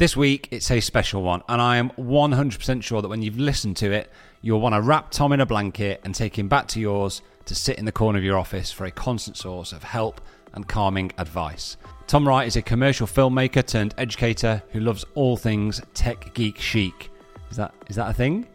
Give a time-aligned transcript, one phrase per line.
[0.00, 3.76] This week, it's a special one, and I am 100% sure that when you've listened
[3.76, 6.80] to it, you'll want to wrap Tom in a blanket and take him back to
[6.80, 10.22] yours to sit in the corner of your office for a constant source of help
[10.54, 11.76] and calming advice.
[12.06, 17.10] Tom Wright is a commercial filmmaker turned educator who loves all things tech geek chic.
[17.50, 18.46] Is that is that a thing?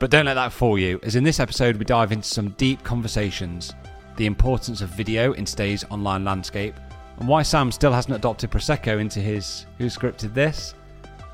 [0.00, 2.82] But don't let that fool you, as in this episode we dive into some deep
[2.82, 3.72] conversations,
[4.16, 6.74] the importance of video in today's online landscape,
[7.20, 10.74] and why Sam still hasn't adopted Prosecco into his Who Scripted This?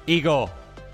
[0.07, 0.51] Igor!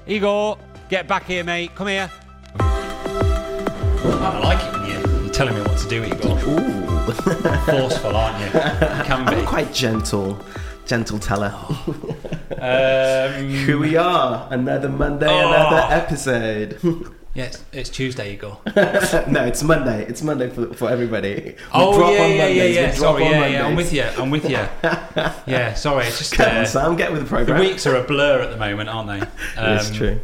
[0.07, 0.59] Igor!
[0.89, 1.75] Get back here, mate!
[1.75, 2.11] Come here!
[2.59, 6.39] I like it when you- you're telling me what to do, Igor.
[6.49, 7.13] Ooh.
[7.67, 8.47] Forceful, aren't you?
[8.47, 9.35] You can be.
[9.37, 10.39] I'm quite gentle,
[10.87, 11.53] gentle teller.
[12.61, 15.49] Um, Here we are, another Monday, Oh.
[15.53, 16.79] another episode.
[17.35, 18.59] yeah, it's, it's Tuesday, Igor.
[18.77, 20.05] no, it's Monday.
[20.07, 21.35] It's Monday for, for everybody.
[21.35, 22.91] We Oh drop yeah, on yeah, yeah, yeah.
[22.93, 23.67] Sorry, yeah, yeah.
[23.67, 24.03] I'm with you.
[24.03, 24.57] I'm with you.
[25.47, 26.07] Yeah, sorry.
[26.07, 27.59] It's just Come uh, on, Sam, get with the program.
[27.59, 29.27] the weeks are a blur at the moment, aren't they?
[29.61, 30.21] Um, it's true.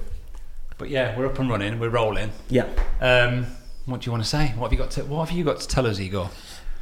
[0.78, 1.78] But yeah, we're up and running.
[1.78, 2.33] We're rolling.
[2.49, 2.69] Yeah.
[3.00, 3.47] Um,
[3.87, 4.49] what do you want to say?
[4.56, 5.05] What have you got to?
[5.05, 6.31] What have you got to tell us, Igor?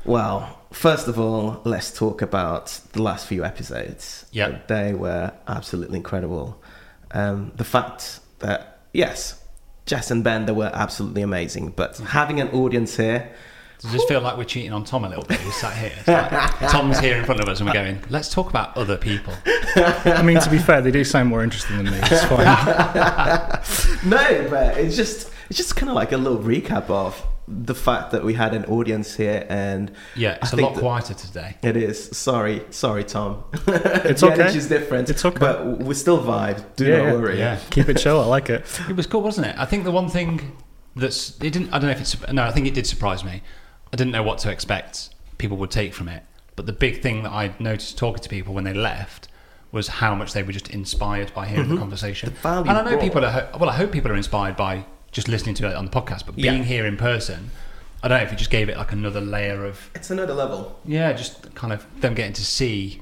[0.05, 4.27] Well, first of all, let's talk about the last few episodes.
[4.33, 4.59] Yeah.
[4.67, 6.63] They were absolutely incredible.
[7.13, 9.43] Um, the fact that, yes,
[9.87, 13.31] Jess and Ben, they were absolutely amazing, but having an audience here,
[13.81, 15.45] Does this feel like we're cheating on Tom a little bit?
[15.45, 15.93] We sat here.
[16.07, 18.01] Like, Tom's here in front of us, and we're going.
[18.09, 19.35] Let's talk about other people.
[19.47, 21.99] I mean, to be fair, they do sound more interesting than me.
[22.03, 24.09] It's fine.
[24.09, 28.11] no, but it's just it's just kind of like a little recap of the fact
[28.13, 31.57] that we had an audience here, and Yeah, it's I a think lot quieter today.
[31.63, 32.17] It is.
[32.17, 33.45] Sorry, sorry, Tom.
[33.67, 34.43] It's the okay.
[34.43, 35.11] energy's different.
[35.11, 35.39] It's okay.
[35.39, 36.65] but we still vibe.
[36.77, 37.39] Do Yeah, not worry.
[37.39, 37.59] Yeah.
[37.71, 38.21] Keep it chill.
[38.21, 38.65] I like it.
[38.89, 39.57] It was cool, wasn't it?
[39.59, 40.57] I think the one thing
[40.97, 41.69] that's it didn't.
[41.73, 42.43] I don't know if it's no.
[42.45, 43.43] I think it did surprise me.
[43.93, 45.11] I didn't know what to expect.
[45.39, 46.23] People would take from it,
[46.57, 49.29] but the big thing that I noticed talking to people when they left
[49.73, 52.31] was how much they were just inspired by hearing the conversation.
[52.31, 52.37] Mm-hmm.
[52.37, 53.03] The value and I know brought.
[53.03, 53.69] people are well.
[53.69, 56.51] I hope people are inspired by just listening to it on the podcast, but Yeah.
[56.53, 57.51] being here in person.
[58.03, 60.79] I don't know if it just gave it like another layer of It's another level.
[60.85, 63.01] yeah, just kind of them getting to see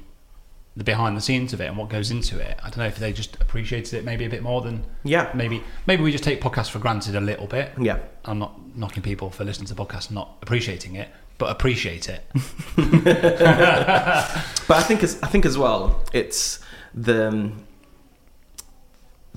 [0.77, 2.57] the behind the scenes of it and what goes into it.
[2.63, 5.27] I don't know if they just appreciated it maybe a bit more than Yeah.
[5.35, 7.73] maybe maybe we just take podcasts for granted a little bit.
[7.79, 7.97] Yeah.
[8.25, 12.23] I'm not knocking people for listening to podcasts and not appreciating it, but appreciate it.
[14.65, 16.59] But I think as I think as well, it's
[16.93, 17.65] the um,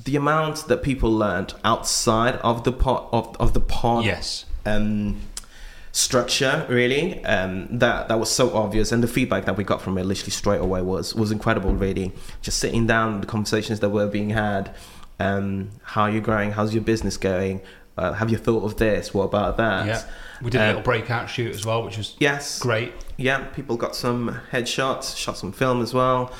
[0.02, 4.44] the amount that people learned outside of the pod of, of the pod yes.
[4.64, 5.20] um,
[5.92, 8.92] structure really um, that that was so obvious.
[8.92, 12.12] And the feedback that we got from it literally straight away was was incredible really.
[12.42, 14.74] Just sitting down the conversations that were being had
[15.18, 16.52] um, how are you growing?
[16.52, 17.62] How's your business going?
[17.96, 19.14] Uh, have you thought of this?
[19.14, 19.86] What about that?
[19.86, 20.02] Yeah.
[20.42, 22.58] We did a little breakout shoot as well, which was yes.
[22.58, 22.92] great.
[23.16, 26.32] yeah people got some headshots shot some film as well.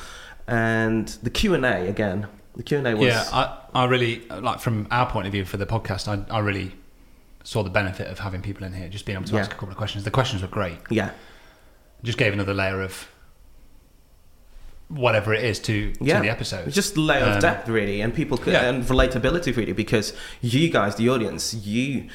[0.46, 5.26] And the q&a again the q&a was yeah, I, I really like from our point
[5.26, 6.08] of view for the podcast.
[6.08, 6.72] I, I really
[7.44, 9.40] saw the benefit of having people in here, just being able to Yeah.
[9.42, 10.04] ask a couple of questions.
[10.04, 10.78] The questions were great.
[10.90, 11.10] yeah
[12.02, 13.08] Just gave another layer of
[14.88, 16.70] whatever it is to, yeah to the episode.
[16.72, 18.68] just layer of Um, depth really and people could, yeah.
[18.68, 22.08] and relatability really because you guys the audience you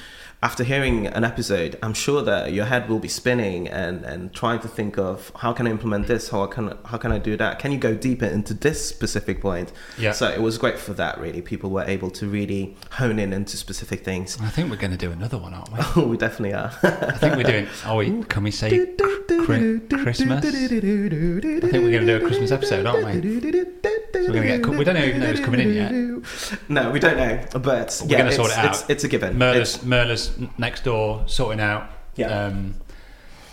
[0.44, 4.60] after hearing an episode, I'm sure that your head will be spinning and, and trying
[4.62, 7.60] to think of how can I implement this, how can how can I do that?
[7.60, 9.72] Can you go deeper into this specific point?
[10.00, 10.14] Yeah.
[10.14, 11.20] So it was great for that.
[11.20, 14.40] Really, people were able to really hone in into specific things.
[14.42, 15.80] I think we're going to do another one, aren't we?
[15.96, 16.72] Oh, we definitely are.
[16.82, 17.68] I think we're doing.
[17.86, 18.70] Oh, we, can we say
[19.46, 20.44] cri- Christmas?
[20.44, 23.12] I think we're going to do a Christmas episode, aren't we?
[23.12, 24.68] So we're going to get.
[24.68, 25.92] We don't even know who's coming in yet.
[26.70, 28.70] No, we don't know, but We're yeah, gonna sort it out.
[28.72, 29.38] It's, it's a given.
[29.38, 32.46] Merla's, It's- Next door sorting out Yeah.
[32.46, 32.76] um,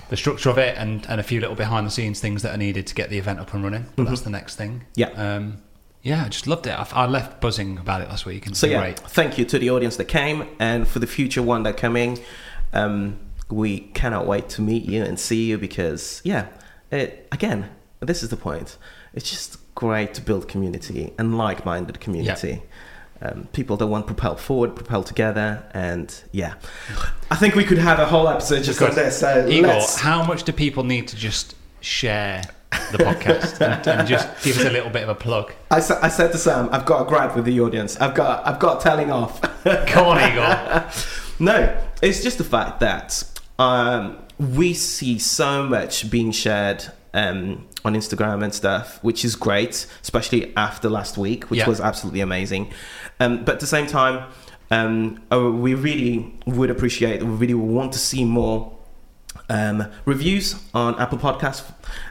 [0.08, 2.58] the structure of it and, and a few little behind the scenes things that are
[2.58, 3.86] needed to get the event up and running.
[3.96, 4.84] But That's the next thing.
[4.96, 5.16] Mm-hmm.
[5.16, 5.34] Yeah.
[5.36, 5.58] Um,
[6.02, 6.70] yeah, I just loved it.
[6.70, 8.98] I, I left buzzing about it last week and So yeah, great.
[9.00, 12.19] thank you to the audience that came, and for the future one that coming,
[12.72, 13.19] um,
[13.50, 16.46] we cannot wait to meet you and see you because yeah,
[16.90, 17.69] it, again,
[18.00, 18.78] this is the point.
[19.12, 22.62] It's just great to build community and like-minded community.
[23.20, 26.55] Um, people that want to propel forward, propel together, and yeah,
[27.32, 29.19] I think we could have a whole episode just on this.
[29.19, 29.99] So Igor, let's.
[29.99, 32.43] how much do people need to just share
[32.93, 35.53] the podcast and, and just give us a little bit of a plug?
[35.70, 37.97] I, sa- I said to Sam, I've got a grab with the audience.
[37.97, 39.41] I've got, I've got telling off.
[39.88, 40.85] Come on, Igor.
[41.41, 43.23] No, it's just the fact that
[43.61, 49.87] um, we see so much being shared um, on Instagram and stuff, which is great,
[50.02, 51.69] especially after last week, which Yeah.
[51.69, 52.70] was absolutely amazing.
[53.19, 54.25] Um, but at the same time,
[54.70, 55.20] um,
[55.64, 58.73] we really would appreciate, we really want to see more
[59.50, 61.62] um, reviews on Apple Podcasts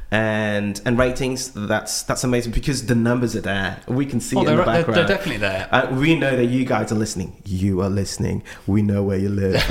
[0.09, 1.51] and and ratings.
[1.51, 3.81] That's that's amazing because the numbers are there.
[3.88, 4.98] We can see Oh, it in they're, the they're, background.
[4.98, 5.68] they're definitely there.
[5.71, 7.42] Uh, we know that you guys are listening.
[7.45, 8.44] You are listening.
[8.68, 9.62] We know where you live.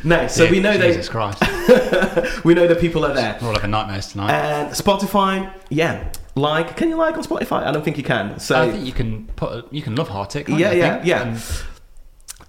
[0.04, 1.42] no, so we know Jesus that Christ.
[2.44, 3.38] we know that people are there.
[3.40, 3.70] We're all having
[4.12, 4.30] tonight.
[4.32, 6.76] And Spotify, yeah, like.
[6.76, 7.64] Can you like on Spotify?
[7.66, 8.38] I don't think you can.
[8.40, 10.46] So I think you can put a, you can love Hartic.
[10.46, 11.22] can't Yeah, yeah, yeah.
[11.22, 11.42] And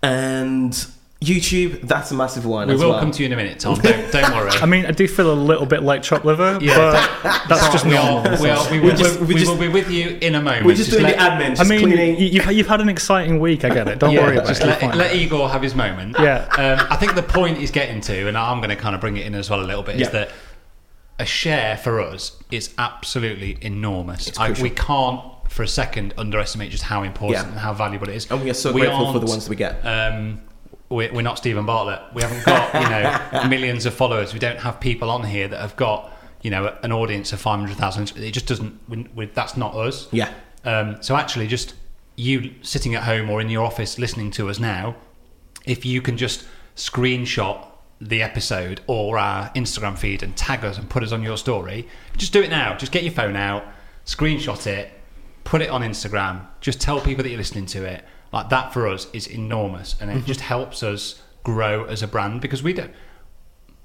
[0.01, 0.87] and
[1.23, 2.67] YouTube, that's a massive one.
[2.67, 2.99] we as will well.
[2.99, 3.75] come to you in a minute, Tom.
[3.79, 4.51] Don't, don't worry.
[4.61, 6.75] I mean, I do feel a little bit like chopped liver, Yeah.
[7.23, 8.27] but that's just we normal.
[8.27, 10.35] are, we, are, we, We will, just- we, we just- will be with you in
[10.35, 10.65] a moment.
[10.65, 12.19] We're just, doing let, the admin, I mean, cleaning.
[12.19, 13.63] you, you've, you've had an exciting week.
[13.63, 13.99] I get it.
[13.99, 14.67] Don't yeah, worry about just it.
[14.67, 16.15] let, You're let Igor have his moment.
[16.19, 16.45] Yeah.
[16.57, 19.17] Um, I think the point he's getting to, and I'm going to kind of bring
[19.17, 20.05] it in as well a little bit, Yeah.
[20.07, 20.29] is that
[21.19, 24.37] a share for us is absolutely enormous.
[24.37, 27.49] I, we can't for a second underestimate just how important Yeah.
[27.51, 28.31] and how valuable it is.
[28.31, 29.85] and we are so grateful for the aren't, ones we get.
[29.85, 30.41] Um,
[30.93, 32.01] we're, we're not Steven Bartlett.
[32.13, 34.33] We haven't got you know millions of followers.
[34.33, 36.11] We don't have people on here that have got
[36.41, 38.13] you know an audience of five hundred thousand.
[38.17, 38.79] It just doesn't.
[38.87, 40.07] We, we, that's not us.
[40.11, 40.33] yeah.
[40.65, 41.75] Um, so actually, just
[42.15, 44.95] you sitting at home or in your office listening to us now,
[45.65, 46.45] if you can just
[46.75, 47.65] screenshot
[47.99, 51.87] the episode or our Instagram feed and tag us and put us on your story,
[52.17, 52.75] just do it now.
[52.77, 53.63] Just get your phone out,
[54.05, 54.91] screenshot it,
[55.43, 56.45] put it on Instagram.
[56.61, 58.05] Just tell people that you're listening to it.
[58.33, 60.25] Like that for us is enormous, and it Mm-hmm.
[60.25, 62.91] just helps us grow as a brand because we don't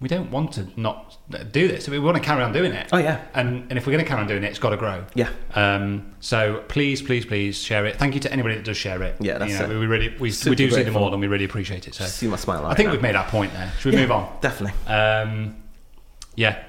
[0.00, 1.18] we don't want to not
[1.52, 1.88] do this.
[1.88, 2.88] We want to carry on doing it.
[2.92, 3.20] Oh, yeah.
[3.34, 5.04] And and if we're going to carry on doing it, it's got to grow.
[5.14, 5.28] Yeah.
[5.56, 7.96] Um, so please, please, please share it.
[7.96, 9.16] Thank you to anybody that does share it.
[9.20, 9.78] Yeah, that's you know, it.
[9.78, 11.02] we really we, Super we do see them grateful.
[11.04, 11.94] all and we really appreciate it.
[11.96, 12.64] So See my smile.
[12.64, 12.92] I think now.
[12.92, 13.72] we've made our point there.
[13.80, 14.38] Should we Yeah, move on?
[14.40, 14.74] Definitely.
[14.92, 15.56] Um,
[16.36, 16.62] yeah,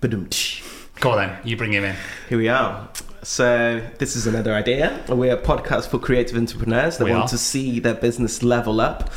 [0.00, 0.62] Ba-dum-tsh.
[1.00, 1.38] go on then.
[1.44, 1.96] You bring him in.
[2.28, 2.88] Here we are.
[3.22, 5.02] So this is another idea.
[5.08, 7.28] We're a podcast for creative entrepreneurs that We want are.
[7.28, 9.10] to see their business level up,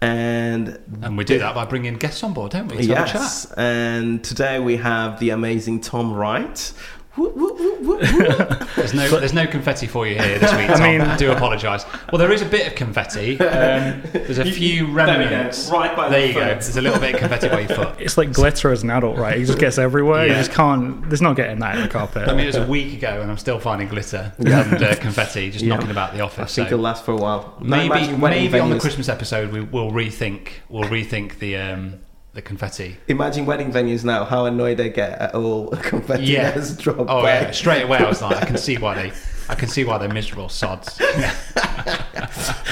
[0.00, 2.78] and And we do that by bringing guests on board, don't we?
[2.78, 3.50] To yes.
[3.52, 6.72] And today we have the amazing Tom Wright.
[7.16, 7.98] Woo, woo, woo, woo, woo.
[8.76, 10.66] There's no there's no confetti for you here this week.
[10.68, 10.82] Tom.
[10.82, 11.84] I, mean- do apologise.
[12.10, 13.38] Well, there is a bit of confetti.
[13.44, 15.30] Um, there's a few there we go.
[15.30, 15.68] remnants.
[15.70, 16.40] Right by there the you go.
[16.40, 16.48] foot.
[16.60, 18.00] There's a little bit of confetti by your foot.
[18.00, 19.38] It's like glitter as an adult, right?
[19.40, 20.26] It just gets everywhere.
[20.26, 21.08] You just can't.
[21.08, 22.28] There's not getting that in the carpet.
[22.28, 25.50] I mean, it was a week ago, and I'm still finding glitter and uh, confetti
[25.50, 25.74] just Yeah.
[25.76, 26.54] knocking about the I office.
[26.54, 27.56] think so- it'll last for a while.
[27.60, 30.48] Maybe, maybe on the Christmas episode we will rethink.
[30.68, 32.00] We'll rethink the um,
[32.34, 32.96] the confetti.
[33.08, 34.24] Imagine wedding venues now.
[34.24, 36.50] How annoyed they get at all confetti Yeah.
[36.50, 37.00] has dropped.
[37.02, 37.28] Oh by.
[37.32, 39.12] yeah, straight away I was like, I can see why they,
[39.48, 40.98] I can see why they're miserable sods.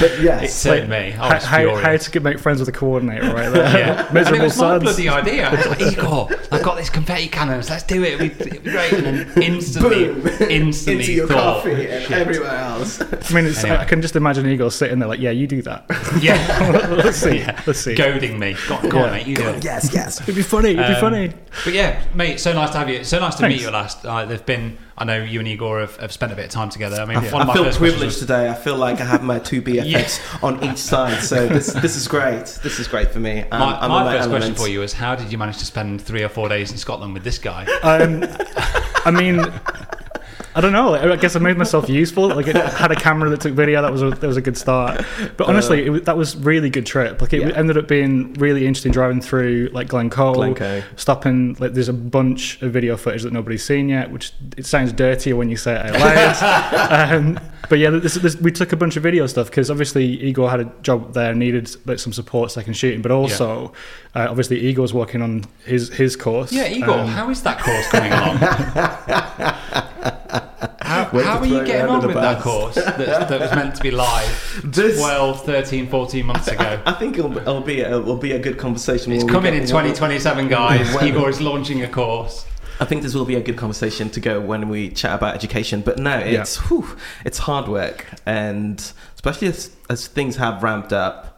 [0.02, 0.96] But It yes, turned me.
[0.96, 3.78] I how, was how, how to make friends with a coordinator, right there.
[3.78, 5.48] Yeah, and it Miserable was my bloody idea.
[5.48, 7.70] I was like, Igor, I've got these confetti cannons.
[7.70, 8.18] Let's do it.
[8.18, 8.92] We, it'd be great.
[8.92, 12.10] And then instantly, boom, instantly into your thought, coffee and shit.
[12.12, 13.00] everywhere else.
[13.00, 13.04] I
[13.34, 13.76] mean, it's, Anyway.
[13.78, 15.84] I can just imagine Igor sitting there like, yeah, you do that.
[16.20, 17.38] Yeah, Let's see.
[17.38, 17.62] yeah.
[17.66, 17.94] Let's see.
[17.94, 18.56] goading me.
[18.68, 19.26] Go, go on, mate.
[19.26, 19.62] You do it.
[19.64, 20.20] yes, yes.
[20.20, 20.70] It'd be funny.
[20.70, 21.32] It'd be Um, funny.
[21.64, 23.04] But yeah, mate, so nice to have you.
[23.04, 24.04] So nice to meet you last.
[24.04, 26.70] Uh, there've been, I know you and Igor have, have spent a bit of time
[26.70, 26.94] together.
[27.00, 28.48] I mean, I, one of I my feel first privileged questions today.
[28.48, 31.20] I feel like I have my two BFFs on each side.
[31.24, 32.46] So this this is great.
[32.62, 33.38] This is great for me.
[33.38, 34.30] Was, Um, my I'm my first element.
[34.30, 36.78] question for you is how did you manage to spend three or four days in
[36.78, 37.64] Scotland with this guy?
[37.82, 38.24] Um,
[39.04, 39.40] I mean,
[40.54, 40.94] I don't know.
[40.94, 42.28] I guess I made myself useful.
[42.28, 43.80] Like, it had a camera that took video.
[43.80, 45.02] That was a, that was a good start.
[45.36, 47.22] But honestly, it, that was really good trip.
[47.22, 47.56] Like, it Yeah.
[47.56, 50.82] ended up being really interesting driving through like Glencoe, Glencoe.
[50.96, 51.56] stopping.
[51.58, 55.36] Like, there's a bunch of video footage that nobody's seen yet, which it sounds dirtier
[55.36, 56.00] when you say it out
[56.42, 57.12] loud.
[57.14, 57.40] um,
[57.70, 60.60] but yeah, this, this, we took a bunch of video stuff because obviously Igor had
[60.60, 63.72] a job there, needed like some support second shooting, but also
[64.14, 66.52] uh, obviously Igor's working on his his course.
[66.52, 68.36] Yeah, Igor, Um, how is that course coming along?
[70.82, 73.74] how Way how are you getting on the with that course that, that was meant
[73.76, 76.82] to be live This- 12, 13, 14 months ago?
[76.84, 79.12] I think it'll, it'll be a, it'll be a good conversation.
[79.12, 80.94] It's coming in 2027, guys.
[80.94, 82.46] When- Igor is launching a course.
[82.80, 85.82] I think this will be a good conversation to go when we chat about education.
[85.82, 88.78] But no, it's whew, it's hard work, and
[89.14, 91.31] especially as, as things have ramped up.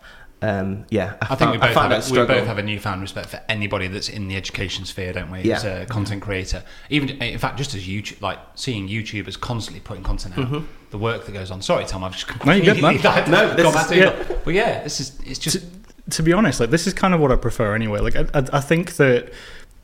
[0.45, 3.01] Um, yeah, I think found- we both, found have a, we both have a newfound
[3.01, 5.41] respect for anybody that's in the education sphere, don't we?
[5.41, 5.57] Yeah.
[5.57, 10.03] As a content creator, even in fact, just as YouTube, like seeing YouTubers constantly putting
[10.05, 11.63] content out, the work that goes on.
[11.63, 12.97] Sorry, Tom, I've just No, you're good, man.
[13.31, 14.23] No, this gone is- to yeah.
[14.23, 14.41] Igor.
[14.45, 15.65] But yeah, this is it's just
[16.11, 18.01] to be honest, like this is kind of what I prefer anyway.
[18.01, 19.33] Like I, I, I think that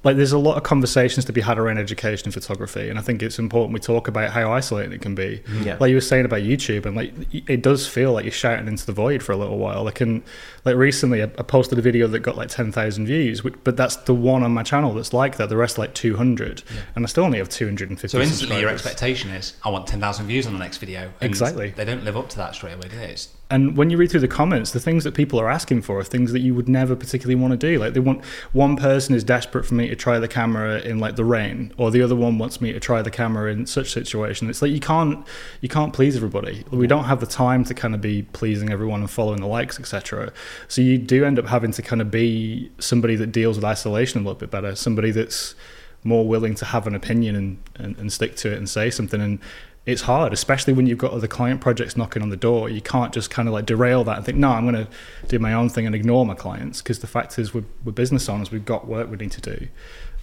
[0.02, 3.02] like there's a lot of conversations to be had around education and photography, and I
[3.02, 5.42] think it's important we talk about how isolating it can be.
[5.44, 5.62] Mm-hmm.
[5.62, 5.76] Yeah.
[5.78, 8.86] Like you were saying about YouTube, and like it does feel like you're shouting into
[8.86, 9.84] the void for a little while.
[9.84, 10.22] Like and
[10.64, 13.96] like recently, I, posted a video that got like ten thousand views, which, but that's
[13.96, 15.50] the one on my channel that's like that.
[15.50, 16.62] The rest like two hundred,
[16.94, 18.16] and I still only have two hundred and fifty.
[18.16, 21.12] so instantly your expectation is I want ten thousand views on the next video.
[21.20, 21.70] And Exactly.
[21.70, 23.10] They don't live up to that straight away, do they?
[23.10, 25.98] It's, And when you read through the comments, the things that people are asking for
[25.98, 27.78] are things that you would never particularly want to do.
[27.78, 31.16] Like they want one person is desperate for me to try the camera in like
[31.16, 34.48] the rain, or the other one wants me to try the camera in such situation.
[34.48, 35.26] It's like you can't
[35.60, 36.64] you can't please everybody.
[36.70, 39.80] We don't have the time to kind of be pleasing everyone and following the likes,
[39.80, 40.32] etc.
[40.68, 44.20] So you do end up having to kind of be somebody that deals with isolation
[44.20, 45.56] a little bit better, somebody that's
[46.02, 49.20] more willing to have an opinion and, and, and stick to it and say something
[49.20, 49.38] and
[49.86, 52.68] it's hard, especially when you've got other client projects knocking on the door.
[52.68, 54.90] You can't just kind of like derail that and think, no, I'm going to
[55.28, 56.82] do my own thing and ignore my clients.
[56.82, 59.68] Because the fact is, we're, we're business owners, we've got work we need to do.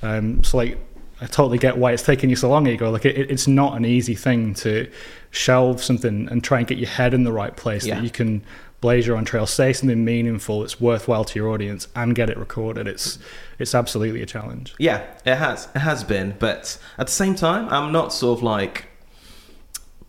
[0.03, 0.77] Um, so, like,
[1.19, 2.91] I totally get why it's taking you so long, Igor.
[2.91, 4.89] Like, it, it's not an easy thing to
[5.31, 7.95] shelve something and try and get your head in the right place Yeah.
[7.95, 8.43] that you can
[8.79, 12.37] blaze your own trail, say something meaningful that's worthwhile to your audience, and get it
[12.37, 12.87] recorded.
[12.87, 13.17] It's
[13.57, 14.75] it's absolutely a challenge.
[14.77, 15.67] Yeah, it has.
[15.75, 16.35] It has been.
[16.37, 18.85] But at the same time, I'm not sort of like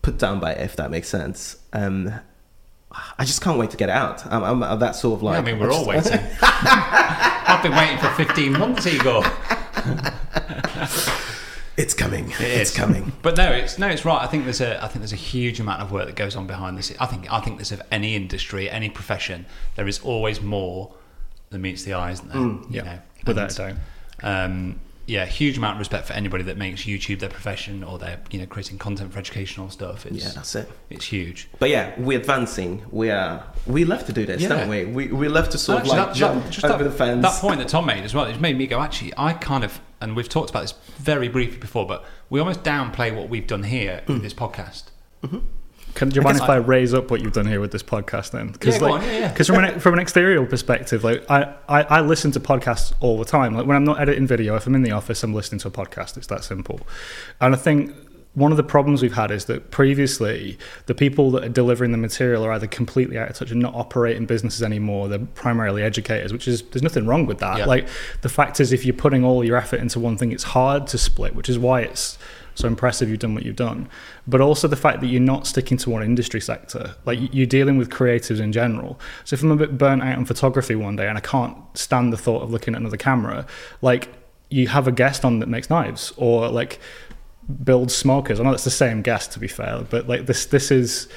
[0.01, 1.57] put down by it, if that makes sense.
[1.73, 2.13] Um,
[2.91, 4.25] I just can't wait to get it out.
[4.25, 5.37] I'm, I'm, I'm that sort of like.
[5.37, 6.25] I mean, we're I all just- waiting.
[6.41, 9.23] I've been waiting for 15 months, Igor.
[11.79, 12.29] It's coming.
[12.31, 13.13] It it's coming.
[13.21, 14.21] But no, it's no, it's right.
[14.21, 16.45] I think there's a I think there's a huge amount of work that goes on
[16.45, 16.93] behind this.
[16.99, 19.45] I think I think there's of any industry, any profession,
[19.77, 20.93] there is always more
[21.51, 22.37] than meets the eye, isn't there?
[22.37, 22.99] You yeah, know?
[23.25, 23.75] without a doubt.
[24.21, 28.19] Um, yeah, huge amount of respect for anybody that makes YouTube their profession or they're
[28.31, 30.05] you know creating content for educational stuff.
[30.05, 30.69] It's, Yeah, that's it.
[30.89, 31.49] It's huge.
[31.59, 32.85] But yeah, we're advancing.
[32.91, 33.43] We are.
[33.65, 34.49] We love to do this, Yeah.
[34.49, 34.85] don't we?
[34.85, 36.95] We we love to sort Actually, of like that- jump that- just over that, the
[36.95, 37.21] fence.
[37.23, 39.79] That point that Tom made as well, it made me go, actually, I kind of,
[39.99, 43.63] and we've talked about this very briefly before, but we almost downplay what we've done
[43.63, 44.13] here Mm.
[44.15, 44.83] with this podcast.
[45.95, 48.31] Can, do you mind if I, raise up what you've done here with this podcast
[48.31, 48.55] then?
[48.63, 49.33] Yeah, like, on, yeah, yeah.
[49.33, 53.25] from an from an exterior perspective, like I, I, I listen to podcasts all the
[53.25, 53.55] time.
[53.55, 55.71] Like when I'm not editing video, if I'm in the office, I'm listening to a
[55.71, 56.17] podcast.
[56.17, 56.79] It's that simple.
[57.41, 57.93] And I think
[58.35, 61.97] one of the problems we've had is that previously the people that are delivering the
[61.97, 65.09] material are either completely out of touch and not operating businesses anymore.
[65.09, 67.67] They're primarily educators, which is there's nothing wrong with that.
[67.67, 67.87] Like
[68.21, 70.97] the fact is, if you're putting all your effort into one thing, it's hard to
[70.97, 72.17] split, which is why it's
[72.59, 73.89] so impressive you've done what you've done.
[74.27, 76.95] But also the fact that you're not sticking to one industry sector.
[77.05, 78.99] Like you're dealing with creatives in general.
[79.23, 82.11] So if I'm a bit burnt out on photography one day and I can't stand
[82.11, 83.47] the thought of looking at another camera,
[83.81, 84.09] like
[84.49, 86.79] you have a guest on that makes knives or like
[87.63, 88.39] builds smokers.
[88.39, 91.07] I know that's the same guest to be fair, but like this this is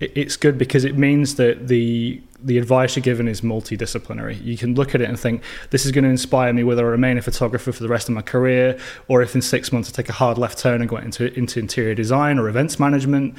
[0.00, 4.42] it's good because it means that the the advice you're given is multidisciplinary.
[4.44, 6.90] You can look at it and think, this is going to inspire me whether I
[6.90, 8.78] remain a photographer for the rest of my career,
[9.08, 11.58] or if in six months I take a hard left turn and go into into
[11.58, 13.36] interior design or events management.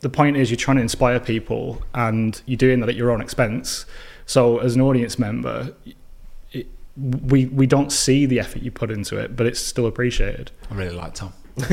[0.00, 3.20] The point is, you're trying to inspire people, and you're doing that at your own
[3.20, 3.86] expense.
[4.26, 5.74] So, as an audience member,
[6.52, 6.66] it,
[6.96, 10.50] we we don't see the effort you put into it, but it's still appreciated.
[10.70, 11.32] I really like Tom.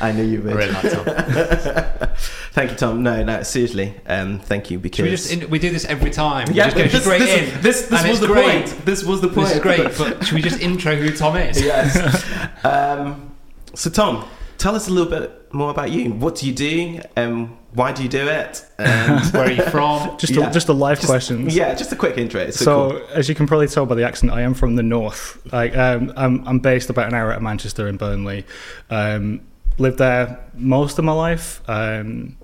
[0.00, 0.54] I knew you I would.
[0.54, 1.04] really like Tom.
[2.52, 3.02] Thank you, Tom.
[3.02, 3.94] No, no, seriously.
[4.06, 6.48] Um, thank you because we just we do this every time.
[6.48, 7.60] We yeah, this, straight this, in.
[7.62, 8.66] This this was the great.
[8.66, 8.84] point.
[8.84, 9.48] This was the point.
[9.48, 11.60] This is great, but should we just intro who Tom is?
[11.62, 12.26] yes.
[12.64, 13.32] Um,
[13.74, 14.28] so, Tom,
[14.60, 16.12] tell us a little bit more about you.
[16.12, 17.00] What do you do?
[17.16, 18.64] Um, why do you do it?
[18.78, 20.18] And Where are you from?
[20.18, 20.50] Just Yeah.
[20.50, 21.56] a, just a live Just- questions.
[21.56, 22.40] yeah, just a quick intro.
[22.40, 23.08] It's so, So, cool.
[23.14, 25.38] as you can probably tell by the accent, I am from the north.
[25.52, 28.44] Like, um, I'm, I'm based about an hour out of Manchester in Burnley.
[28.90, 29.40] Um,
[29.78, 31.62] lived there most of my life.
[31.68, 32.36] Um,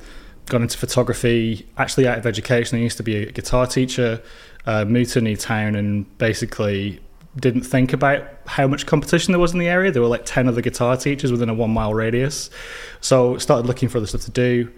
[0.46, 2.78] got into photography actually out of education.
[2.78, 4.22] I used to be a guitar teacher.
[4.64, 7.00] Uh, moved to a new town and basically
[7.38, 9.90] didn't think about how much competition there was in the area.
[9.90, 12.50] There were like 10 other guitar teachers within a one mile radius.
[13.00, 14.72] So started looking for other stuff to do.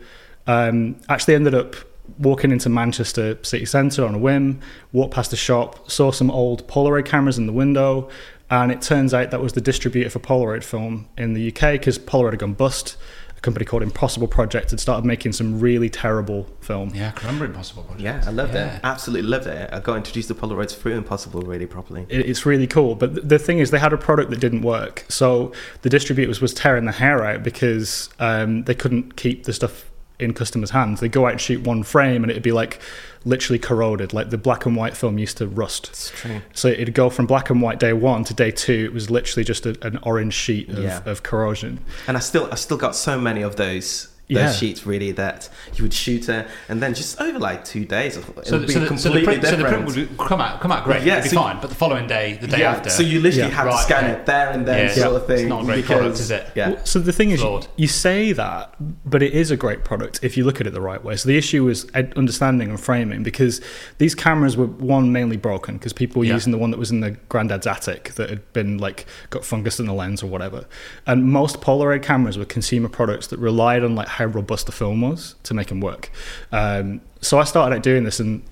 [0.47, 1.77] Um, actually ended up
[2.19, 4.61] walking into Manchester city centre on a whim,
[4.93, 8.09] walked past a shop, saw some old Polaroid cameras in the window,
[8.51, 11.99] and it turns out that was the distributor for Polaroid film in the UK because
[11.99, 12.97] Polaroid had gone bust
[13.39, 16.91] a company called Impossible Project had started making some really terrible film.
[16.93, 18.03] Yeah, I remember Impossible Project.
[18.03, 18.75] Yeah, I loved Yeah.
[18.77, 18.81] it.
[18.83, 19.71] Absolutely loved it.
[19.73, 22.05] I got introduced to Polaroids through Impossible really properly.
[22.09, 24.63] It- It's really cool, but th- the thing is, they had a product that didn't
[24.63, 25.05] work.
[25.09, 25.53] So
[25.83, 29.85] the distributors was tearing their hair out because um, they couldn't keep the stuff
[30.19, 31.01] in customers' hands.
[31.01, 32.81] They go out and shoot one frame, and it'd be like
[33.25, 34.13] literally corroded.
[34.13, 35.89] Like the black and white film used to rust.
[35.91, 36.41] It's true.
[36.55, 38.85] So it'd go from black and white day one to day two.
[38.87, 41.03] It was literally just a, an orange sheet of, Yeah.
[41.05, 41.81] of corrosion.
[42.07, 45.83] And I still I still got so many of those those sheets really that you
[45.85, 48.73] would shoot it and then just over like two days it So, would the, be
[48.75, 49.87] so, the, so, the completely print, so the print
[50.19, 51.03] would come out come out great.
[51.03, 51.59] Yeah, it'd be so- fine.
[51.61, 53.55] But the following day, the day yeah, after, so you literally Yeah.
[53.55, 54.11] have to scan yeah.
[54.13, 56.47] it there and then Yeah, sort of it's not a great because, product, is it?
[56.55, 56.69] Yeah.
[56.71, 57.67] Well, So the thing is, Flawed.
[57.77, 58.75] you say that,
[59.09, 61.17] but it is a great product if you look at it the right way.
[61.17, 63.61] So the issue is understanding and framing because
[63.99, 66.35] these cameras were one mainly broken because people were Yeah.
[66.35, 69.81] using the one that was in the granddad's attic that had been like got fungus
[69.81, 70.67] in the lens or whatever.
[71.07, 75.01] And most Polaroid cameras were consumer products that relied on like how robust the film
[75.01, 76.11] was to make them work.
[76.51, 78.43] Um, so I started out doing this and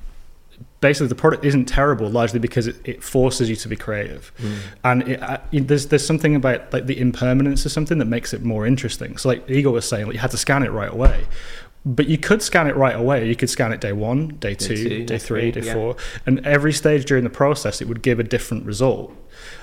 [0.80, 4.32] basically the product isn't terrible largely because it, it forces you to be creative.
[4.84, 5.20] And it,
[5.50, 9.16] it- there's there's something about like the impermanence of something that makes it more interesting.
[9.16, 11.26] So like Igor was saying like, you had to scan it right away.
[11.84, 13.28] But you could scan it right away.
[13.28, 15.74] You could scan it day one day two, two, day day three, three, day yeah.
[15.74, 15.96] four.
[16.26, 19.12] And every stage during the process it would give a different result.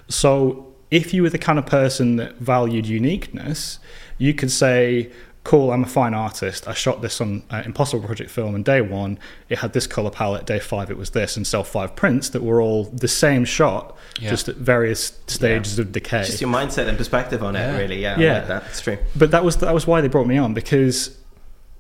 [0.10, 3.80] So if you were the kind of person that valued uniqueness
[4.18, 5.12] you could say
[5.44, 8.80] cool i'm a fine artist i shot this on uh, impossible project film and day
[8.80, 9.20] one
[9.50, 12.42] it had this color palette day five it was this and sell five prints that
[12.42, 14.30] were all the same shot Yeah.
[14.30, 17.76] just at various stages of decay Just your mindset and perspective on Yeah.
[17.76, 18.02] it, really.
[18.02, 18.32] Yeah, Yeah.
[18.32, 18.64] I like that.
[18.70, 18.98] It's true.
[19.16, 21.18] but that was that was why they brought me on because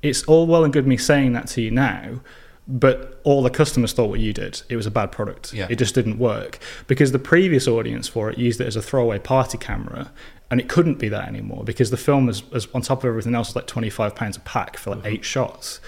[0.01, 2.19] it's all well and good me saying that to you now
[2.67, 4.61] but all the customers thought what you did.
[4.69, 5.53] It was a bad product.
[5.53, 5.67] Yeah.
[5.69, 6.59] it just didn't work.
[6.87, 10.11] Because the previous audience for it used it as a throwaway party camera
[10.49, 13.35] and it couldn't be that anymore because the film was, was on top of everything
[13.35, 15.81] else was like 25 pounds a pack for like eight shots.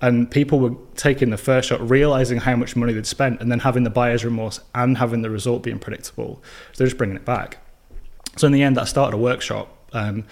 [0.00, 3.60] And people were taking the first shot realizing how much money they'd spent and then
[3.60, 6.42] having the buyer's remorse and having the result being predictable.
[6.72, 7.58] So they're just bringing it back.
[8.36, 10.24] So in the end, I started a workshop, um,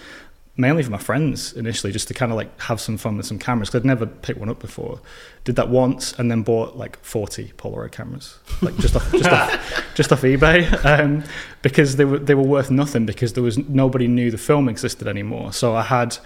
[0.57, 3.39] mainly for my friends initially, just to kind of like have some fun with some
[3.39, 5.01] cameras because I'd never picked one up before.
[5.45, 9.85] Did that once and then bought like forty Polaroid cameras, like just off, just off,
[9.95, 11.25] just off eBay, um,
[11.63, 15.09] because they were they were worth nothing because there was nobody knew the film existed
[15.09, 15.53] anymore.
[15.53, 16.17] So I had.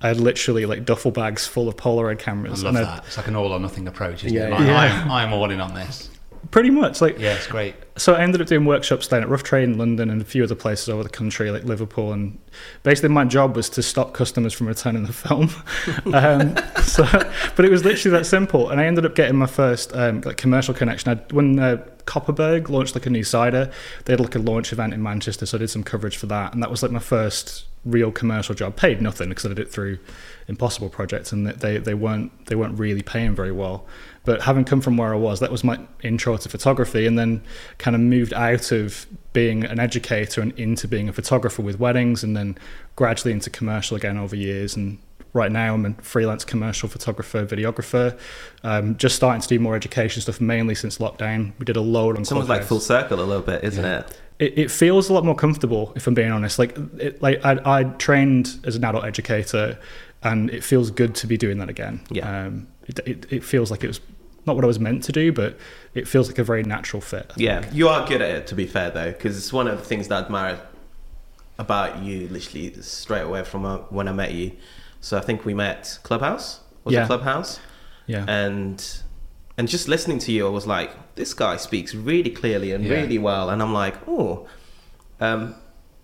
[0.00, 2.64] I had literally like duffel bags full of Polaroid cameras.
[2.64, 3.04] I love and that.
[3.06, 4.50] It's like an all or nothing approach, isn't Yeah, it?
[4.50, 5.02] Like, yeah.
[5.04, 6.10] I'm, I'm all in on this.
[6.52, 7.74] Pretty much like Yeah, it's great.
[7.96, 10.44] so I ended up doing workshops down at Rough Trade in London and a few
[10.44, 12.12] other places over the country, like Liverpool.
[12.12, 12.38] And
[12.82, 15.50] basically, my job was to stop customers from returning the film.
[16.14, 17.04] um, so,
[17.56, 18.68] but it was literally that simple.
[18.68, 21.18] And I ended up getting my first um, like commercial connection.
[21.18, 23.70] I, when uh, Kopparberg launched like a new cider,
[24.04, 26.52] they had like a launch event in Manchester, so I did some coverage for that.
[26.52, 28.76] And that was like my first real commercial job.
[28.76, 29.98] Paid nothing because I did it through
[30.48, 33.86] Impossible projects and they they weren't they weren't really paying very well.
[34.24, 37.42] But having come from where I was, that was my intro to photography, and then
[37.78, 42.22] kind of moved out of being an educator and into being a photographer with weddings,
[42.22, 42.56] and then
[42.96, 44.76] gradually into commercial again over years.
[44.76, 44.98] And
[45.32, 48.18] right now, I'm a freelance commercial photographer, videographer.
[48.62, 51.52] Um, just starting to do more education stuff, mainly since lockdown.
[51.58, 52.22] We did a load on.
[52.22, 54.18] It's almost like full circle a little bit, isn't it?
[54.42, 56.58] it, it feels a lot more comfortable if I'm being honest.
[56.58, 59.78] Like, it, like I, I trained as an adult educator,
[60.22, 62.00] and it feels good to be doing that again.
[62.10, 62.46] Yeah.
[62.46, 64.00] Um, it, it, it feels like it was
[64.46, 65.56] not what I was meant to do, but
[65.94, 67.26] it feels like a very natural fit.
[67.30, 67.74] I Yeah, think.
[67.74, 68.46] you are good at it.
[68.48, 70.60] To be fair, though, because it's one of the things that I admire
[71.58, 74.52] about you, literally straight away from uh, when I met you.
[75.00, 76.60] So I think we met Clubhouse.
[76.84, 77.04] Was Yeah.
[77.04, 77.60] it Clubhouse?
[78.06, 78.24] Yeah.
[78.28, 78.84] And
[79.58, 82.94] and just listening to you, I was like, this guy speaks really clearly and Yeah.
[82.94, 84.48] really well, and I'm like, oh,
[85.20, 85.54] um,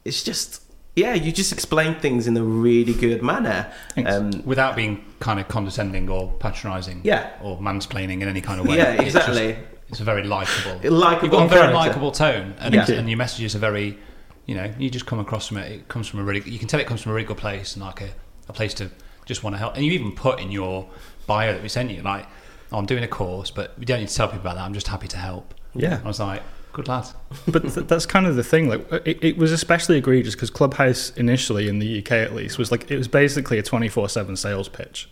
[0.04, 0.62] it's just
[0.98, 3.72] yeah, you just explain things in a really good manner.
[4.04, 7.00] Um, Without being kind of condescending or patronising.
[7.04, 7.30] Yeah.
[7.42, 8.76] Or mansplaining in any kind of way.
[8.76, 9.56] Yeah, It's just- exactly.
[9.90, 10.80] It's, a very likable.
[10.90, 12.90] Likeable You've got a very likable tone, and, Yeah.
[12.90, 13.96] and your messages are very,
[14.44, 15.72] you know, you just come across from it.
[15.72, 17.74] It comes from a really, you can tell it comes from a really good place
[17.74, 18.10] and like a,
[18.48, 18.90] a place to
[19.24, 19.76] just want to help.
[19.76, 20.86] And you even put in your
[21.26, 22.26] bio that we sent you, like,
[22.70, 24.64] oh, I'm doing a course, but we don't need to tell people about that.
[24.64, 25.54] I'm just happy to help.
[25.74, 26.00] Yeah.
[26.04, 26.42] I was like,
[26.78, 27.08] Good lad.
[27.48, 28.68] but th- that's kind of the thing.
[28.68, 32.70] Like, it, it was especially egregious because Clubhouse initially in the UK at least was
[32.70, 35.10] like it was basically a twenty four seven sales pitch.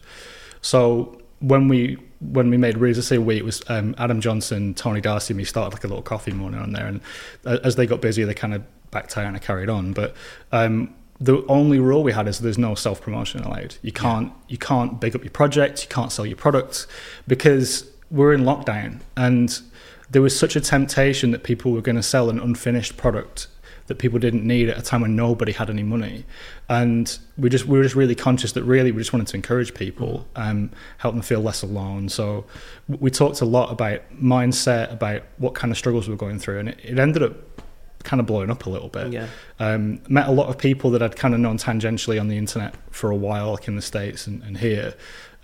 [0.61, 5.01] So when we when we made Reason Say We, it was um, Adam Johnson, Tony
[5.01, 7.01] Darcy, and me started like a little coffee morning on there, and
[7.45, 9.93] uh, as they got busy, they kind of backed out and I carried on.
[9.93, 10.15] But
[10.53, 13.75] um, the only rule we had is there's no self promotion allowed.
[13.83, 16.87] You can't you can't big up your project, you can't sell your products
[17.27, 19.61] because we're in lockdown and
[20.11, 23.49] there was such a temptation that people were going to sell an unfinished product
[23.87, 26.25] that people didn't need at a time when nobody had any money,
[26.69, 29.75] and we just we were just really conscious that really we just wanted to encourage
[29.75, 32.09] people, um, help them feel less alone.
[32.09, 32.47] So
[32.89, 36.61] we talked a lot about mindset, about what kind of struggles we we're going through,
[36.61, 37.37] and it, it ended up
[38.03, 39.13] kind of blowing up a little bit.
[39.13, 39.27] Yeah.
[39.59, 42.75] Um, met a lot of people that I'd kind of known tangentially on the internet
[42.91, 44.95] for a while, like in the states and, and here,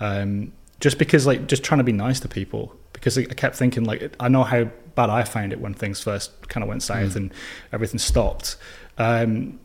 [0.00, 2.74] um, just because like just trying to be nice to people.
[2.92, 4.64] Because I kept thinking like I know how
[4.96, 7.32] bad I found it when things first kind of went south and
[7.72, 8.56] everything stopped,
[8.98, 9.58] um,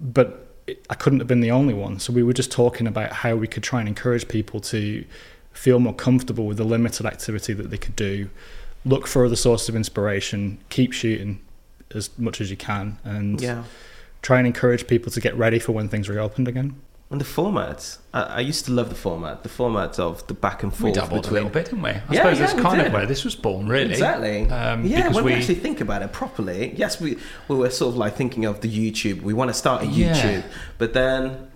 [0.00, 2.00] but it, I couldn't have been the only one.
[2.00, 5.04] So we were just talking about how we could try and encourage people to
[5.52, 8.28] feel more comfortable with the limited activity that they could do,
[8.84, 11.40] look for other sources of inspiration, keep shooting
[11.94, 13.64] as much as you can, and Yeah.
[14.22, 16.74] try and encourage people to get ready for when things reopened again.
[17.14, 19.44] And the format, I, I used to love the format.
[19.44, 20.82] The format of the back and forth.
[20.82, 21.90] We forth dabbled a little bit, didn't we?
[21.90, 22.86] I Yeah, suppose yeah, that's kind did.
[22.88, 23.92] of where this was born, really.
[23.92, 24.50] Exactly.
[24.50, 27.90] Um, yeah, when we, we actually think about it properly, yes, we we were sort
[27.92, 29.22] of like thinking of the YouTube.
[29.22, 30.12] We want to start a Yeah.
[30.12, 30.44] YouTube,
[30.76, 31.52] but then,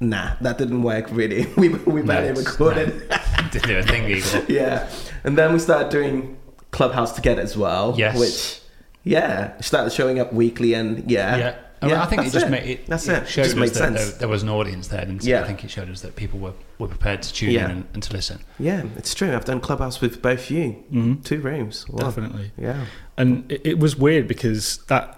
[0.00, 1.46] nah, that didn't work really.
[1.58, 2.88] We we No, barely it's- recorded.
[3.50, 4.44] didn't do a thing, Igor.
[4.48, 4.88] yeah,
[5.22, 6.38] and then we started doing
[6.70, 7.94] Clubhouse together as well.
[7.98, 8.18] Yes.
[8.18, 8.60] which
[9.04, 11.54] yeah, started showing up weekly, and yeah, Yeah.
[11.80, 12.86] I, mean, I think it just made it.
[12.86, 13.28] That's it it.
[13.28, 14.10] Showed just us that sense.
[14.10, 15.42] there, there was an audience there, and Yeah.
[15.42, 17.66] I think it showed us that people were, were prepared to tune Yeah.
[17.66, 18.40] in and, and to listen.
[18.58, 19.34] Yeah, it's true.
[19.34, 20.82] I've done Clubhouse with both you.
[20.92, 21.24] Mhm.
[21.24, 21.88] Two rooms.
[21.88, 22.06] Wow.
[22.06, 22.50] Definitely.
[22.58, 22.86] Yeah.
[23.16, 25.14] and it, it was weird because that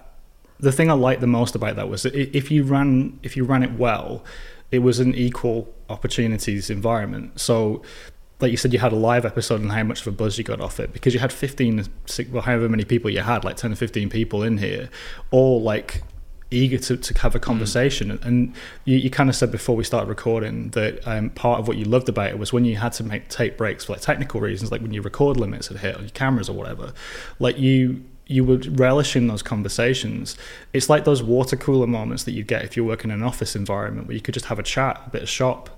[0.59, 3.45] the thing I liked the most about that was that if you ran if you
[3.45, 4.23] ran it well,
[4.71, 7.41] it was an equal opportunities environment.
[7.41, 7.83] So,
[8.41, 10.45] like you said, you had a live episode and how much of a buzz you
[10.45, 11.87] got off it because you had 15,
[12.31, 14.89] well, however many people you had, like ten or fifteen people in here,
[15.31, 16.03] all like
[16.51, 18.19] eager to, to have a conversation.
[18.23, 21.77] And you, you kind of said before we started recording that um, part of what
[21.77, 24.41] you loved about it was when you had to make take breaks for like technical
[24.41, 26.93] reasons like when your record limits had hit or your cameras or whatever
[27.39, 30.37] like you you would relish in those conversations.
[30.73, 33.57] It's like those water cooler moments that you get if you're working in an office
[33.57, 35.69] environment where you could just have a chat a bit of shop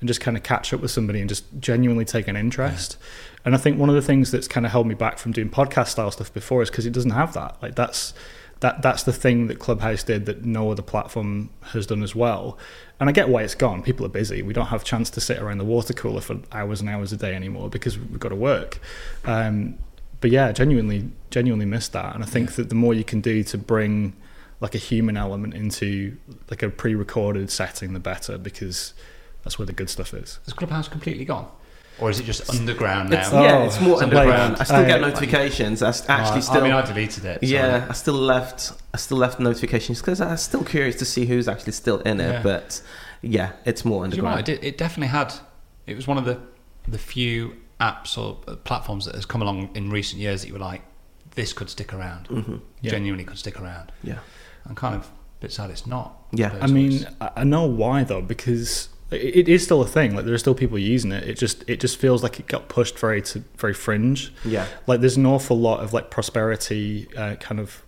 [0.00, 2.96] and just kind of catch up with somebody and just genuinely take an interest.
[3.44, 5.48] And i think one of the things that's kind of held me back from doing
[5.48, 7.56] podcast style stuff before is because it doesn't have that.
[7.62, 8.12] Like that's
[8.60, 12.58] that that's the thing that Clubhouse did that no other platform has done as well.
[12.98, 13.82] And I get why it's gone.
[13.82, 14.42] People are busy.
[14.42, 17.12] We don't have a chance to sit around the water cooler for hours and hours
[17.12, 18.78] a day anymore because we've got to work.
[19.24, 19.78] Um,
[20.20, 22.14] but yeah, genuinely, genuinely missed that.
[22.14, 24.14] And I think that the more you can do to bring
[24.60, 26.18] like a human element into
[26.50, 28.92] like a pre-recorded setting, the better because
[29.42, 30.38] that's where the good stuff is.
[30.46, 31.50] Is Clubhouse completely gone,
[32.00, 33.20] or is it just underground now?
[33.20, 34.56] It's, yeah, Oh, it's more like, underground.
[34.58, 35.82] I still uh, get notifications.
[35.82, 36.60] I actually Oh, still.
[36.60, 37.40] I mean, I deleted it.
[37.40, 38.72] so- yeah, I still left.
[38.94, 42.30] I still left notifications because I'm still curious to see who's actually still in it.
[42.32, 42.42] Yeah.
[42.42, 42.82] But
[43.22, 44.38] yeah, it's more You're right.
[44.38, 44.48] underground.
[44.48, 45.34] It, it definitely had.
[45.86, 46.38] It was one of the
[46.88, 50.52] the few apps or uh, platforms that has come along in recent years that you
[50.54, 50.82] were like,
[51.34, 52.26] this could stick around.
[52.26, 52.90] hmm Yeah.
[52.90, 53.90] Genuinely could stick around.
[54.02, 54.18] Yeah,
[54.66, 55.08] I'm kind of a
[55.40, 56.16] bit sad it's not.
[56.32, 56.56] Yeah.
[56.60, 60.14] I mean, I I know why though, because it it is still a thing.
[60.14, 61.24] Like there are still people using it.
[61.28, 64.32] It just it just feels like it got pushed very to very fringe.
[64.44, 67.82] yeah, Like there's an awful lot of like prosperity uh, kind of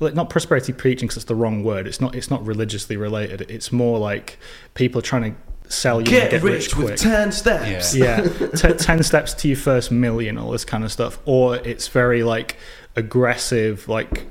[0.00, 1.86] like not prosperity preaching because it's the wrong word.
[1.86, 3.42] It's not it's not religiously related.
[3.50, 4.38] It's more like
[4.74, 7.94] people are trying to sell you get, get rich, rich, with ten steps.
[7.94, 8.20] yeah,
[8.56, 11.18] T- ten steps to your first million, all this kind of stuff.
[11.24, 12.56] Or it's very like
[12.96, 14.26] aggressive, like,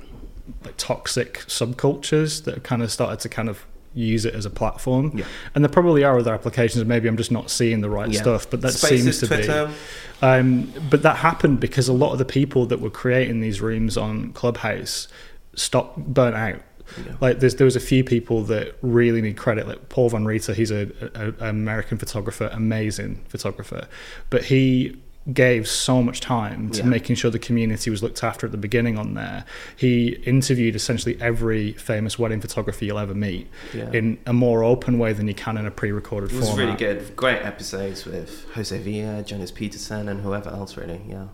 [0.63, 4.49] like toxic subcultures that have kind of started to kind of use it as a
[4.49, 5.12] platform.
[5.17, 5.25] Yeah.
[5.54, 6.84] And there probably are other applications.
[6.86, 8.21] Maybe I'm just not seeing the right Yeah.
[8.21, 9.67] stuff, but that Spaces, seems to Twitter.
[9.67, 10.25] be.
[10.25, 13.97] Um, but that happened because a lot of the people that were creating these rooms
[13.97, 15.08] on Clubhouse
[15.56, 16.62] stopped burnt out.
[16.97, 17.13] Yeah.
[17.21, 19.67] Like there's there was a few people that really need credit.
[19.67, 23.88] Like Paul Von Rieter, he's a, a, a American photographer, amazing photographer,
[24.30, 24.97] but he
[25.31, 26.86] gave so much time to Yeah.
[26.86, 29.45] making sure the community was looked after at the beginning on there.
[29.75, 33.91] He interviewed essentially every famous wedding photographer you'll ever meet Yeah.
[33.93, 36.65] in a more open way than you can in a pre-recorded It was format.
[36.65, 37.15] really good.
[37.15, 40.75] Great episodes with Jose Villa, Jonas Peterson, and whoever else.
[40.75, 41.25] Really, yeah.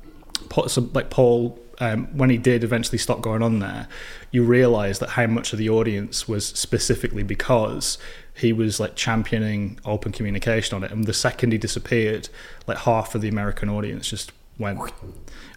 [0.49, 3.87] Paul- so like Paul, um, when he did eventually stop going on there,
[4.31, 7.97] you realise that how much of the audience was specifically because
[8.37, 12.29] he was like championing open communication on it, and the second he disappeared,
[12.67, 14.79] like half of the American audience just went,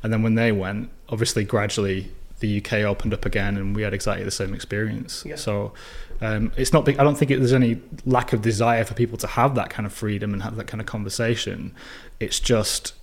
[0.03, 3.95] and then when they went, obviously gradually the UK opened up again, and we had
[3.95, 5.25] exactly the same experience.
[5.27, 5.37] Yeah.
[5.37, 5.73] So
[6.21, 6.85] um, it's not.
[6.85, 9.71] big- I don't think it, there's any lack of desire for people to have that
[9.71, 11.75] kind of freedom and have that kind of conversation.
[12.19, 12.95] It's just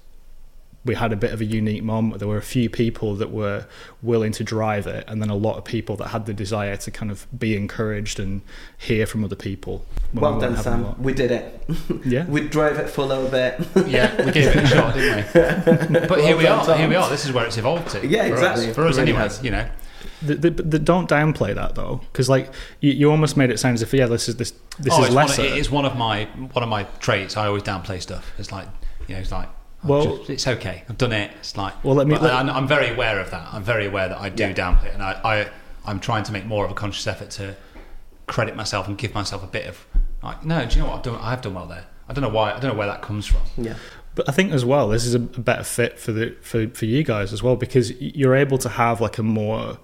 [0.87, 2.19] we had a bit of a unique moment.
[2.19, 3.67] There were a few people that were
[4.01, 6.89] willing to drive it, and then a lot of people that had the desire to
[6.91, 8.41] kind of be encouraged and
[8.77, 9.85] hear from other people.
[10.13, 11.03] Well we done, weren't having a Sam.
[11.03, 11.63] We did it.
[12.05, 12.25] Yeah.
[12.27, 13.59] we drove it for a little bit.
[13.87, 15.99] Yeah, we gave it a shot, didn't we?
[16.07, 16.65] But here we are.
[16.65, 17.09] done, Here we are.
[17.09, 18.05] This is where it's evolved to.
[18.05, 18.69] Yeah, for exactly.
[18.69, 19.29] Us, for us, It really anyway.
[19.41, 19.69] You know.
[20.21, 23.75] The, the, the, don't downplay that though, because like you, you almost made it sound
[23.75, 25.43] as if yeah, this is this this oh, is it's one, of, lesser.
[25.43, 27.37] it's one of my one of my traits.
[27.37, 28.31] I always downplay stuff.
[28.37, 28.67] It's like
[29.07, 29.49] you know, it's like.
[29.87, 30.83] Well- just- it's okay.
[30.89, 31.31] I've done it.
[31.39, 31.83] It's like.
[31.83, 33.47] Well, let me- let- I, I'm very aware of that.
[33.53, 34.53] I'm very aware that I do Yeah.
[34.53, 35.47] downplay it, and I, I,
[35.85, 37.55] I'm trying to make more of a conscious effort to
[38.27, 39.85] credit myself and give myself a bit of
[40.23, 41.19] like, no, do you know what I've done?
[41.21, 41.85] I've done well there.
[42.09, 42.51] I don't know why.
[42.53, 43.41] I don't know where that comes from.
[43.57, 43.75] yeah.
[44.15, 47.03] But I think as well, this is a better fit for the for, for you
[47.03, 49.77] guys as well because you're able to have like a more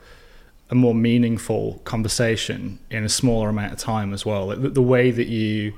[0.71, 4.47] a more meaningful conversation in a smaller amount of time as well.
[4.47, 5.73] Like the, the way that you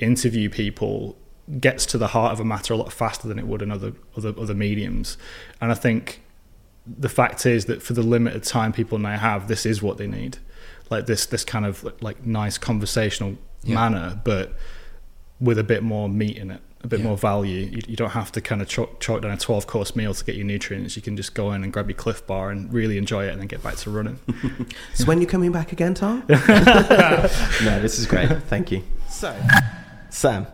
[0.00, 1.16] interview people
[1.60, 3.92] gets to the heart of a matter a lot faster than it would in other
[4.16, 5.16] other other mediums.
[5.60, 6.22] And I think
[6.86, 10.06] the fact is that for the limited time people now have, this is what they
[10.06, 10.38] need,
[10.90, 13.74] like this this kind of like nice conversational Yeah.
[13.76, 14.54] manner, but
[15.40, 17.06] with a bit more meat in it, a bit Yeah.
[17.06, 17.66] more value.
[17.66, 20.24] You, you don't have to kind of chalk, chalk down a twelve course meal to
[20.24, 20.94] get your nutrients.
[20.96, 23.40] You can just go in and grab your Clif Bar and really enjoy it, and
[23.40, 24.18] then get back to running.
[24.94, 26.22] So when you coming back again, Tom?
[26.28, 28.28] no, this is great.
[28.44, 28.82] Thank you.
[29.08, 29.34] So,
[30.10, 30.46] Sam,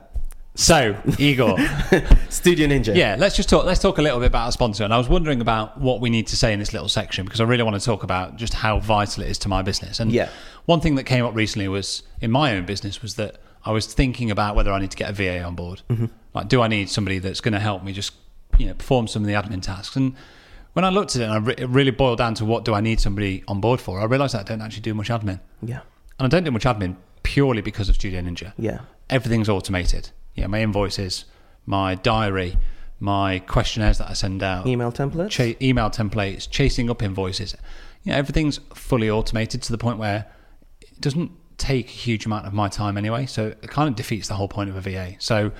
[0.58, 1.56] So, Igor.
[2.30, 2.92] Studio Ninja.
[2.92, 3.64] Yeah, let's just talk.
[3.64, 4.82] Let's talk a little bit about our sponsor.
[4.82, 7.40] And I was wondering about what we need to say in this little section because
[7.40, 10.00] I really want to talk about just how vital it is to my business.
[10.00, 10.28] And Yeah.
[10.66, 13.86] one thing that came up recently was in my own business was that I was
[13.86, 15.82] thinking about whether I need to get a VA on board.
[15.90, 16.06] Mm-hmm.
[16.34, 18.12] Like, do I need somebody that's going to help me just
[18.58, 19.94] you know perform some of the admin tasks?
[19.94, 20.16] And
[20.72, 22.98] when I looked at it, and it really boiled down to what do I need
[22.98, 24.00] somebody on board for?
[24.00, 25.82] I realised that I don't actually do much admin, Yeah.
[26.18, 28.80] and I don't do much admin purely because of Studio Ninja Yeah.
[29.08, 30.10] everything's automated.
[30.38, 31.24] Yeah, my invoices,
[31.66, 32.56] my diary,
[33.00, 35.30] my questionnaires that I send out, Email templates.
[35.30, 37.54] cha- email templates, chasing up invoices.
[38.04, 40.26] You know, everything's fully automated to the point where
[40.80, 43.26] it doesn't take a huge amount of my time anyway.
[43.26, 45.14] So it kind of defeats the whole point of a VA.
[45.18, 45.50] So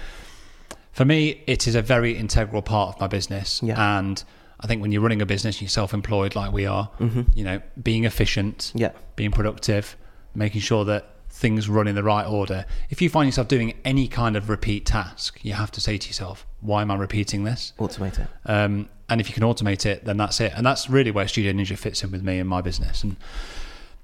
[0.93, 3.61] for me, it is a very integral part of my business.
[3.63, 3.99] Yeah.
[3.99, 4.23] And
[4.61, 6.91] I think when you're running a business, you're self-employed like we are.
[7.35, 8.79] You know, being efficient, Mm-hmm.
[8.79, 8.91] Yeah.
[9.17, 9.97] being productive,
[10.35, 11.07] making sure that
[11.39, 12.65] things run in the right order.
[12.91, 16.07] If you find yourself doing any kind of repeat task, you have to say to
[16.09, 18.27] yourself, "Why am I repeating this?" Automate it.
[18.45, 20.53] Um, and if you can automate it, then that's it.
[20.57, 23.03] And that's really where Studio Ninja fits in with me and my business.
[23.05, 23.17] And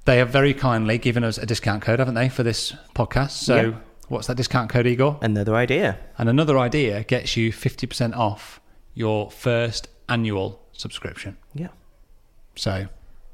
[0.04, 3.30] they have very kindly given us a discount code, haven't they, for this podcast?
[3.32, 3.72] So, Yeah.
[4.08, 5.18] what's that discount code, Igor?
[5.20, 5.98] Another idea.
[6.16, 8.60] And another idea gets you 50% off
[8.94, 11.36] your first annual subscription.
[11.54, 11.68] Yeah.
[12.54, 12.86] So,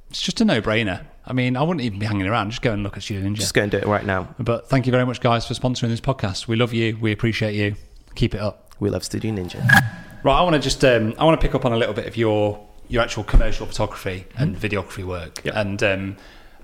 [0.09, 1.03] it's just a no brainer.
[1.27, 2.51] I mean, I wouldn't even be hanging around.
[2.51, 3.37] Just go and look at Studio Ninja.
[3.37, 4.35] Just go and do it right now.
[4.39, 6.49] But thank you very much, guys, for sponsoring this podcast.
[6.49, 6.97] We love you.
[7.01, 7.77] We appreciate you.
[8.15, 8.75] Keep it up.
[8.81, 9.61] We love Studio Ninja.
[10.23, 12.07] Right, I want to just um, I want to pick up on a little bit
[12.07, 15.43] of your your actual commercial photography and videography work.
[15.45, 15.61] Yeah.
[15.61, 16.17] And um,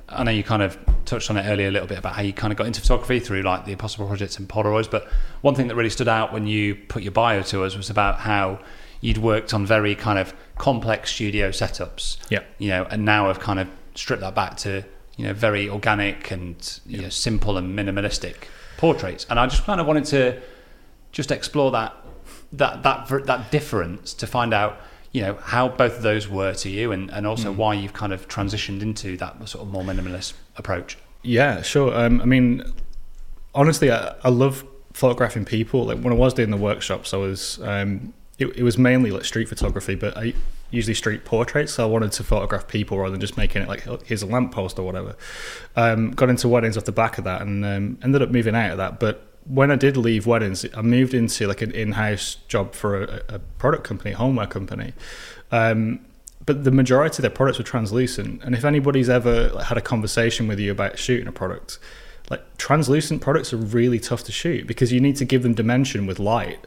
[0.09, 2.33] I know you kind of touched on it earlier a little bit about how you
[2.33, 4.90] kind of got into photography through like the Impossible Projects and Polaroids.
[4.90, 5.07] But
[5.40, 8.19] one thing that really stood out when you put your bio to us was about
[8.19, 8.59] how
[9.01, 12.19] you'd worked on very kind of complex studio setups.
[12.29, 12.42] Yeah.
[12.59, 14.85] You know, and now have kind of stripped that back to
[15.16, 19.26] you know very organic and you know simple and minimalistic portraits.
[19.28, 20.40] And I just kind of wanted to
[21.12, 21.94] just explore that
[22.52, 24.80] that that that difference to find out
[25.12, 28.12] you know how both of those were to you and, and also why you've kind
[28.12, 31.96] of transitioned into that sort of more minimalist approach Yeah, sure.
[31.96, 32.62] Um, I mean,
[33.54, 35.85] honestly, I, I love photographing people.
[35.85, 39.24] Like when I was doing the workshops, I was um, it, it was mainly like
[39.24, 40.35] street photography, but I
[40.70, 41.74] usually street portraits.
[41.74, 44.26] So I wanted to photograph people rather than just making it like "Oh, here's a
[44.26, 45.16] lamppost or whatever.
[45.76, 48.72] Um, got into weddings off the back of that, and um, ended up moving out
[48.72, 49.00] of that.
[49.00, 53.22] But when I did leave weddings, I moved into like an in-house job for a,
[53.29, 54.92] a product company, a homeware company.
[55.52, 56.00] Um,
[56.44, 58.42] but the majority of their products were translucent.
[58.44, 61.79] And if anybody's ever had a conversation with you about shooting a product,
[62.31, 66.07] like translucent products are really tough to shoot because you need to give them dimension
[66.07, 66.64] with light.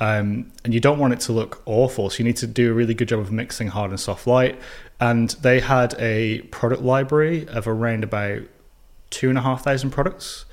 [0.00, 2.08] Um, and you don't want it to look awful.
[2.10, 4.60] So you need to do a really good job of mixing hard and soft light.
[5.00, 8.42] And they had a product library of around about
[9.10, 10.44] two and a half thousand products.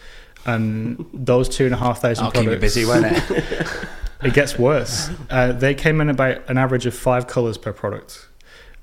[0.45, 3.88] And those two and a half thousand i'll keep products you busy won't it
[4.23, 5.10] it gets worse.
[5.29, 8.27] Uh, they came in about an average of five colors per product,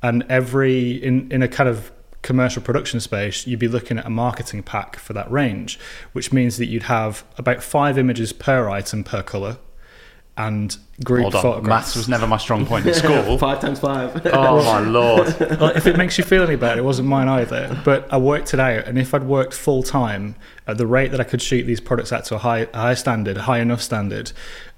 [0.02, 4.10] and every in in a kind of commercial production space, you'd be looking at a
[4.10, 5.78] marketing pack for that range,
[6.12, 9.58] which means that you'd have about five images per item per color,
[10.36, 11.68] and group Hold on, photographs.
[11.68, 13.36] maths was never my strong point in school.
[13.38, 14.26] Five times five.
[14.26, 15.36] oh my lord!
[15.38, 17.78] well, if it makes you feel any better, it wasn't mine either.
[17.84, 20.34] But I worked it out, and if I'd worked full time
[20.66, 22.94] at the rate that I could shoot these products at to a high, a high
[22.94, 24.32] standard, a high enough standard,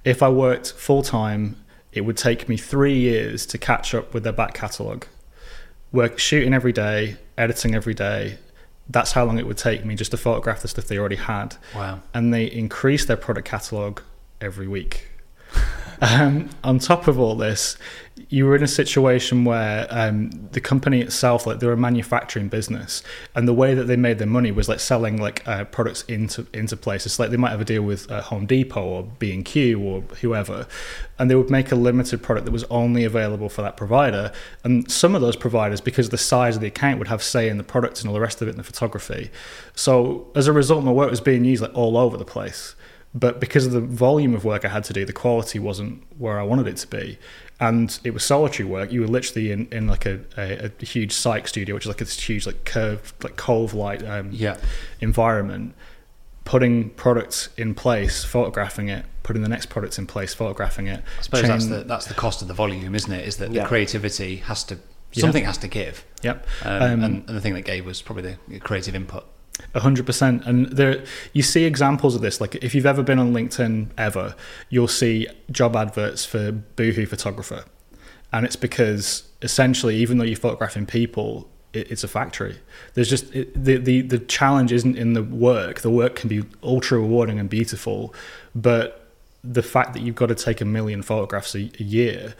[0.04, 1.56] if I worked full time,
[1.92, 5.06] it would take me three years to catch up with their back catalogue.
[5.92, 8.38] Work shooting every day, editing every day.
[8.90, 11.56] That's how long it would take me just to photograph the stuff they already had.
[11.74, 12.02] Wow.
[12.12, 14.02] And they increase their product catalogue
[14.40, 15.08] every week.
[16.00, 17.76] Um, on top of all this,
[18.28, 23.02] you were in a situation where um, the company itself, like they're a manufacturing business,
[23.34, 26.46] and the way that they made their money was like selling like uh, products into
[26.52, 27.18] into places.
[27.18, 30.02] Like they might have a deal with uh, Home Depot or B and Q or
[30.20, 30.66] whoever,
[31.18, 34.32] and they would make a limited product that was only available for that provider.
[34.62, 37.48] And some of those providers, because of the size of the account, would have say
[37.48, 39.30] in the product and all the rest of it in the photography.
[39.74, 42.74] So as a result, my work was being used like all over the place
[43.14, 46.38] but because of the volume of work I had to do, the quality wasn't where
[46.38, 47.18] I wanted it to be.
[47.60, 48.90] And it was solitary work.
[48.90, 51.98] You were literally in, in like a, a, a huge cyc studio, which is like
[51.98, 54.56] this huge, like curved, like cove light um, Yeah.
[55.00, 55.74] environment,
[56.44, 61.02] putting products in place, photographing it, putting the next product in place, photographing it.
[61.18, 63.26] I suppose that's the that's the cost of the volume, isn't it?
[63.26, 63.62] Is that Yeah.
[63.62, 64.78] the creativity has to
[65.12, 65.20] Yeah.
[65.22, 66.46] something has to give, Yep.
[66.64, 69.24] um, Um, and, and the thing that gave was probably the creative input.
[69.72, 72.40] A hundred percent, and there you see examples of this.
[72.40, 74.34] Like if you've ever been on LinkedIn ever,
[74.68, 77.64] you'll see job adverts for Boohoo photographer,
[78.32, 82.58] and it's because essentially, even though you're photographing people, it, it's a factory.
[82.94, 85.80] There's just it, the the the challenge isn't in the work.
[85.82, 88.12] The work can be ultra rewarding and beautiful,
[88.54, 89.08] but
[89.44, 92.34] the fact that you've got to take a million photographs a, a year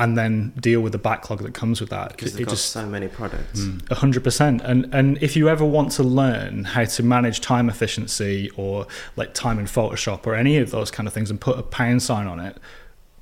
[0.00, 2.70] and then deal with the backlog that comes with that, Because they've it got just
[2.70, 3.66] so many products.
[3.90, 4.62] a hundred percent.
[4.64, 8.86] And and if you ever want to learn how to manage time efficiency or
[9.16, 12.02] like time in Photoshop or any of those kind of things and put a pound
[12.02, 12.56] sign on it,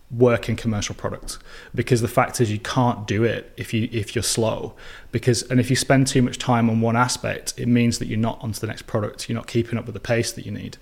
[0.08, 1.40] work in commercial products.
[1.74, 4.76] Because the fact is you can't do it if you if you're slow.
[5.10, 8.20] Because and if you spend too much time on one aspect, it means that you're
[8.20, 9.28] not onto the next product.
[9.28, 10.76] You're not keeping up with the pace that you need.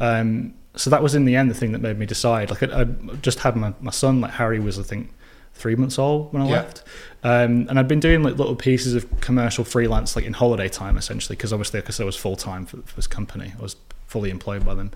[0.00, 2.50] Um, so that was in the end the thing that made me decide.
[2.50, 2.84] Like I, I
[3.22, 5.12] just had my, my son, like Harry was I think
[5.56, 6.52] three months old when I Yeah.
[6.52, 6.82] left.
[7.24, 10.96] Um, and I'd been doing like little pieces of commercial freelance, like in holiday time,
[10.96, 14.30] essentially, because obviously, because I was full time for, for this company, I was fully
[14.30, 14.92] employed by them.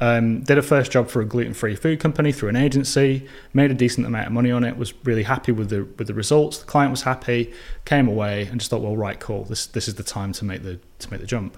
[0.00, 3.70] Um, did a first job for a gluten free food company through an agency, made
[3.70, 6.58] a decent amount of money on it, was really happy with the with the results.
[6.58, 7.52] The client was happy,
[7.84, 10.62] came away, and just thought, well, right, cool, this this is the time to make
[10.62, 11.56] the to make the jump.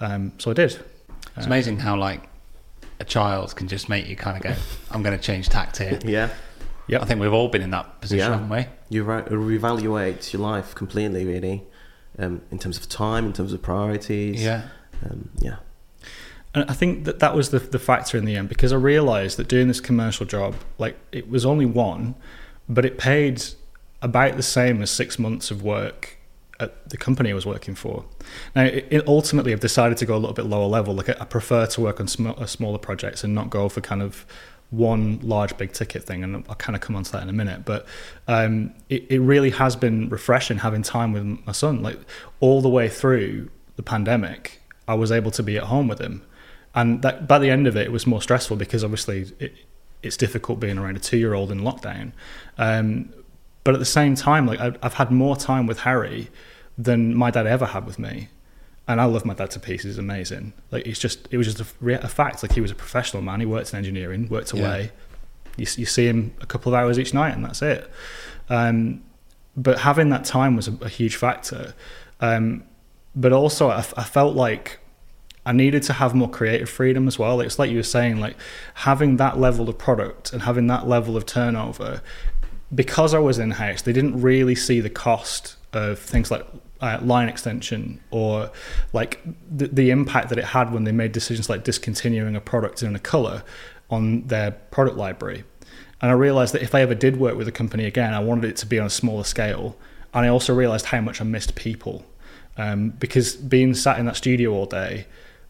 [0.00, 0.78] Um, so I did.
[1.36, 2.22] It's amazing how like
[3.00, 4.54] a child can just make you kind of go,
[4.90, 6.30] "I'm going to change tact here." Yeah.
[6.86, 7.02] Yep.
[7.02, 8.32] I think we've all been in that position, Yeah.
[8.38, 8.66] haven't we?
[8.90, 11.62] You re- reevaluate your life completely, really,
[12.18, 14.42] um, in terms of time, in terms of priorities.
[14.42, 14.62] Yeah.
[15.04, 15.56] Um, yeah.
[16.54, 19.38] And I think that that was the, the factor in the end because I realized
[19.38, 22.14] that doing this commercial job, like it was only one,
[22.68, 23.42] but it paid
[24.02, 26.18] about the same as six months of work
[26.60, 28.04] at the company I was working for.
[28.54, 30.94] Now, it, it ultimately, I've decided to go a little bit lower level.
[30.94, 33.80] Like I I prefer to work on sm- uh, smaller projects and not go for
[33.80, 34.24] kind of
[34.70, 37.32] one large big ticket thing and I'll kind of come on to that in a
[37.32, 37.86] minute but
[38.26, 41.82] um, it, it really has been refreshing having time with my son.
[41.82, 41.98] Like
[42.40, 46.22] all the way through the pandemic I was able to be at home with him.
[46.74, 49.54] And that by the end of it it was more stressful because obviously it,
[50.02, 52.12] it's difficult being around a two year old in lockdown.
[52.58, 53.12] Um,
[53.62, 56.30] but at the same time like I've, I've had more time with Harry
[56.76, 58.28] than my dad ever had with me
[58.86, 59.84] and I love my dad to pieces.
[59.86, 60.52] He's amazing.
[60.70, 62.42] Like it's just, it was just a, a fact.
[62.42, 63.40] Like he was a professional man.
[63.40, 64.60] He worked in engineering, worked Yeah.
[64.62, 64.92] away.
[65.56, 67.90] You, you see him a couple of hours each night, and that's it.
[68.48, 69.02] Um,
[69.56, 71.74] but having that time was a, a huge factor.
[72.20, 72.64] Um,
[73.14, 74.80] but also, I felt like
[75.46, 77.40] I needed to have more creative freedom as well.
[77.40, 78.36] It's like you were saying, like
[78.74, 82.02] having that level of product and having that level of turnover.
[82.74, 86.46] Because I was in house, they didn't really see the cost of things like
[86.80, 88.50] uh, line extension or
[88.92, 92.82] like the, the impact that it had when they made decisions like discontinuing a product
[92.82, 93.42] in a color
[93.90, 95.44] on their product library.
[96.00, 98.44] And I realized that if I ever did work with a company again, I wanted
[98.44, 99.76] it to be on a smaller scale.
[100.12, 102.04] And I also realized how much I missed people
[102.56, 105.06] um, because being sat in that studio all day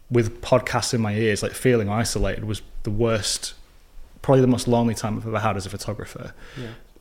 [0.09, 3.53] with podcasts in my ears, like feeling isolated, was the worst,
[4.21, 6.33] probably the most lonely time I've ever had as a photographer.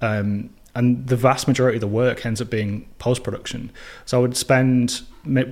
[0.01, 3.71] Um, and the vast majority of the work ends up being post production.
[4.05, 5.03] So I would spend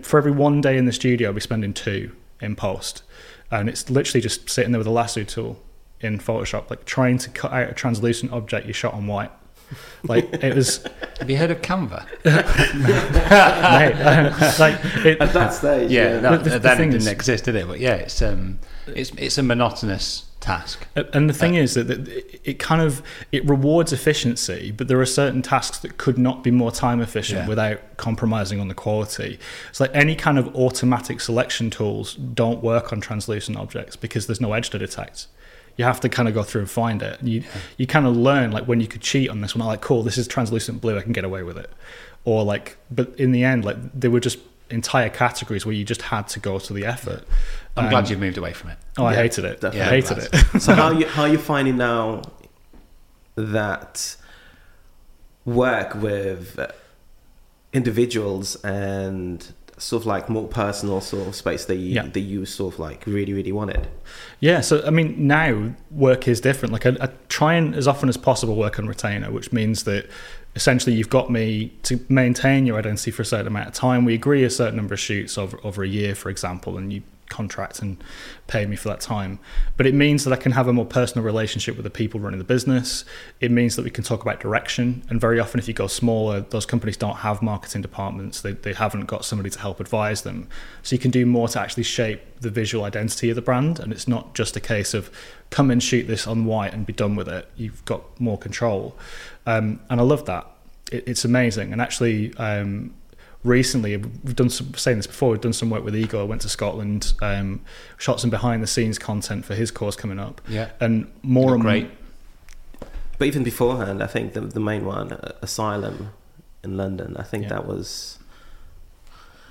[0.03, 3.03] for every one day in the studio, I'd be spending two in post,
[3.51, 5.61] and it's literally just sitting there with a lasso tool
[6.01, 9.31] in Photoshop, like trying to cut out a translucent object you shot on white.
[10.03, 10.85] Like it was,
[11.21, 12.05] Have you heard of Canva?
[12.25, 12.35] mate,
[14.59, 16.19] like it, At that stage, Yeah, yeah.
[16.21, 17.67] that, The- the- the then thing didn't is- exist, did it?
[17.67, 20.87] But yeah, it's um, it's it's a monotonous task.
[21.15, 21.89] And the thing uh, is that
[22.45, 26.51] it kind of it rewards efficiency, but there are certain tasks that could not be
[26.51, 27.49] more time efficient Yeah.
[27.49, 29.39] without compromising on the quality.
[29.71, 34.41] It's like any kind of automatic selection tools don't work on translucent objects because there's
[34.41, 35.29] no edge to detect.
[35.79, 37.23] You have to kind of go through and find it.
[37.23, 37.45] You
[37.79, 39.67] you kind of learn like when you could cheat on this one.
[39.67, 40.99] Like, cool, this is translucent blue.
[40.99, 41.71] I can get away with it.
[42.25, 44.39] Or like, but in the end, like they were just
[44.73, 47.25] entire categories where you just had to go to the effort.
[47.77, 48.79] I'm Um, glad you've moved away from it.
[48.99, 49.65] Oh, I Yeah, hated it.
[49.65, 50.61] I hated it.
[50.63, 52.23] so how you how you finding now
[53.37, 54.17] that
[55.45, 56.59] work with
[57.73, 62.07] individuals and sort of like more personal sort of space that you Yeah.
[62.07, 63.89] that you sort of like really really wanted
[64.39, 66.73] Yeah, so I mean, now work is different.
[66.73, 70.07] Like, I, I try and as often as possible work on retainer, which means that
[70.55, 74.05] essentially you've got me to maintain your identity for a certain amount of time.
[74.05, 77.03] We agree a certain number of shoots over over a year, for example, and you
[77.33, 77.97] contract and
[78.47, 79.39] pay me for that time.
[79.77, 82.39] But it means that I can have a more personal relationship with the people running
[82.39, 83.05] the business.
[83.41, 85.03] It means that we can talk about direction.
[85.09, 88.41] And very often, if you go smaller, those companies don't have marketing departments.
[88.43, 90.49] They, they haven't got somebody to help advise them.
[90.83, 93.81] So you can do more to actually shape the visual identity of the brand.
[93.81, 95.11] And it's not just a case of
[95.51, 97.49] come and shoot this on white and be done with it.
[97.57, 98.97] You've got more control.
[99.47, 100.47] Um, and I love that.
[100.91, 101.73] It, it's amazing.
[101.73, 102.95] And actually, um,
[103.45, 106.49] recently we've done some saying this before we've done some work with Igor went to
[106.49, 107.61] Scotland um,
[107.99, 110.71] shot some behind the scenes content for his course coming up Yeah.
[110.81, 111.91] and more and great.
[113.19, 116.11] but even beforehand i think the, the main one uh, asylum
[116.63, 117.49] in london i think Yeah.
[117.51, 118.19] that was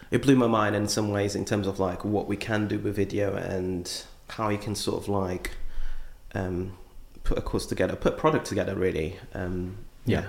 [0.09, 2.79] it blew my mind in some ways in terms of like what we can do
[2.79, 5.51] with video and how you can sort of like
[6.33, 6.77] um,
[7.23, 10.21] put a course together put a product together really um, Yeah.
[10.21, 10.27] yeah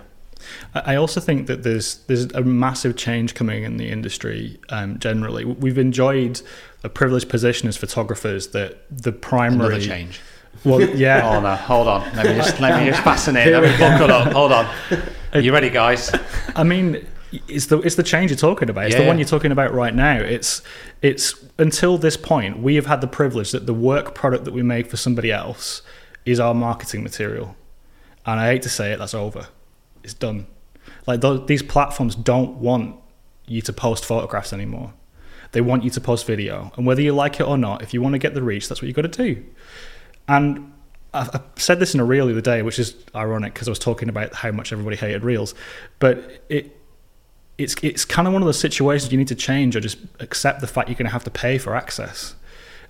[0.74, 5.44] I also think that there's there's a massive change coming in the industry um, generally.
[5.44, 6.40] We've enjoyed
[6.84, 10.20] a privileged position as photographers that the primary Another change.
[10.64, 12.00] Well, yeah, Oh no, hold on.
[12.16, 13.46] Let me just let me just fasten it.
[13.46, 14.32] Let me buckle up.
[14.32, 14.68] Hold on.
[15.32, 16.10] Are you ready, guys?
[16.54, 17.06] I mean,
[17.48, 18.86] it's the it's the change you're talking about.
[18.86, 20.18] It's the one you're talking about right now.
[20.18, 20.62] It's
[21.00, 24.62] it's until this point we have had the privilege that the work product that we
[24.62, 25.82] make for somebody else
[26.24, 27.56] is our marketing material,
[28.26, 29.48] and I hate to say it, that's over.
[30.02, 30.46] It's done.
[31.06, 32.96] Like those, these platforms don't want
[33.46, 34.94] you to post photographs anymore.
[35.52, 38.00] They want you to post video, and whether you like it or not, if you
[38.00, 39.44] want to get the reach, that's what you got to do.
[40.26, 40.72] And
[41.12, 43.70] I, I said this in a reel the other day, which is ironic because I
[43.70, 45.54] was talking about how much everybody hated reels,
[45.98, 46.78] but it
[47.58, 50.60] it's it's kind of one of those situations you need to change or just accept
[50.60, 52.34] the fact you're going to have to pay for access.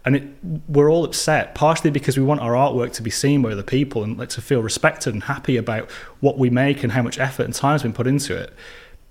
[0.04, 0.24] And it,
[0.68, 4.02] we're all upset, partially because we want our artwork to be seen by other people
[4.02, 5.90] and like to feel respected and happy about
[6.20, 8.52] what we make and how much effort and time has been put into it.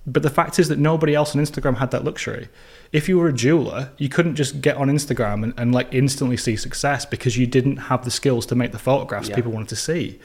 [0.06, 2.48] But the fact is that nobody else on Instagram had that luxury.
[2.92, 6.36] If you were a jeweler, you couldn't just get on Instagram and, and like instantly
[6.36, 9.36] see success because you didn't have the skills to make the photographs Yeah.
[9.36, 10.18] people wanted to see.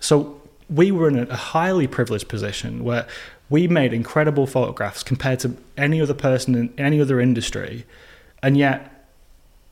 [0.00, 3.06] So we were in a highly privileged position where
[3.50, 7.84] we made incredible photographs compared to any other person in any other industry,
[8.42, 8.99] and yet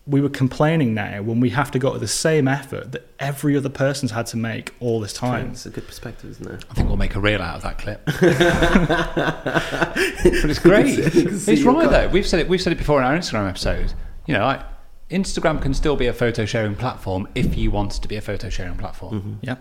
[0.09, 3.55] we were complaining now when we have to go to the same effort that every
[3.57, 5.51] other person's had to make all this time.
[5.51, 7.79] it's a good perspective isn't it I think we'll make a reel out of that
[7.79, 8.05] clip.
[8.07, 8.15] but
[10.51, 11.13] it's great.
[11.13, 11.91] can It's right cut.
[11.91, 12.09] though.
[12.09, 12.49] We've said it.
[12.49, 13.93] We've said it before in our Instagram episode.
[14.27, 14.61] You know, like
[15.11, 18.21] Instagram can still be a photo sharing platform if you want it to be a
[18.21, 19.39] photo sharing platform.
[19.43, 19.57] Yeah.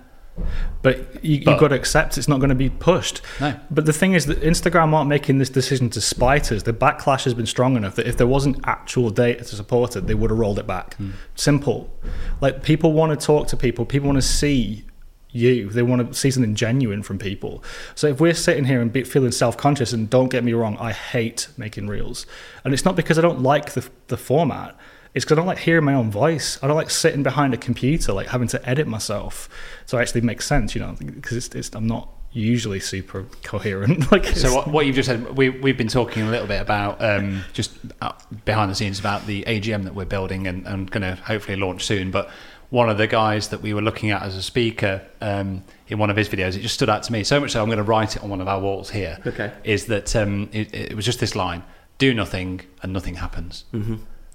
[0.82, 3.22] But you, you've got to accept it's not going to be pushed.
[3.40, 3.60] No.
[3.72, 6.64] But the thing is that Instagram aren't making this decision to spite us.
[6.64, 10.08] The backlash has been strong enough that if there wasn't actual data to support it,
[10.08, 10.96] they would have rolled it back.
[10.96, 11.12] Hmm.
[11.36, 11.94] Simple.
[12.42, 13.86] Like people want to talk to people.
[13.86, 14.86] People want to see
[15.32, 15.70] you.
[15.70, 17.64] They want to see something genuine from people.
[17.96, 20.92] So if we're sitting here and be, feeling self-conscious, and don't get me wrong, I
[20.92, 22.26] hate making reels,
[22.64, 24.78] and it's not because I don't like the the format.
[25.18, 26.60] It's because I don't like hearing my own voice.
[26.62, 29.50] I don't like sitting behind a computer, like having to edit myself.
[29.88, 34.12] So it actually makes sense, you know, because it's, it's, I'm not usually super coherent.
[34.12, 37.04] like, So what, what you've just said, we, we've been talking a little bit about
[37.04, 38.12] um, just uh,
[38.46, 41.84] behind the scenes about the AGM that we're building and, and going to hopefully launch
[41.84, 42.12] soon.
[42.12, 42.30] But
[42.70, 46.12] one of the guys that we were looking at as a speaker um, in one
[46.12, 47.84] of his videos, it just stood out to me so much so I'm going to
[47.84, 49.18] write it on one of our walls here.
[49.26, 49.52] Okay.
[49.64, 51.64] Is that um, it, it was just this line:
[51.98, 53.64] "Do nothing and nothing happens."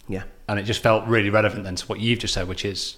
[0.08, 2.96] yeah and it just felt really relevant then to what you've just said, which is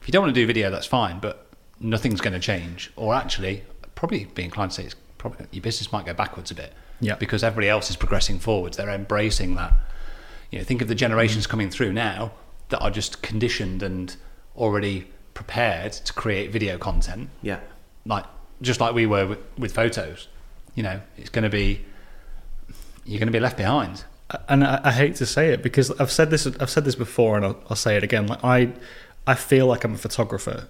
[0.00, 1.46] if you don't want to do video, that's fine, but
[1.80, 2.92] nothing's going to change.
[2.96, 3.62] Or actually,
[3.94, 7.14] probably be inclined to say it's probably your business might go backwards a bit, Yeah.
[7.14, 8.76] because everybody else is progressing forwards.
[8.76, 9.72] They're embracing that.
[10.50, 11.50] You know, think of the generations mm-hmm.
[11.50, 12.32] coming through now
[12.70, 14.16] that are just conditioned and
[14.56, 17.60] already prepared to create video content, yeah
[18.08, 18.24] like
[18.62, 20.26] just like we were with, with photos.
[20.74, 21.84] You know, it's going to be
[23.04, 24.04] you're going to be left behind.
[24.48, 27.36] And I, I hate to say it because I've said this I've said this before
[27.36, 28.72] and I'll, I'll say it again like I
[29.26, 30.68] I feel like I'm a photographer,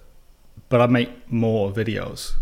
[0.67, 2.33] but I make more videos.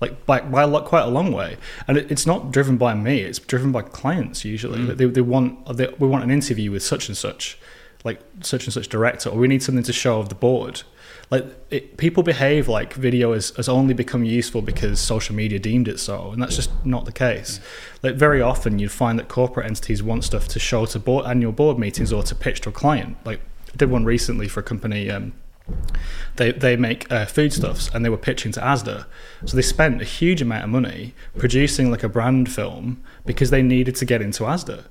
[0.00, 2.94] Like by, by a lot, quite a long way, and it, it's not driven by
[2.94, 3.20] me.
[3.20, 4.78] It's driven by clients usually.
[4.78, 4.96] Mm.
[4.96, 7.58] They, they want they, we want an interview with such and such,
[8.02, 10.82] like such and such director, or we need something to show of the board.
[11.30, 15.86] Like it, people behave like video has, has only become useful because social media deemed
[15.86, 17.60] it so, and that's just not the case.
[18.02, 21.52] Like very often, you'd find that corporate entities want stuff to show to board annual
[21.52, 23.16] board meetings or to pitch to a client.
[23.24, 23.40] Like
[23.72, 25.08] I did one recently for a company.
[25.08, 25.32] Um,
[26.34, 29.06] they they make uh, foodstuffs and they were pitching to ASDA,
[29.46, 33.62] so they spent a huge amount of money producing like a brand film because they
[33.62, 34.86] needed to get into ASDA.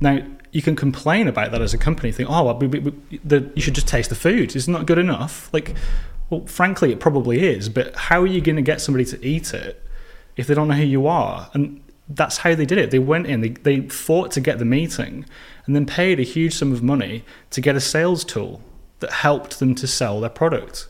[0.00, 0.22] Now
[0.52, 3.62] you can complain about that as a company, think, oh, well, we, we, the, you
[3.62, 4.56] should just taste the food.
[4.56, 5.52] It's not good enough.
[5.52, 5.74] Like,
[6.30, 7.68] well, frankly, it probably is.
[7.68, 9.82] But how are you going to get somebody to eat it
[10.36, 11.50] if they don't know who you are?
[11.52, 12.90] And that's how they did it.
[12.90, 15.26] They went in, they, they fought to get the meeting,
[15.66, 18.62] and then paid a huge sum of money to get a sales tool
[19.00, 20.88] that helped them to sell their product.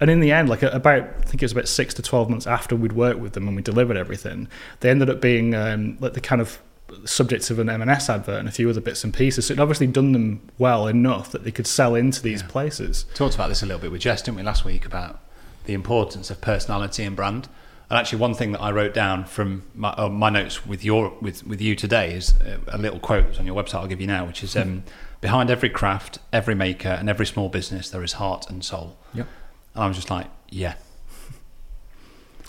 [0.00, 2.46] And in the end, like about, I think it was about six to 12 months
[2.46, 4.48] after we'd worked with them and we delivered everything,
[4.80, 6.60] they ended up being um, like the kind of
[7.04, 9.46] subjects of an M&S advert and a few other bits and pieces.
[9.46, 12.48] So it'd obviously done them well enough that they could sell into these yeah.
[12.48, 13.06] places.
[13.14, 15.20] Talked about this a little bit with Jess, didn't we, last week about
[15.64, 17.48] the importance of personality and brand.
[17.90, 21.14] And actually, one thing that I wrote down from my, uh, my notes with your
[21.20, 23.74] with, with you today is a, a little quote on your website.
[23.74, 24.84] I'll give you now, which is um,
[25.20, 28.96] behind every craft, every maker, and every small business, there is heart and soul.
[29.12, 29.28] Yep.
[29.74, 30.74] And I was just like, yeah.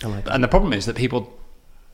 [0.03, 1.34] Like and the problem is that people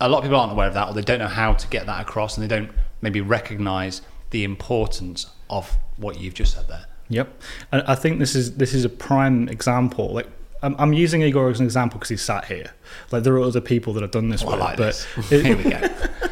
[0.01, 1.85] a lot of people aren't aware of that or they don't know how to get
[1.85, 2.71] that across and they don't
[3.01, 7.41] maybe recognize the importance of what you've just said there yep
[7.71, 10.27] and i think this is this is a prime example like
[10.63, 12.71] i'm, I'm using igor as an example because he's sat here
[13.11, 15.29] like there are other people that have done this oh, with, like but this.
[15.29, 15.89] here we go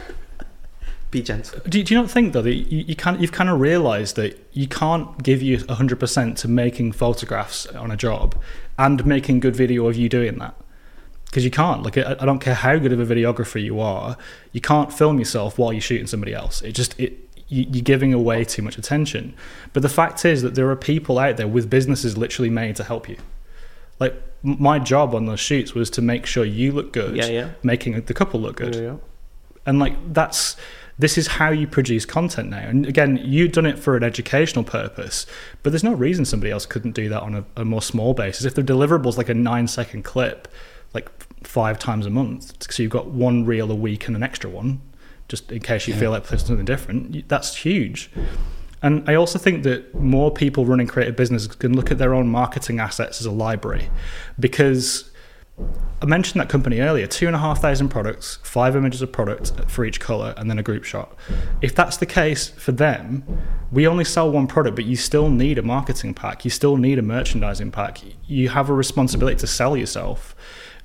[1.11, 1.59] be gentle.
[1.67, 4.37] Do, do, you not think though that you, you can't, you've kind of realised that
[4.53, 8.39] you can't give you hundred percent to making photographs on a job
[8.77, 10.55] and making good video of you doing that?
[11.29, 11.83] Because you can't.
[11.83, 14.17] Like, I, I don't care how good of a videographer you are,
[14.51, 16.61] you can't film yourself while you're shooting somebody else.
[16.61, 19.35] It just it you, you're giving away too much attention.
[19.73, 22.83] But the fact is that there are people out there with businesses literally made to
[22.83, 23.17] help you.
[23.99, 24.13] Like
[24.43, 27.49] my job on those shoots was to make sure you look good, yeah, yeah.
[27.63, 28.95] making the couple look good, yeah, yeah.
[29.65, 30.55] and like that's
[30.97, 32.59] this is how you produce content now.
[32.59, 35.25] And again, you've done it for an educational purpose,
[35.63, 38.45] but there's no reason somebody else couldn't do that on a, a more small basis.
[38.45, 40.47] If the deliverables like a nine second clip,
[40.93, 41.09] like
[41.43, 42.71] five times a month.
[42.71, 44.81] So you've got one reel a week and an extra one,
[45.27, 45.99] just in case you yeah.
[45.99, 47.27] feel like there's something different.
[47.27, 48.11] That's huge.
[48.81, 52.29] And I also think that more people running creative businesses can look at their own
[52.29, 53.89] marketing assets as a library
[54.39, 55.11] because
[56.01, 59.51] I mentioned that company earlier two and a half thousand products, five images of product
[59.67, 61.13] for each color, and then a group shot.
[61.61, 63.25] If that's the case for them,
[63.69, 66.99] we only sell one product, but you still need a marketing pack, you still need
[66.99, 67.99] a merchandising pack.
[68.27, 70.35] You have a responsibility to sell yourself.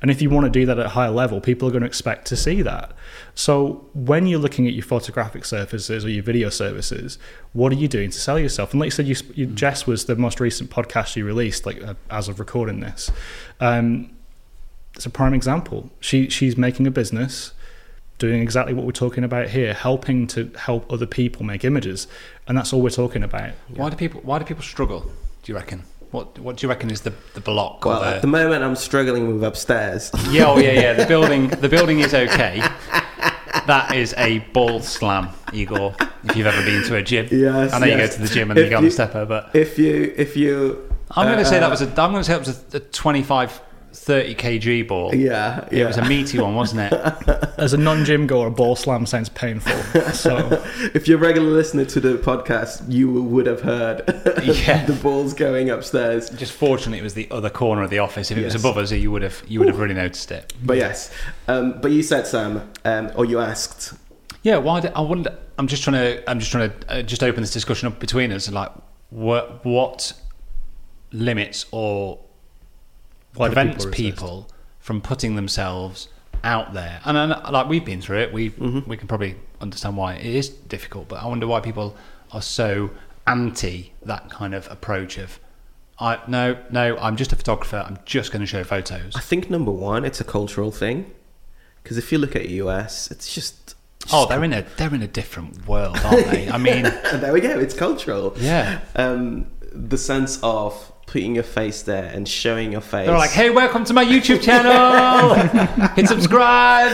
[0.04, 1.86] And if you want to do that at a higher level, people are going to
[1.86, 2.92] expect to see that.
[3.34, 7.18] So when you're looking at your photographic services or your video services,
[7.54, 8.72] what are you doing to sell yourself?
[8.72, 11.82] And like you said, you, you, Jess was the most recent podcast you released, like
[11.82, 13.10] uh, as of recording this.
[13.60, 14.14] Um,
[14.94, 15.88] it's a prime example.
[16.00, 17.54] She she's making a business
[18.18, 22.08] doing exactly what we're talking about here, helping to help other people make images,
[22.46, 23.52] and that's all we're talking about.
[23.68, 25.10] Why do people Why do people struggle?
[25.44, 25.84] Do you reckon?
[26.14, 27.84] What What do you reckon is the the block?
[27.84, 28.06] Well, the...
[28.06, 30.12] at the moment, I'm struggling with upstairs.
[30.30, 30.92] Yeah, oh yeah, yeah.
[30.92, 32.62] The building the building is okay.
[33.66, 35.96] That is a ball slam, Igor.
[36.24, 37.94] If you've ever been to a gym, yes, I know yes.
[37.94, 40.36] you go to the gym and you go on the stepper, but if you if
[40.36, 42.74] you, I'm going to uh, say that was a I'm going to say it was
[42.74, 43.60] a, a 25
[43.94, 45.14] 30 kg ball.
[45.14, 45.84] Yeah, yeah.
[45.84, 47.54] It was a meaty one, wasn't it?
[47.58, 49.72] As a non-gym goer, a ball slam sounds painful.
[50.12, 50.62] So,
[50.94, 54.02] if you're a regular listener to the podcast, you would have heard
[54.42, 54.84] yeah.
[54.84, 56.28] the balls going upstairs.
[56.30, 58.30] Just fortunately, it was the other corner of the office.
[58.30, 58.54] If it yes.
[58.54, 60.52] was above us, you would have you would have really noticed it.
[60.62, 61.12] But yes,
[61.46, 63.94] um, but you said Sam, um, or you asked.
[64.42, 64.80] Yeah, why?
[64.80, 65.38] Did, I wonder.
[65.56, 66.30] I'm just trying to.
[66.30, 68.50] I'm just trying to uh, just open this discussion up between us.
[68.50, 68.72] Like,
[69.10, 70.12] what what
[71.12, 72.23] limits or why
[73.34, 76.08] prevents people, people, from putting themselves
[76.42, 77.00] out there.
[77.04, 78.88] And, and like we've been through it, we mm-hmm.
[78.88, 81.08] we can probably understand why it is difficult.
[81.08, 81.96] But I wonder why people
[82.32, 82.90] are so
[83.26, 85.40] anti that kind of approach of.
[85.98, 86.96] I no no.
[86.98, 87.84] I'm just a photographer.
[87.86, 89.14] I'm just going to show photos.
[89.14, 91.12] I think number one, it's a cultural thing,
[91.82, 93.76] because if you look at US, it's just
[94.12, 96.48] oh, they're in a they're in a different world, aren't they?
[96.50, 96.82] I mean,
[97.14, 97.58] there we go.
[97.58, 98.34] It's cultural.
[98.36, 98.80] Yeah.
[98.96, 103.06] Um, the sense of putting your face there and showing your face.
[103.06, 105.34] They're like, hey, welcome to my YouTube channel.
[105.94, 106.92] Hit subscribe.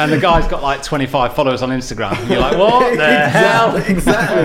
[0.00, 2.16] and the guy's got like 25 followers on Instagram.
[2.18, 3.76] And you're like, what the hell?
[3.76, 3.94] exactly,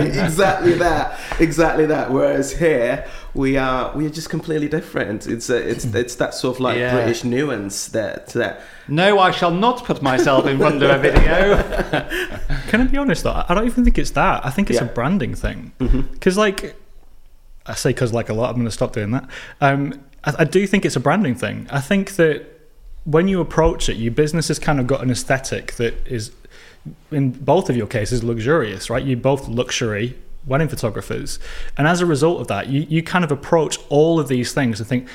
[0.09, 2.11] exactly, exactly that, exactly that.
[2.11, 5.25] Whereas here we are, we are just completely different.
[5.25, 6.93] It's a, it's it's that sort of like Yeah.
[6.93, 8.61] British nuance that that.
[8.87, 11.63] No, I shall not put myself in front of a video.
[12.69, 13.43] Can I be honest though?
[13.47, 14.45] I don't even think it's that.
[14.45, 14.83] I think it's Yeah.
[14.83, 14.91] Mm-hmm.
[14.91, 15.71] a branding thing.
[16.11, 16.75] Because like,
[17.69, 19.29] I say because like a lot, I'm going to stop doing that.
[19.61, 21.67] Um, I, I do think it's a branding thing.
[21.69, 22.45] I think that
[23.05, 26.31] when you approach it, your business has kind of got an aesthetic that is,
[27.11, 29.03] in both of your cases, luxurious, right?
[29.03, 30.15] You're both luxury
[30.45, 31.39] wedding photographers,
[31.77, 34.79] and as a result of that, you you kind of approach all of these things
[34.79, 35.07] and think,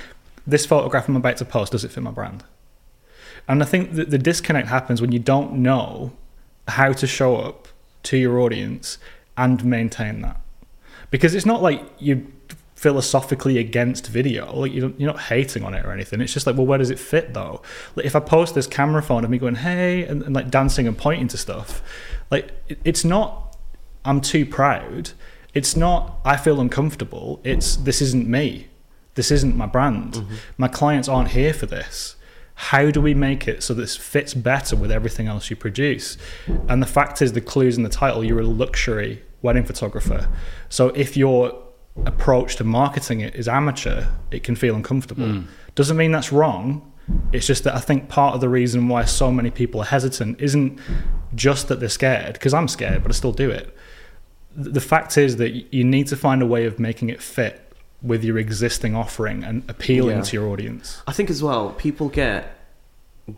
[0.47, 2.45] this photograph I'm about to post does it fit my brand?
[3.49, 6.13] And I think that the disconnect happens when you don't know
[6.69, 7.69] how to show up
[8.05, 8.99] to your audience
[9.37, 10.41] and maintain that.
[11.11, 12.23] Because it's not like you're
[12.75, 14.55] philosophically against video.
[14.55, 16.21] Like you don't, you're not hating on it or anything.
[16.21, 17.63] It's just like, well, where does it fit though?
[17.95, 20.87] Like if I post this camera phone of me going, hey, and, and like dancing
[20.87, 21.83] and pointing to stuff,
[22.31, 23.57] like it, it's not,
[24.05, 25.13] I'm too proud.
[25.55, 27.41] It's not, I feel uncomfortable.
[27.45, 28.69] It's, this isn't me.
[29.15, 30.15] This isn't my brand.
[30.15, 30.35] Mm-hmm.
[30.59, 32.17] My clients aren't here for this
[32.55, 36.17] how do we make it so this fits better with everything else you produce?
[36.69, 40.29] And the fact is, the clues in the title, you're a luxury wedding photographer.
[40.69, 41.64] So if your
[42.07, 45.27] approach to marketing it is amateur, it can feel uncomfortable.
[45.27, 45.43] Hmm.
[45.75, 46.91] Doesn't mean that's wrong.
[47.33, 50.41] It's just that I think part of the reason why so many people are hesitant
[50.41, 50.79] isn't
[51.35, 53.77] just that they're scared, because I'm scared, but I still do it.
[54.57, 57.61] The fact is that you need to find a way of making it fit
[58.01, 60.23] with your existing offering and appealing Yeah.
[60.23, 61.03] to your audience.
[61.07, 62.57] I think as well, people get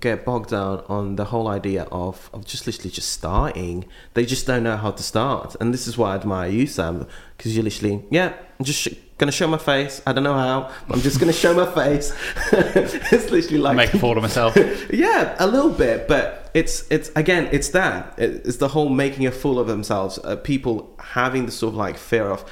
[0.01, 3.84] get bogged down on the whole idea of, of just literally just starting.
[4.14, 7.07] They just don't know how to start, and this is why I admire you, Sam,
[7.37, 10.03] because you're literally yeah, I'm just sh- gonna show my face.
[10.07, 12.12] I don't know how, but I'm just gonna show my face.
[12.53, 14.57] it's literally like Make a fool of myself.
[14.93, 19.32] yeah, a little bit, but it's it's again, it's that it's the whole making a
[19.32, 20.18] fool of themselves.
[20.24, 22.45] Uh, people having the sort of like fear of.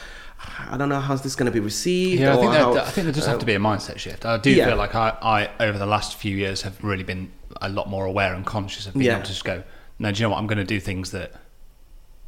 [0.58, 2.20] I don't know how's this going to be received.
[2.20, 3.98] Yeah, I think, how, there, I think there just have to be a uh, mindset
[3.98, 4.24] shift.
[4.24, 4.66] I do yeah.
[4.66, 8.04] feel like I, I, over the last few years, have really been a lot more
[8.04, 9.14] aware and conscious of being Yeah.
[9.16, 9.62] able to just go,
[9.98, 10.38] no, do you know what?
[10.38, 11.32] I'm going to do things that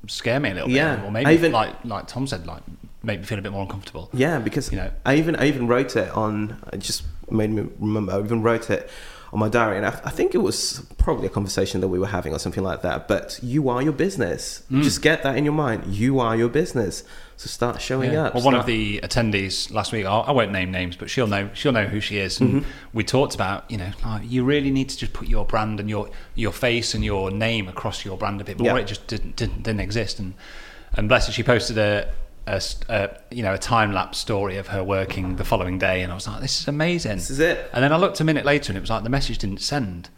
[0.07, 0.97] scare me a little Yeah.
[0.97, 2.63] bit, or maybe even- like like Tom said, like
[3.03, 4.11] make me feel a bit more uncomfortable.
[4.13, 4.91] Yeah, because You know.
[5.05, 6.57] I even I even wrote it on.
[6.73, 8.13] It just made me remember.
[8.13, 8.91] I even wrote it
[9.37, 12.07] on my diary, and I, I think it was probably a conversation that we were
[12.07, 13.07] having or something like that.
[13.07, 14.63] But you are your business.
[14.73, 14.83] Mm.
[14.83, 15.95] Just get that in your mind.
[15.95, 17.05] You are your business.
[17.37, 18.25] So start showing Yeah.
[18.29, 18.35] up.
[18.35, 21.51] Well, one of the attendees last week, I I won't name names, but she'll know
[21.53, 22.41] she'll know who she is.
[22.41, 22.71] And Mm-hmm.
[22.95, 25.91] we talked about, you know, like, you really need to just put your brand and
[25.91, 28.69] your your face and your name across your brand a bit more.
[28.69, 28.79] Yeah.
[28.83, 30.19] It just didn't, didn't didn't exist.
[30.19, 30.33] And
[30.95, 32.09] and bless her, she posted a.
[32.47, 36.13] A, a you know a time lapse story of her working the following day, and
[36.13, 37.69] I was like, "This is amazing." This is it.
[37.73, 40.11] And then I looked a minute later, and it was like the message didn't send.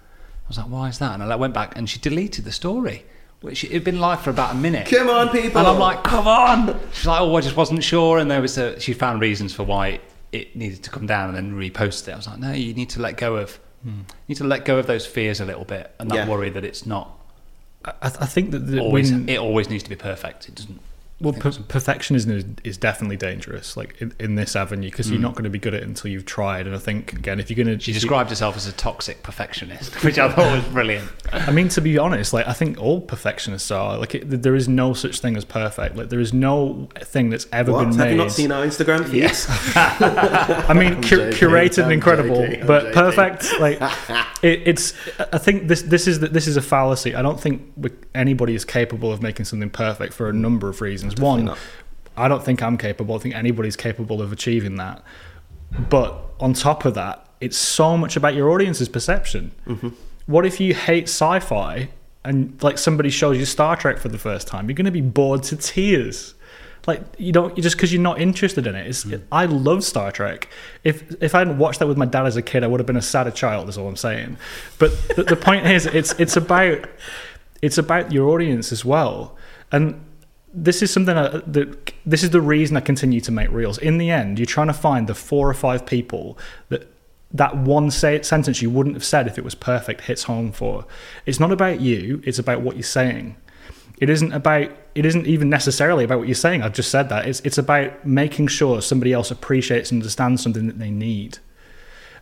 [0.45, 3.07] I was like, "Why is that?" And I went back, and she deleted the story,
[3.41, 4.89] which it had been live for about a minute.
[4.89, 5.59] Come on, people.
[5.59, 6.79] And I'm like, come on.
[6.93, 8.19] She's like, oh, I just wasn't sure.
[8.19, 10.01] And there was a, she found reasons for why
[10.33, 12.13] it needed to come down and then repost it.
[12.13, 13.91] I was like, no, you need to let go of, hmm.
[13.91, 16.29] you need to let go of those fears a little bit and that Yeah.
[16.29, 17.19] worry that it's not
[17.85, 20.49] I, I think that the, always, when, it always needs to be perfect.
[20.49, 20.81] It doesn't.
[21.21, 25.13] Well, per- perfectionism is, is definitely dangerous, like in, in this avenue, because Mm.
[25.13, 26.67] you're not going to be good at it until you've tried.
[26.67, 29.95] And I think again, if you're going to, She described herself as a toxic perfectionist,
[30.05, 31.09] which I thought was brilliant.
[31.33, 33.99] I mean, to be honest, like I think all perfectionists are.
[33.99, 35.97] Like, it, there is no such thing as perfect.
[35.97, 37.81] Like, there is no thing that's ever What?
[37.81, 38.11] been Have made.
[38.13, 39.47] you not seen our Instagram Yes.
[39.77, 42.95] I mean, cu- joking, curated and I'm incredible, joking, but joking.
[42.95, 43.61] perfect.
[43.61, 43.79] Like
[44.43, 44.95] it, it's.
[45.33, 47.15] I think this this is the, this is a fallacy.
[47.15, 47.63] I don't think
[48.15, 51.08] anybody is capable of making something perfect for a number of reasons.
[51.17, 51.59] One, not.
[52.17, 53.15] I don't think I'm capable.
[53.15, 55.03] I think anybody's capable of achieving that.
[55.89, 59.53] But on top of that, it's so much about your audience's perception.
[59.67, 59.89] Mm-hmm.
[60.27, 61.91] What if you hate sci-fi
[62.25, 64.69] and like somebody shows you Star Trek for the first time?
[64.69, 66.35] You're going to be bored to tears.
[66.87, 68.87] Like you don't just because you're not interested in it.
[68.87, 70.49] It's, I love Star Trek.
[70.85, 72.87] If if I hadn't watched that with my dad as a kid, I would have
[72.87, 73.69] been a sadder child.
[73.69, 74.39] Is all I'm saying.
[74.79, 76.89] But the, the point is, it's it's about
[77.61, 79.37] it's about your audience as well.
[79.71, 80.01] And
[80.65, 83.79] this is something that this is the reason I continue to make reels.
[83.79, 86.39] In the end, you're trying to find the four or five people
[86.69, 86.89] that
[87.31, 90.87] that one say, sentence you wouldn't have said if it was perfect hits home for.
[91.27, 92.23] It's not about you.
[92.25, 93.37] It's about what you're saying.
[94.01, 94.71] It isn't about.
[94.95, 96.63] It isn't even necessarily about what you're saying.
[96.63, 97.27] I've just said that.
[97.27, 101.39] It's it's about making sure somebody else appreciates and understands something that they need.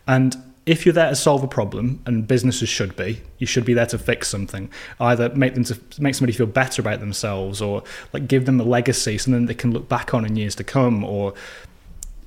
[0.07, 0.35] And
[0.67, 3.85] if you're there to solve a problem, and businesses should be, you should be there
[3.87, 4.69] to fix something.
[4.99, 8.63] Either make them to make somebody feel better about themselves, or like give them a
[8.63, 11.33] legacy, something they can look back on in years to come, or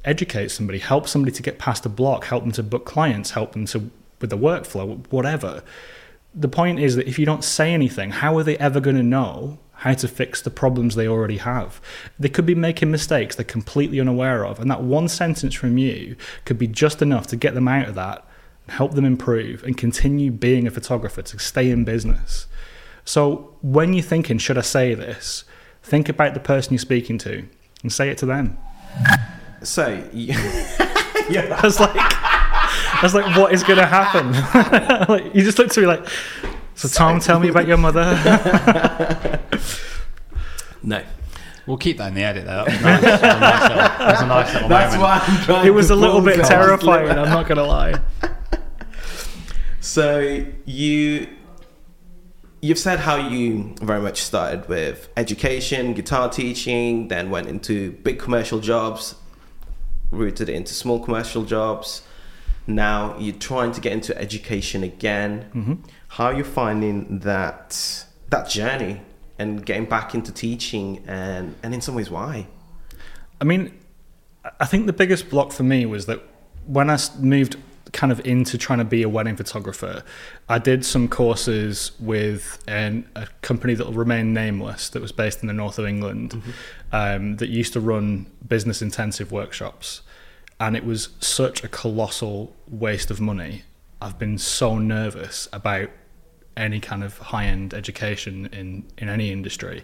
[0.07, 3.53] educate somebody, help somebody to get past a block, help them to book clients, help
[3.53, 5.63] them to with the workflow, whatever.
[6.35, 9.03] The point is that if you don't say anything, how are they ever going to
[9.03, 11.81] know how to fix the problems they already have?
[12.19, 16.17] They could be making mistakes they're completely unaware of, and that one sentence from you
[16.45, 18.27] could be just enough to get them out of that,
[18.71, 22.47] help them improve, and continue being a photographer to stay in business.
[23.05, 25.45] So when you're thinking, should I say this?
[25.83, 27.47] Think about the person you're speaking to
[27.83, 28.59] and say it to them.
[29.63, 34.33] So, you, I was like, I was like, what is going to happen?
[35.09, 36.07] like, you just looked at me like,
[36.75, 38.05] so Tom, tell me about your mother.
[40.83, 41.03] no.
[41.67, 42.47] We'll keep that in the edit.
[42.47, 42.65] Though.
[42.65, 43.29] That was nice.
[43.99, 45.03] That was a nice little, that a nice little That's moment.
[45.03, 47.11] why I'm trying it was to a little bit terrifying.
[47.11, 48.01] I'm not going to lie.
[49.91, 51.27] So you
[52.61, 58.21] you've said how you very much started with education, guitar teaching, then went into big
[58.21, 59.17] commercial jobs,
[60.13, 62.03] rooted into small commercial jobs.
[62.69, 65.51] Now you're trying to get into education again.
[65.53, 65.75] Mm-hmm.
[66.07, 69.01] How are you finding that that journey
[69.41, 72.47] and getting back into teaching and and in some ways why?
[73.41, 73.77] I mean,
[74.61, 76.21] I think the biggest block for me was that
[76.65, 77.57] when I moved
[77.93, 80.03] kind of into trying to be a wedding photographer,
[80.49, 85.43] I did some courses with an, a company that will remain nameless that was based
[85.43, 86.43] in the north of England
[86.93, 90.03] um, that used to run business intensive workshops.
[90.59, 93.63] And it was such a colossal waste of money.
[94.03, 95.91] I've been so nervous about
[96.61, 99.83] any kind of high end education in, in any industry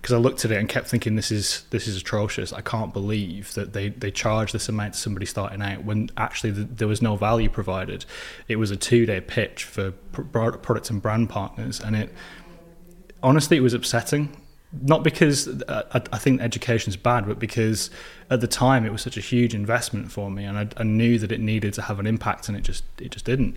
[0.00, 2.52] because I looked at it and kept thinking this is this is atrocious.
[2.52, 6.52] I can't believe that they, they charge this amount to somebody starting out when actually
[6.52, 8.04] th there was no value provided.
[8.48, 12.14] It was a two day pitch for pr- pro- product and brand partners, and it
[13.22, 14.36] honestly it was upsetting.
[14.82, 17.90] Not because uh, I, think is bad, but because
[18.30, 21.18] at the time it was such a huge investment for me, and I, I knew
[21.18, 23.56] that it needed to have an impact, and it just it just didn't.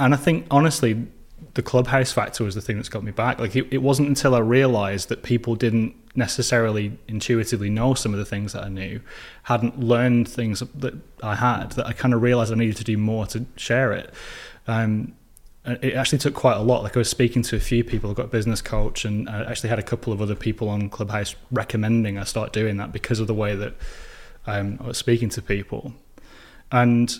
[0.00, 1.06] And I think honestly,
[1.54, 3.38] the clubhouse factor was the thing that's got me back.
[3.38, 8.18] Like it, it wasn't until I realised that people didn't necessarily intuitively know some of
[8.18, 9.00] the things that I knew,
[9.44, 12.96] hadn't learned things that I had, that I kind of realised I needed to do
[12.96, 14.12] more to share it.
[14.66, 15.14] Um,
[15.64, 16.82] it actually took quite a lot.
[16.82, 19.44] Like I was speaking to a few people, I got a business coach, and I
[19.44, 23.20] actually had a couple of other people on Clubhouse recommending I start doing that because
[23.20, 23.74] of the way that
[24.46, 25.92] um, I was speaking to people.
[26.72, 27.14] And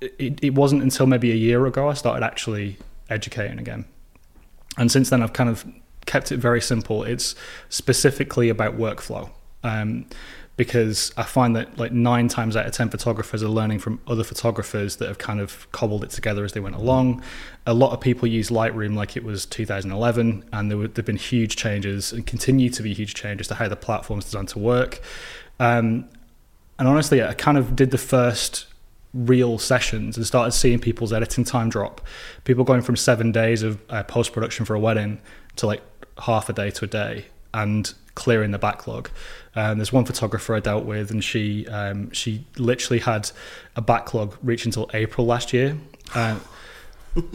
[0.00, 2.78] it, it wasn't until maybe a year ago I started actually
[3.12, 3.84] educating again.
[4.76, 5.64] And since then, I've kind of
[6.06, 7.04] kept it very simple.
[7.04, 7.34] It's
[7.68, 9.30] specifically about workflow.
[9.62, 10.06] Um,
[10.56, 14.22] because I find that like nine times out of ten photographers are learning from other
[14.22, 17.22] photographers that have kind of cobbled it together as they went along.
[17.66, 21.56] A lot of people use Lightroom like it was 2011, and there have been huge
[21.56, 25.00] changes and continue to be huge changes to how the platform's designed to work.
[25.58, 26.08] Um,
[26.78, 28.66] and honestly, I kind of did the first
[29.14, 32.00] real sessions and started seeing people's editing time drop.
[32.44, 35.20] People going from seven days of uh, post production for a wedding
[35.56, 35.82] to like
[36.18, 39.10] half a day to a day and clearing the backlog.
[39.54, 43.30] Um, there's one photographer I dealt with, and she um, she literally had
[43.76, 45.76] a backlog reach until April last year.
[46.14, 46.38] Uh,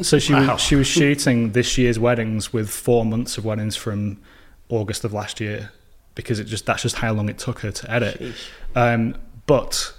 [0.02, 0.54] so she Wow.
[0.54, 4.18] was she was shooting this year's weddings with four months of weddings from
[4.70, 5.72] August of last year
[6.16, 8.20] because it just that's just how long it took her to edit.
[8.76, 9.16] Um,
[9.46, 9.94] but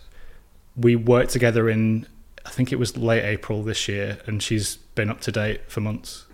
[0.79, 2.07] we worked together in
[2.47, 5.81] I think it was late April this year, and she's been up to date for
[5.81, 6.24] months,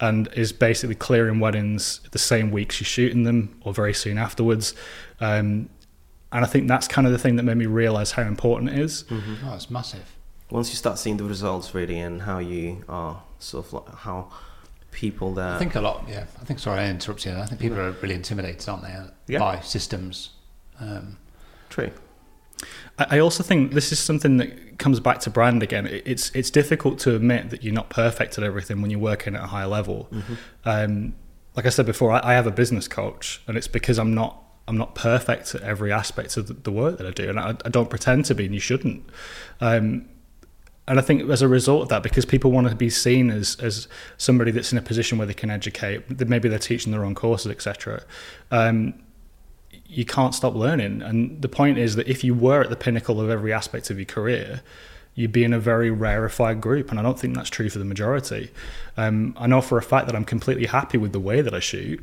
[0.00, 4.74] and is basically clearing weddings the same week she's shooting them, or very soon afterwards.
[5.20, 5.68] Um,
[6.32, 8.78] and I think that's kind of the thing that made me realize how important it
[8.78, 9.04] is.
[9.10, 10.16] Oh, it's massive.
[10.50, 14.30] Once you start seeing the results really and how you are sort of like how
[14.92, 16.04] people that I think a lot.
[16.08, 16.58] Yeah, I think.
[16.58, 17.38] Sorry, I interrupted you.
[17.38, 18.96] I think people are really intimidated, aren't they,
[19.34, 19.38] Yeah.
[19.40, 20.30] by systems.
[20.80, 21.18] Um,
[21.68, 21.90] true.
[23.08, 25.86] I also think this is something that comes back to brand again.
[25.86, 29.44] It's it's difficult to admit that you're not perfect at everything when you're working at
[29.44, 30.08] a high level.
[30.64, 31.14] Um,
[31.56, 34.42] like I said before, I, I have a business coach, and it's because I'm not
[34.68, 37.56] I'm not perfect at every aspect of the, the work that I do, and I,
[37.64, 39.08] I don't pretend to be, and you shouldn't.
[39.60, 40.08] Um,
[40.86, 43.56] and I think as a result of that, because people want to be seen as
[43.56, 47.14] as somebody that's in a position where they can educate, maybe they're teaching their own
[47.14, 48.02] courses, etc.
[48.50, 48.94] Um,
[49.90, 51.02] you can't stop learning.
[51.02, 53.98] And the point is that if you were at the pinnacle of every aspect of
[53.98, 54.62] your career,
[55.14, 56.90] you'd be in a very rarefied group.
[56.90, 58.52] And I don't think that's true for the majority.
[58.96, 61.58] Um, I know for a fact that I'm completely happy with the way that I
[61.58, 62.02] shoot.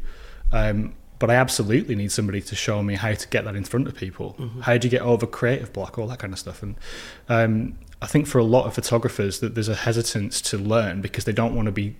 [0.51, 3.87] Um, but I absolutely need somebody to show me how to get that in front
[3.87, 4.35] of people.
[4.61, 6.61] How do you get over creative block, all that kind of stuff.
[6.61, 6.75] And
[7.27, 11.23] um, I think for a lot of photographers that there's a hesitance to learn because
[11.23, 11.95] they don't want to be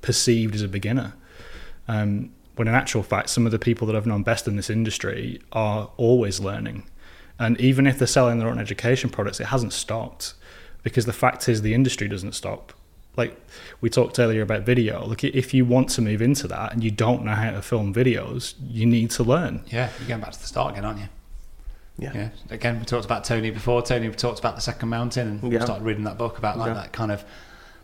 [0.00, 1.14] perceived as a beginner.
[1.86, 4.70] Um, when in actual fact, some of the people that I've known best in this
[4.70, 6.84] industry are always learning.
[7.38, 10.34] And even if they're selling their own education products, it hasn't stopped
[10.82, 12.72] because the fact is the industry doesn't stop.
[13.16, 13.38] Like
[13.80, 15.04] we talked earlier about video.
[15.06, 17.92] Look, if you want to move into that and you don't know how to film
[17.94, 19.64] videos, you need to learn.
[19.68, 21.08] Yeah, you're going back to the start again, aren't you?
[21.98, 22.12] Yeah.
[22.14, 22.28] Yeah.
[22.50, 23.80] Again, we talked about Tony before.
[23.82, 25.64] Tony we talked about the second mountain, and Yeah.
[25.64, 26.74] started reading that book about like Yeah.
[26.74, 27.24] that kind of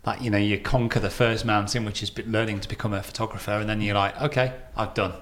[0.05, 3.53] like you know you conquer the first mountain, which is learning to become a photographer,
[3.53, 5.13] and then you're like, okay, I've done,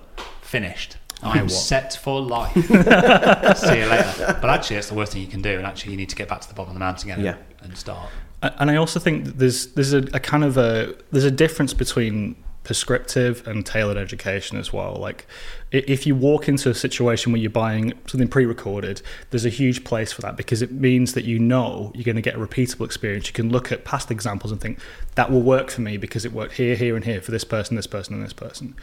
[0.42, 0.96] finished.
[1.22, 1.50] I'm what?
[1.50, 2.54] set for life.
[2.54, 4.38] See you later.
[4.40, 6.28] But actually, it's the worst thing you can do, and actually, you need to get
[6.28, 7.36] back to the bottom of the mountain again Yeah.
[7.62, 8.08] and start.
[8.42, 11.74] And I also think that there's there's a, a kind of a there's a difference
[11.74, 14.94] between prescriptive and tailored education as well.
[14.94, 15.26] Like
[15.72, 20.12] if you walk into a situation where you're buying something pre-recorded, there's a huge place
[20.12, 23.26] for that because it means that you know you're going to get a repeatable experience.
[23.28, 24.78] You can look at past examples and think
[25.14, 27.76] that will work for me because it worked here, here, and here for this person,
[27.76, 28.74] this person, and this person.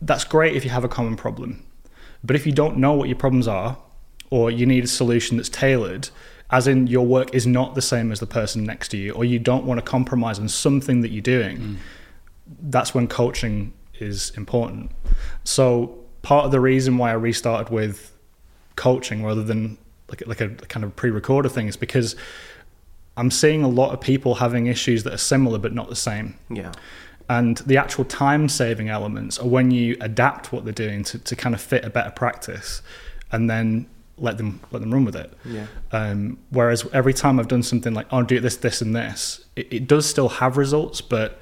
[0.00, 1.64] That's great if you have a common problem.
[2.24, 3.78] But if you don't know what your problems are,
[4.30, 6.08] or you need a solution that's tailored,
[6.50, 9.24] as in your work is not the same as the person next to you, or
[9.24, 11.76] you don't want to compromise on something that you're doing, mm.
[12.60, 14.90] That's when coaching is important.
[15.44, 18.12] So part of the reason why I restarted with
[18.76, 19.78] coaching rather than
[20.08, 22.16] like like a kind of pre-recorded thing is because
[23.16, 26.36] I'm seeing a lot of people having issues that are similar but not the same.
[26.48, 26.72] Yeah.
[27.28, 31.36] And the actual time saving elements are when you adapt what they're doing to, to
[31.36, 32.82] kind of fit a better practice
[33.30, 33.86] and then
[34.18, 35.32] let them let them run with it.
[35.44, 35.66] Yeah.
[35.92, 39.72] Um, whereas every time I've done something like, oh, do this, this, and this, it,
[39.72, 41.38] it does still have results, but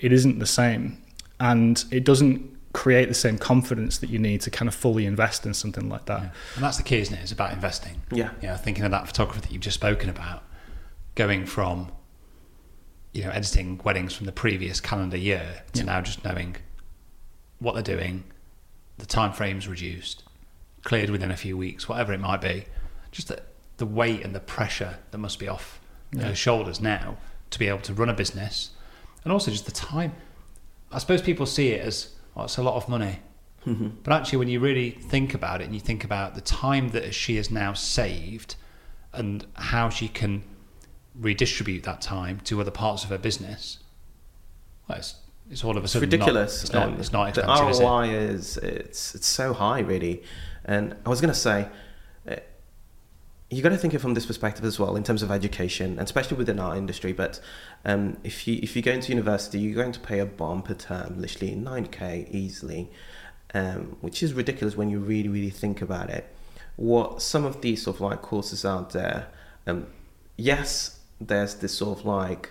[0.00, 1.02] it isn't the same.
[1.38, 5.44] And it doesn't create the same confidence that you need to kind of fully invest
[5.46, 6.20] in something like that.
[6.22, 6.30] Yeah.
[6.56, 7.20] And that's the key, isn't it?
[7.22, 8.02] It's about investing.
[8.12, 8.30] Yeah.
[8.42, 8.56] Yeah.
[8.56, 10.42] Thinking of that photographer that you've just spoken about,
[11.14, 11.90] going from,
[13.12, 15.86] you know, editing weddings from the previous calendar year to Yeah.
[15.86, 16.56] now just knowing
[17.58, 18.24] what they're doing,
[18.98, 20.22] the time frame's reduced,
[20.84, 22.66] cleared within a few weeks, whatever it might be.
[23.10, 23.42] Just the,
[23.78, 25.80] the weight and the pressure that must be off
[26.12, 26.28] Yeah.
[26.28, 27.16] those shoulders now
[27.50, 28.70] to be able to run a business,
[29.24, 30.12] and also just the time.
[30.92, 33.20] I suppose people see it as, oh, it's a lot of money.
[34.02, 37.14] But actually, when you really think about it and you think about the time that
[37.14, 38.56] she has now saved
[39.12, 40.42] and how she can
[41.14, 43.78] redistribute that time to other parts of her business,
[44.88, 45.16] well, it's,
[45.50, 46.72] it's all of a It's sudden ridiculous.
[46.72, 47.28] Not, it's not.
[47.28, 47.82] It's not the expensive, is it?
[47.84, 50.22] ROI is it's it's so high, really.
[50.64, 51.68] And I was gonna say, uh,
[53.50, 55.92] you got to think of it from this perspective as well, in terms of education,
[55.92, 57.12] and especially within our industry.
[57.12, 57.40] But
[57.84, 60.74] um, if you if you go into university, you're going to pay a bomb per
[60.74, 62.90] term, literally nine k easily,
[63.52, 66.32] um, which is ridiculous when you really really think about it.
[66.76, 69.26] What some of these sort of like courses out there,
[69.66, 69.88] um,
[70.36, 72.50] yes, there's this sort of like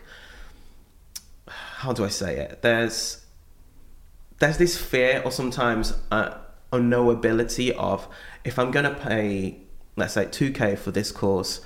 [1.47, 2.61] how do I say it?
[2.61, 3.25] There's
[4.39, 6.39] there's this fear or sometimes uh,
[6.73, 8.07] unknowability of
[8.43, 9.61] if I'm gonna pay
[9.99, 11.61] let's say 2k for this course,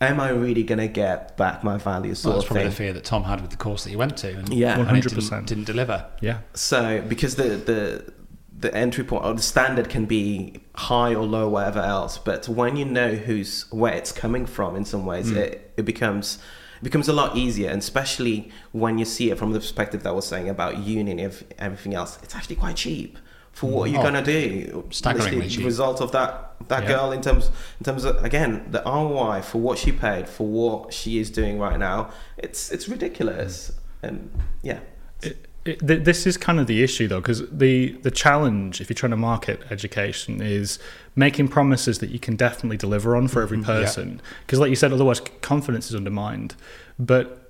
[0.00, 2.70] am I really gonna get back my value Well, sort that's of probably thing?
[2.70, 4.78] the fear that Tom had with the course that he went to, and Yeah.
[4.78, 5.46] and it didn't- 100%.
[5.46, 6.04] didn't deliver.
[6.20, 6.38] Yeah.
[6.54, 8.12] So because the the
[8.60, 12.76] the entry point or the standard can be high or low, whatever else, but when
[12.76, 16.38] you know who's where it's coming from, in some ways, it, it becomes
[16.80, 20.08] it becomes a lot easier, and especially when you see it from the perspective that
[20.08, 23.16] I was saying about union and everything else, it's actually quite cheap
[23.58, 24.84] for what you're Oh, gonna do.
[24.90, 25.58] staggeringly Literally, cheap.
[25.60, 26.88] The result of that that Yeah.
[26.88, 27.50] girl in terms
[27.80, 31.58] in terms of again the ROI for what she paid for what she is doing
[31.58, 34.08] right now, it's it's ridiculous, mm.
[34.08, 34.30] and
[34.62, 34.78] yeah.
[35.22, 38.88] It, it, th- this is kind of the issue though because the the challenge if
[38.88, 40.78] you're trying to market education is
[41.16, 43.66] making promises that you can definitely deliver on for every mm-hmm.
[43.66, 46.54] person because like you said otherwise confidence is undermined
[46.96, 47.47] but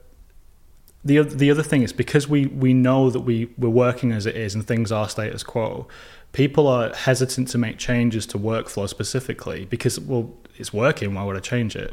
[1.09, 4.37] the the other thing is because we we know that we we're working as it
[4.37, 5.89] is and things are status quo
[6.33, 11.37] people are hesitant to make changes to workflow specifically because well it's working why would
[11.37, 11.91] i change it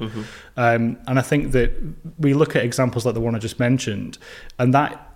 [0.57, 1.72] um, and i think that
[2.20, 4.18] we look at examples like the one i just mentioned
[4.59, 5.16] and that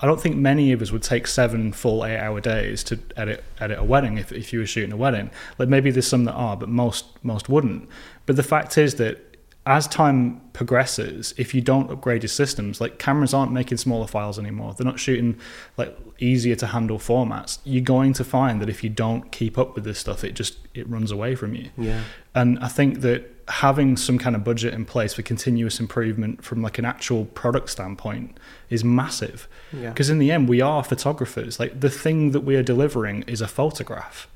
[0.00, 3.44] I don't think many of us would take seven full eight hour days to edit
[3.60, 5.30] edit a wedding if, if you were shooting a wedding.
[5.56, 7.88] Like maybe there's some that are, but most most wouldn't.
[8.26, 9.23] But the fact is that
[9.66, 14.38] as time progresses, if you don't upgrade your systems, like cameras aren't making smaller files
[14.38, 14.74] anymore.
[14.74, 15.38] They're not shooting
[15.78, 17.58] like easier to handle formats.
[17.64, 20.58] You're going to find that if you don't keep up with this stuff, it just
[20.74, 21.70] it runs away from you.
[21.78, 22.02] Yeah.
[22.34, 26.62] And I think that having some kind of budget in place for continuous improvement from
[26.62, 28.38] like an actual product standpoint
[28.68, 29.48] is massive.
[29.72, 29.90] Yeah.
[29.90, 31.58] Because in the end, we are photographers.
[31.58, 34.28] Like the thing that we are delivering is a photograph.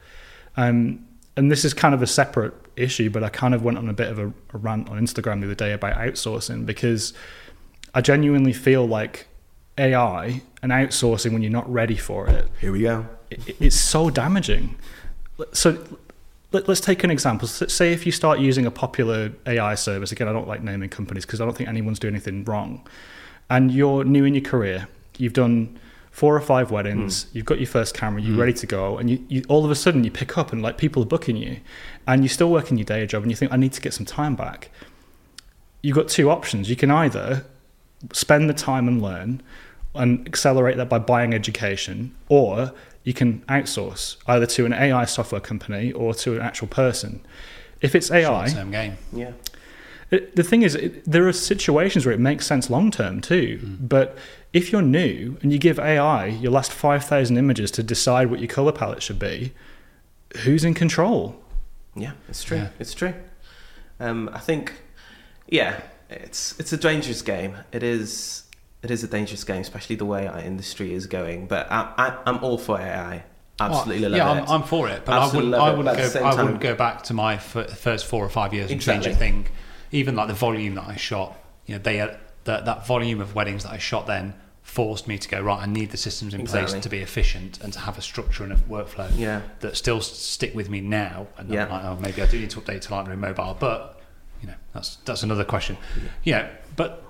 [0.56, 1.06] Um,
[1.38, 3.92] and this is kind of a separate issue, but I kind of went on a
[3.92, 7.12] bit of a, a rant on Instagram the other day about outsourcing because
[7.94, 9.26] I genuinely feel like
[9.78, 13.06] AI and outsourcing when you're not ready for it Here we go.
[13.30, 14.74] it- it's so damaging.
[15.52, 15.78] So
[16.50, 17.46] let, us take an example.
[17.46, 21.24] Say if you start using a popular AI service, again, I don't like naming companies
[21.24, 22.86] because I don't think anyone's doing anything wrong,
[23.48, 25.78] and you're new in your career, you've done
[26.18, 27.28] four or five weddings, hmm.
[27.36, 28.40] you've got your first camera, you're hmm.
[28.40, 30.76] ready to go, and you, you all of a sudden you pick up and like
[30.76, 31.60] people are booking you,
[32.08, 34.04] and you're still working your day job, and you think, I need to get some
[34.04, 34.68] time back.
[35.80, 36.68] You've got two options.
[36.68, 37.46] You can either
[38.12, 39.42] spend the time and learn
[39.94, 42.72] and accelerate that by buying education, or
[43.04, 47.20] you can outsource either to an AI software company or to an actual person.
[47.80, 48.98] If it's AI, Short-term game.
[49.12, 49.30] Yeah.
[50.10, 53.60] It, the thing is, it, there are situations where it makes sense long term too.
[53.80, 54.16] But
[54.52, 58.48] if you're new and you give AI your last 5,000 images to decide what your
[58.48, 59.52] color palette should be,
[60.38, 61.36] who's in control?
[61.94, 62.58] Yeah, it's true.
[62.58, 62.68] Yeah.
[62.78, 63.14] It's true.
[64.00, 64.74] Um, I think,
[65.48, 67.56] yeah, it's it's a dangerous game.
[67.72, 68.44] It is
[68.82, 71.46] it is a dangerous game, especially the way our industry is going.
[71.48, 73.24] But I, I, I'm all for AI.
[73.60, 74.48] Absolutely Well, love yeah, it.
[74.48, 75.88] I'm, I'm for it, but Absolutely I wouldn't.
[75.88, 76.40] I but at the wouldn't go.
[76.40, 79.14] I wouldn't go back to my f- first four or five years and change a
[79.14, 79.48] thing.
[79.92, 81.36] Even like the volume that I shot,
[81.66, 81.96] you know, they
[82.44, 85.62] that that volume of weddings that I shot then forced me to go right.
[85.62, 86.72] I need the systems in Exactly.
[86.72, 89.40] place to be efficient and to have a structure and a workflow Yeah.
[89.60, 91.26] that still stick with me now.
[91.38, 91.64] And Yeah.
[91.64, 94.00] I'm like, oh, maybe I do need to update to Lightroom Mobile, but
[94.42, 95.76] you know, that's that's another question.
[96.22, 97.02] Yeah, but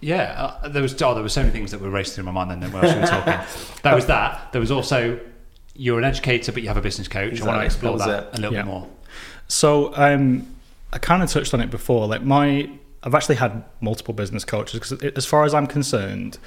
[0.00, 2.32] yeah, uh, there was oh, there were so many things that were racing through my
[2.32, 3.40] mind then whilst we were talking.
[3.82, 4.52] there was that.
[4.52, 5.18] There was also
[5.76, 7.40] you're an educator, but you have a business coach.
[7.40, 8.62] I want to explore That that, a little Yeah.
[8.62, 8.88] bit more.
[9.48, 10.53] So um,
[10.94, 12.06] I kind of touched on it before.
[12.06, 12.70] Like my,
[13.02, 16.38] I've actually had multiple business coaches because, as far as I'm concerned,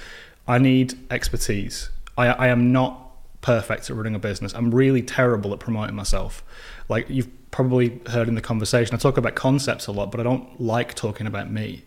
[0.48, 1.90] I need expertise.
[2.18, 3.04] I, I am not
[3.42, 4.54] perfect at running a business.
[4.54, 6.44] I'm really terrible at promoting myself.
[6.90, 10.24] Like you've probably heard in the conversation, I talk about concepts a lot, but I
[10.24, 11.84] don't like talking about me.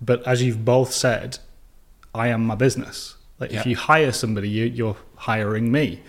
[0.00, 1.38] But as you've both said,
[2.14, 3.16] I am my business.
[3.38, 3.60] Like Yeah.
[3.60, 6.00] if you hire somebody, you, you're hiring me.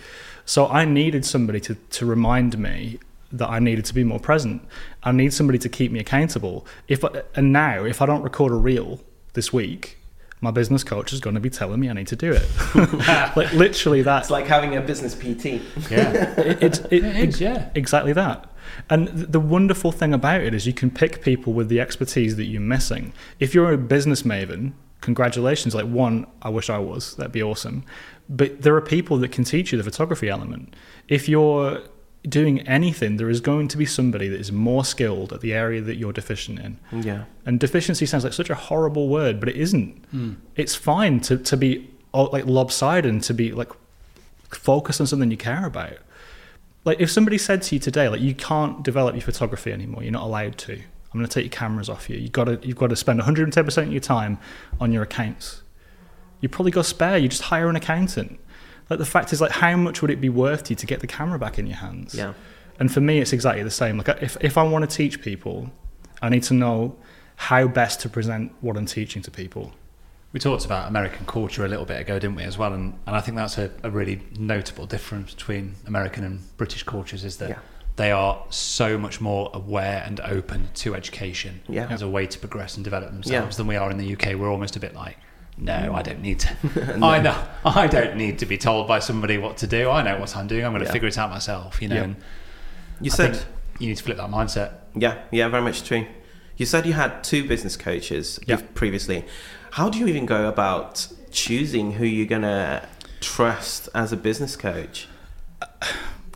[0.46, 3.00] So I needed somebody to, to remind me
[3.32, 4.64] that I needed to be more present.
[5.04, 6.66] I need somebody to keep me accountable.
[6.88, 9.00] If I, and now, if I don't record a reel
[9.34, 9.98] this week,
[10.42, 12.48] my business coach is going to be telling me I need to do it.
[13.36, 14.22] like literally that.
[14.22, 15.62] it's like having a business PT.
[15.92, 17.70] Yeah, It, it's it, It is, yeah.
[17.76, 18.50] exactly that.
[18.90, 22.46] And the wonderful thing about it is you can pick people with the expertise that
[22.46, 23.14] you're missing.
[23.40, 25.76] If you're a business maven, congratulations.
[25.76, 27.16] Like one, I wish I was.
[27.16, 27.84] That'd be awesome.
[28.30, 30.76] But there are people that can teach you the photography element.
[31.08, 31.82] If you're
[32.28, 35.82] doing anything, there is going to be somebody that is more skilled at the area
[35.82, 36.80] that you're deficient in.
[36.92, 37.26] Yeah.
[37.46, 40.04] And deficiency sounds like such a horrible word, but it isn't.
[40.12, 40.34] Hmm.
[40.56, 43.72] It's fine to, to be oh, like lopsided and to be like
[44.50, 45.98] focus on something you care about.
[46.86, 50.12] Like if somebody said to you today, like you can't develop your photography anymore, you're
[50.12, 50.74] not allowed to.
[50.74, 52.18] I'm going to take your cameras off you.
[52.18, 54.40] You've got to you've got to spend 110 percent of your time
[54.80, 55.64] on your accounts.
[56.42, 57.18] You probably got spare.
[57.18, 58.40] You just hire an accountant.
[58.90, 61.00] Like the fact is, like how much would it be worth to you to get
[61.00, 62.16] the camera back in your hands?
[62.16, 62.34] Yeah.
[62.80, 63.98] And for me, it's exactly the same.
[63.98, 65.70] Like if if I want to teach people,
[66.22, 66.96] I need to know
[67.36, 69.74] how best to present what I'm teaching to people.
[70.34, 72.74] we talked about American culture a little bit ago, didn't we, as well?
[72.74, 77.24] And and I think that's a, a really notable difference between American and British cultures
[77.24, 77.60] is that Yeah.
[77.96, 81.88] they are so much more aware and open to education Yeah.
[81.90, 84.36] as a way to progress and develop themselves than we are in the UK.
[84.36, 85.18] We're almost a bit like.
[85.62, 85.96] No, mm.
[85.96, 86.50] I don't need to.
[87.04, 87.36] I know.
[87.66, 89.90] I don't need to be told by somebody what to do.
[89.90, 90.64] I know what I'm doing.
[90.66, 90.94] I'm going to Yeah.
[90.94, 91.82] figure it out myself.
[91.82, 91.96] You know.
[91.96, 92.04] Yeah.
[92.04, 92.16] And
[93.02, 93.48] You I said think
[93.80, 94.72] you need to flip that mindset.
[94.96, 96.06] Yeah, yeah, very much true.
[96.58, 98.62] You said you had two business coaches Yeah.
[98.74, 99.26] previously.
[99.72, 102.88] How do you even go about choosing who you're gonna
[103.22, 105.08] trust as a business coach?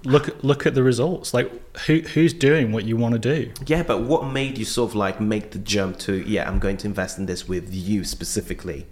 [0.06, 1.34] Look look at the results.
[1.34, 1.50] Like
[1.88, 3.54] who who's doing what you want to do.
[3.66, 6.76] Yeah, but what made you sort of like make the jump to yeah, I'm going
[6.78, 8.86] to invest in this with you specifically?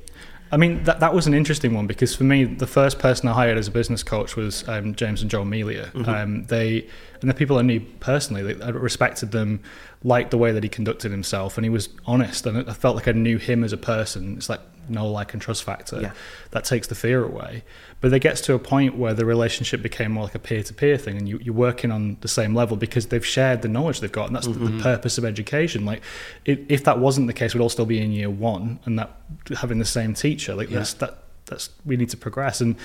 [0.52, 3.34] I mean, that, that was an interesting one because for me, the first person I
[3.34, 5.92] hired as a business coach was um, James and Joe Melia.
[6.10, 6.88] Um, they
[7.22, 9.62] and the people I knew personally, I respected them,
[10.04, 12.46] liked the way that he conducted himself, and he was honest.
[12.46, 14.38] And I felt like I knew him as a person.
[14.38, 14.62] It's like
[14.92, 16.12] no like and trust factor Yeah.
[16.52, 17.64] that takes the fear away.
[18.00, 20.74] But it gets to a point where the relationship became more like a peer to
[20.74, 24.00] peer thing, and you, you're working on the same level because they've shared the knowledge
[24.00, 24.82] they've got, and that's the, the mm-hmm.
[24.82, 25.86] purpose of education.
[25.86, 26.02] Like,
[26.46, 29.16] if, if that wasn't the case, we'd all still be in year one, and that
[29.58, 31.18] having the same teacher, like that's that.
[31.46, 32.76] That's we need to progress, and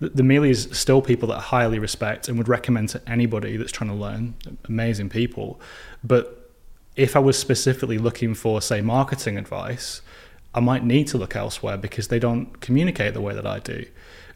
[0.00, 3.70] the, the Melias still people that I highly respect and would recommend to anybody that's
[3.70, 4.34] trying to learn.
[4.64, 5.60] Amazing people,
[6.02, 6.50] but
[6.96, 10.00] if I was specifically looking for, say, marketing advice,
[10.56, 13.84] I might need to look elsewhere because they don't communicate the way that I do.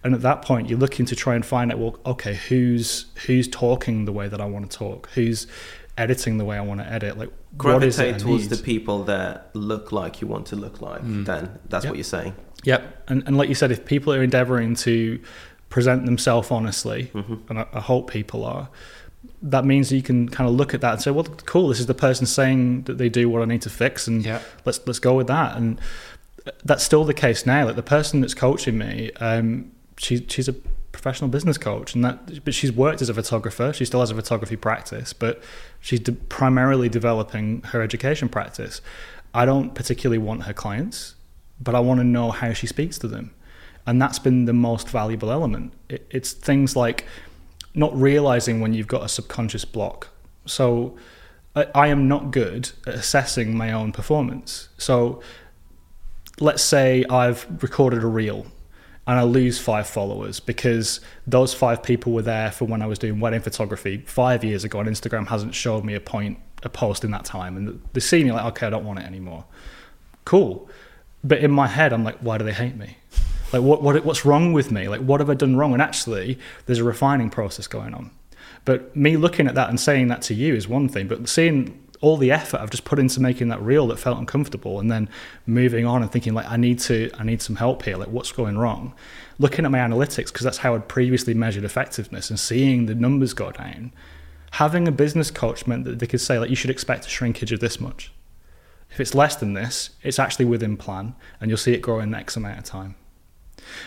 [0.04, 3.48] And at that point, you're looking to try and find out, well, okay, who's who's
[3.48, 5.46] talking the way that I want to talk, who's
[5.98, 7.30] editing the way I want to edit, like
[7.62, 8.56] what is it Gravitate towards need?
[8.56, 11.02] the people that look like you want to look like.
[11.02, 11.24] Mm.
[11.26, 11.90] Then that's Yep.
[11.90, 12.34] what you're saying.
[12.64, 13.04] Yep.
[13.08, 15.20] And, and like you said, if people are endeavoring to
[15.68, 17.34] present themselves honestly, mm-hmm.
[17.50, 18.68] and I, I hope people are,
[19.42, 21.80] that means that you can kind of look at that and say, well, cool, this
[21.80, 24.40] is the person saying that they do what I need to fix, and Yeah.
[24.64, 25.56] let's let's go with that.
[25.56, 25.78] And
[26.64, 27.66] that's still the case now.
[27.66, 30.54] Like the person that's coaching me, um, she, she's a
[30.92, 33.72] professional business coach, and that but she's worked as a photographer.
[33.72, 35.42] She still has a photography practice, but
[35.80, 38.80] she's de- primarily developing her education practice.
[39.32, 41.14] I don't particularly want her clients,
[41.60, 43.32] but I want to know how she speaks to them,
[43.86, 45.72] and that's been the most valuable element.
[45.88, 47.06] It, it's things like
[47.74, 50.08] not realizing when you've got a subconscious block.
[50.44, 50.96] So
[51.54, 54.68] I, I am not good at assessing my own performance.
[54.76, 55.22] So
[56.40, 58.46] let's say I've recorded a reel
[59.06, 62.98] and I lose five followers because those five people were there for when I was
[62.98, 67.04] doing wedding photography five years ago and Instagram hasn't showed me a point a post
[67.04, 67.56] in that time.
[67.56, 69.44] And they see me like okay I don't want it anymore.
[70.24, 70.68] Cool.
[71.22, 72.96] But in my head I'm like why do they hate me?
[73.52, 74.88] Like what, what what's wrong with me?
[74.88, 75.72] Like what have I done wrong?
[75.72, 78.10] And actually there's a refining process going on.
[78.64, 81.78] But me looking at that and saying that to you is one thing but seeing
[82.00, 85.08] all the effort I've just put into making that reel that felt uncomfortable and then
[85.46, 87.96] moving on and thinking like I need to I need some help here.
[87.96, 88.94] Like what's going wrong?
[89.38, 93.34] Looking at my analytics because that's how I'd previously measured effectiveness and seeing the numbers
[93.34, 93.92] go down.
[94.52, 97.52] Having a business coach meant that they could say like you should expect a shrinkage
[97.52, 98.12] of this much.
[98.90, 102.14] If it's less than this it's actually within plan and you'll see it grow in
[102.14, 102.94] X amount of time.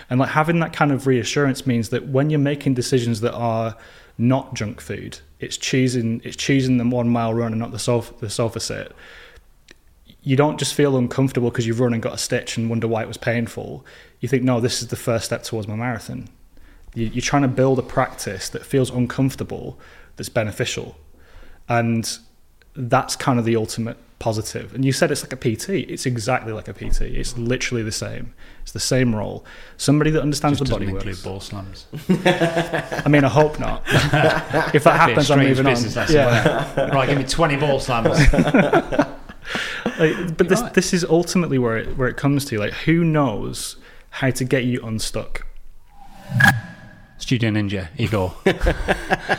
[0.09, 3.76] And like having that kind of reassurance means that when you're making decisions that are
[4.18, 8.14] not junk food, it's choosing it's choosing the one mile run and not the sofa
[8.20, 8.91] the sofa sit.
[10.22, 13.01] You don't just feel uncomfortable because you've run and got a stitch and wonder why
[13.01, 13.86] it was painful.
[14.22, 16.30] You think, no, this is the first step towards my marathon.
[16.93, 19.78] You- You're trying to build a practice that feels uncomfortable,
[20.16, 20.95] that's beneficial,
[21.68, 22.18] and
[22.76, 24.74] that's kind of the ultimate positive.
[24.74, 25.69] And you said it's like a PT.
[25.91, 27.01] It's exactly like a PT.
[27.01, 28.34] It's literally the same.
[28.61, 29.43] It's the same role.
[29.76, 31.24] Somebody that understands Just the doesn't body include works.
[31.24, 31.88] ball slams.
[33.05, 33.84] I mean, I hope not.
[34.74, 35.76] if that happens, I'm moving on.
[36.09, 36.89] Yeah.
[36.95, 38.17] right, give me 20 ball slams.
[39.99, 40.74] Like, but this right.
[40.74, 42.57] this is ultimately where it where it comes to.
[42.57, 43.76] Like, who knows
[44.09, 45.45] how to get you unstuck?
[47.24, 48.34] Studio Ninja, Igor.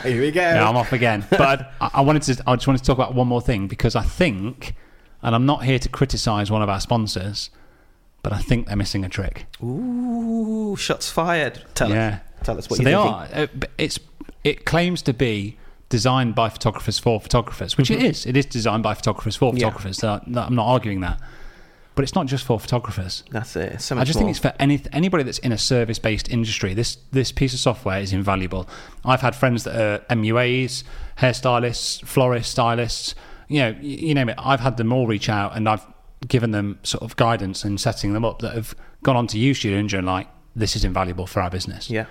[0.03, 0.41] Here we go.
[0.41, 1.25] Yeah, I'm off again.
[1.29, 2.43] But I, I wanted to.
[2.45, 4.75] I just wanted to talk about one more thing because I think,
[5.21, 7.49] and I'm not here to criticise one of our sponsors,
[8.23, 9.45] but I think they're missing a trick.
[9.63, 11.63] Ooh, shots fired.
[11.75, 12.45] Tell yeah, us.
[12.45, 13.05] Tell us what so you they think.
[13.15, 13.27] are.
[13.33, 13.99] Uh, it's
[14.43, 15.57] it claims to be
[15.89, 18.25] designed by photographers for photographers, which it is.
[18.25, 19.57] It is designed by photographers for Mm-hmm.
[19.57, 19.67] Yeah.
[19.69, 19.97] photographers.
[19.99, 21.21] So I'm not arguing that,
[21.95, 23.23] but it's not just for photographers.
[23.31, 23.81] That's it.
[23.81, 24.25] So much I just more.
[24.27, 26.73] think it's for any anybody that's in a service based industry.
[26.73, 28.67] This this piece of software is invaluable.
[29.03, 30.83] I've had friends that are MUAs,
[31.19, 33.15] hairstylists, florists, stylists.
[33.47, 34.35] You know, y- you name it.
[34.37, 35.85] I've had them all reach out, and I've
[36.27, 39.59] given them sort of guidance and setting them up that have gone on to use
[39.59, 41.89] Studio Ninja and like this is invaluable for our business.
[41.89, 42.05] Yeah.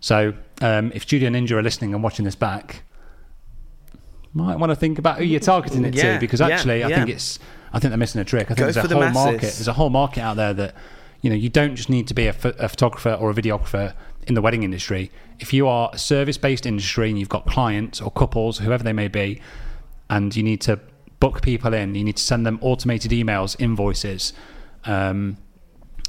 [0.00, 2.82] So um, if Studio Ninja are listening and watching this back,
[4.32, 6.88] might want to think about who you're targeting it Yeah, to because yeah, actually I
[6.88, 6.96] yeah.
[6.98, 7.38] think it's
[7.72, 8.44] I think they're missing a trick.
[8.50, 9.14] I think Go there's a the whole masses.
[9.24, 9.40] market.
[9.40, 10.74] There's a whole market out there that
[11.20, 13.94] you know you don't just need to be a, pho- a photographer or a videographer
[14.26, 15.10] in the wedding industry.
[15.40, 19.08] If you are a service-based industry and you've got clients or couples, whoever they may
[19.08, 19.40] be,
[20.10, 20.78] and you need to
[21.20, 24.32] book people in, you need to send them automated emails, invoices.
[24.84, 25.36] Um,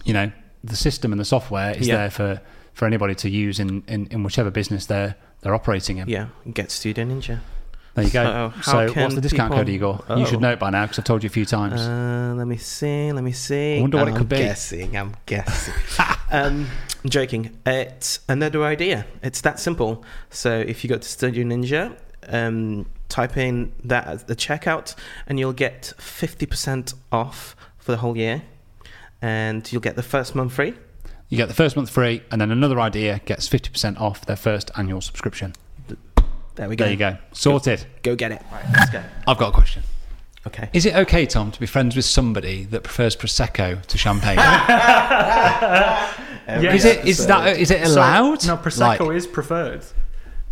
[0.05, 0.31] you know,
[0.63, 1.95] the system and the software is Yeah.
[1.97, 2.41] there for,
[2.73, 6.09] for anybody to use in, in, in whichever business they're they're operating in.
[6.09, 6.27] Yeah.
[6.53, 7.39] Get Studio Ninja.
[7.95, 8.53] There you go.
[8.61, 10.03] So So, what's the discount people- code, Igor?
[10.09, 10.17] Oh.
[10.17, 11.81] You should know it by now because I've told you a few times.
[11.81, 13.11] Uh, let me see.
[13.11, 13.77] Let me see.
[13.77, 14.37] I wonder what it I'm could be.
[14.37, 14.95] Guessing.
[14.95, 15.73] I'm guessing.
[16.31, 16.67] um,
[17.03, 17.57] I'm joking.
[17.65, 19.05] It's another idea.
[19.23, 20.03] It's that simple.
[20.29, 21.95] So if you go to Studio Ninja,
[22.27, 24.95] um, type in that as the checkout,
[25.27, 28.43] and you'll get fifty percent off for the whole year,
[29.21, 30.73] and you'll get the first month free.
[31.29, 34.71] you get the first month free, and then another idea gets 50% off their first
[34.75, 35.53] annual subscription.
[36.59, 36.83] There we go.
[36.83, 37.17] There you go.
[37.31, 37.85] Sorted.
[38.03, 38.41] Go get it.
[38.51, 39.01] Right, let's go.
[39.25, 39.81] I've got a question.
[40.45, 40.69] Okay.
[40.73, 44.35] Is it okay, Tom, to be friends with somebody that prefers Prosecco to champagne?
[44.35, 46.13] Yeah,
[46.73, 48.45] is it is that is it So- allowed?
[48.45, 49.85] no, prosecco Like, is preferred.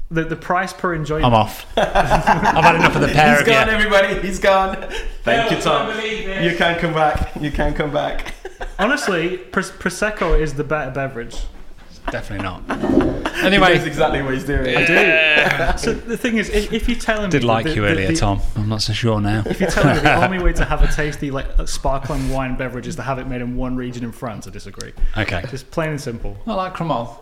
[0.09, 1.25] The the price per enjoyment.
[1.25, 1.65] I'm off.
[1.77, 3.73] I've had enough of the pair He's of gone, you.
[3.73, 4.21] everybody.
[4.25, 4.89] He's gone.
[5.23, 5.89] Thank you, Tom.
[6.41, 7.35] You can come back.
[7.41, 8.33] You can come back.
[8.79, 11.35] Honestly, pros- prosecco is the better beverage.
[12.11, 13.23] Definitely not.
[13.37, 14.75] He Anyway, knows exactly what he's doing.
[14.75, 14.83] I
[15.73, 15.77] do.
[15.77, 17.87] so the thing is, if, if you tell him, me did like the, you the-
[17.89, 18.41] earlier, the- Tom.
[18.55, 19.43] I'm not so sure now.
[19.45, 22.87] If you're telling me the only way to have a tasty like sparkling wine beverage
[22.87, 24.91] is to have it made in one region in France, I disagree.
[25.15, 25.43] Okay.
[25.51, 26.35] Just plain and simple.
[26.47, 27.15] I like Crémant.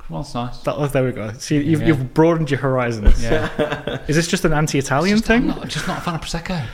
[0.00, 0.58] Crémant's nice.
[0.62, 1.32] That, oh, there we go.
[1.34, 1.86] See, you've, Yeah.
[1.86, 3.22] you've broadened your horizons.
[3.22, 4.00] Yeah.
[4.08, 5.46] Is this just an anti-Italian I'm thing?
[5.46, 6.66] not, just not a fan of Prosecco.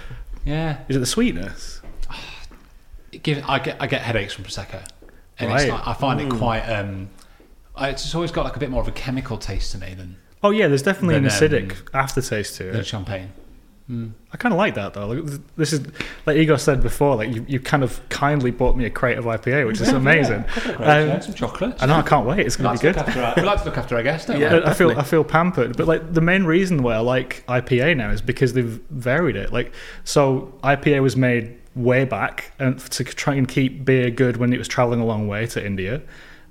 [0.47, 0.79] Yeah.
[0.89, 1.83] Is it the sweetness?
[3.13, 4.81] It give, I get I get headaches from prosecco,
[5.39, 5.63] and Right.
[5.65, 6.61] it's like, I find it quite.
[6.63, 7.26] Um, I-
[7.79, 10.17] it's just always got like a bit more of a chemical taste to me than
[10.43, 12.87] Oh yeah, there's definitely an Than, acidic um, aftertaste to The it.
[12.87, 13.33] champagne.
[13.89, 15.07] I kind of like that though.
[15.07, 15.87] Like, this is
[16.27, 17.15] like Igor said before.
[17.15, 20.45] Like you, you kind of kindly bought me a crate of IPA, which is amazing.
[20.81, 21.77] Um, some chocolate.
[21.81, 22.41] I know I can't wait.
[22.41, 23.23] It's We going like, to to be look good.
[23.23, 24.55] after our, we like to look after our guests, don't Yeah.
[24.55, 24.65] we?
[24.65, 24.91] I feel.
[24.99, 28.53] I feel pampered, but like the main reason why I like IPA now is because
[28.55, 29.53] they've varied it.
[29.53, 29.73] Like
[30.03, 34.59] so, IPA was made way back and to try and keep beer good when it
[34.59, 36.03] was traveling a long way to India,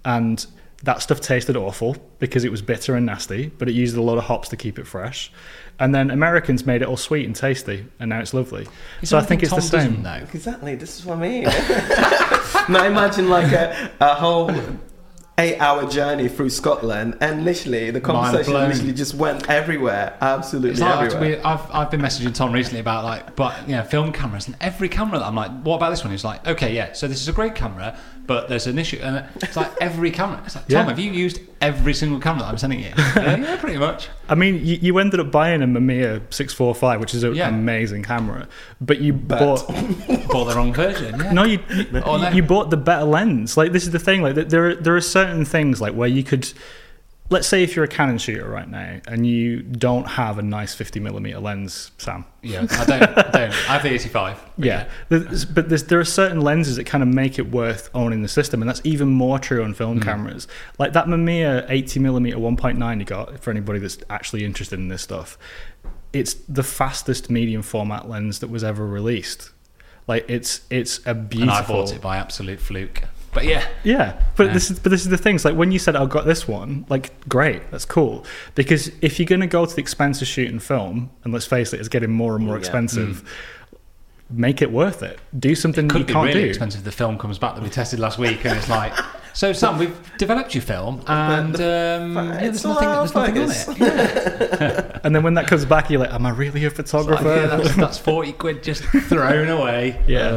[0.05, 0.45] and
[0.85, 4.17] that stuff tasted awful because it was bitter and nasty, but it used a lot
[4.17, 5.31] of hops to keep it fresh.
[5.79, 8.67] And then Americans made it all sweet and tasty, and now it's lovely.
[9.03, 10.03] So I think it's anything the same.
[10.03, 10.27] know?
[10.33, 10.75] Exactly.
[10.75, 11.43] This is what I mean.
[12.69, 14.51] now imagine like a, a whole
[15.37, 21.37] eight-hour journey through Scotland, and literally the conversation literally just went everywhere, absolutely like everywhere.
[21.37, 24.55] we, I've, I've been messaging Tom recently about like, but you know, film cameras and
[24.61, 26.11] every camera that I'm like, what about this one?
[26.11, 29.23] He's like, okay, yeah, so this is a great camera, but there's an issue, and
[29.41, 30.41] it's like every camera.
[30.45, 30.83] It's like, Tom, Yeah.
[30.89, 32.91] have you used every single camera that I'm sending you?
[32.97, 34.09] yeah, yeah, pretty much.
[34.29, 37.49] I mean, you, you ended up buying a Mamiya 645, which is an Yeah.
[37.49, 38.47] amazing camera,
[38.81, 39.67] but you bought
[40.29, 41.19] Bought the wrong version.
[41.19, 41.31] Yeah.
[41.31, 42.29] no, you you, Oh, no.
[42.29, 43.57] you bought the better lens.
[43.57, 44.21] Like this is the thing.
[44.21, 46.51] Like there are, there are certain things like where you could,
[47.29, 50.75] let's say if you're a Canon shooter right now and you don't have a nice
[50.75, 52.25] 50 millimeter lens, Sam.
[52.43, 53.01] Yeah, I don't.
[53.03, 53.51] I don't.
[53.51, 54.43] I have the 85.
[54.57, 57.89] but Yeah, There's- but there's, there are certain lenses that kind of make it worth
[57.93, 60.03] owning the system, and that's even more true on film hmm.
[60.03, 60.47] cameras.
[60.77, 65.01] Like that Mamiya 80 millimeter 1.9 you got for anybody that's actually interested in this
[65.01, 65.37] stuff.
[66.13, 69.51] It's the fastest medium format lens that was ever released.
[70.07, 71.49] Like it's it's a beautiful.
[71.49, 71.65] And.
[71.65, 73.03] I bought it by absolute fluke.
[73.35, 74.53] But yeah, Yeah, but Yeah.
[74.53, 75.35] this is but this is the thing.
[75.35, 78.25] It's like when you said I've got this one, like great, that's cool.
[78.55, 81.79] Because if you're gonna go to the expense of shooting film, and let's face it,
[81.81, 82.59] it's getting more and more Yeah.
[82.59, 83.23] expensive.
[83.23, 83.77] Mm.
[84.31, 85.19] Make it worth it.
[85.37, 86.47] Do something that could you be can't really do.
[86.49, 86.83] expensive.
[86.83, 88.93] The film comes back that we tested last week, and it's like,
[89.35, 93.51] so Sam, we've developed your film, and um, yeah, there's nothing, all there's nothing on
[93.51, 93.79] it.
[93.79, 94.91] Yeah.
[95.05, 97.45] And then when that comes back, you're like, "Am I really a Like, photographer?" yeah,
[97.57, 100.01] that's, that's forty quid just thrown away.
[100.07, 100.29] Yeah.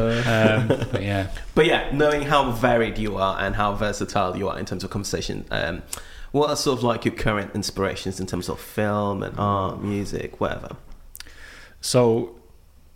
[0.59, 4.59] um, but yeah, But yeah, knowing how varied you are and how versatile you are
[4.59, 5.81] in terms of conversation, um,
[6.31, 10.39] what are sort of like your current inspirations in terms of film and art, music,
[10.39, 10.75] whatever?
[11.81, 12.35] So,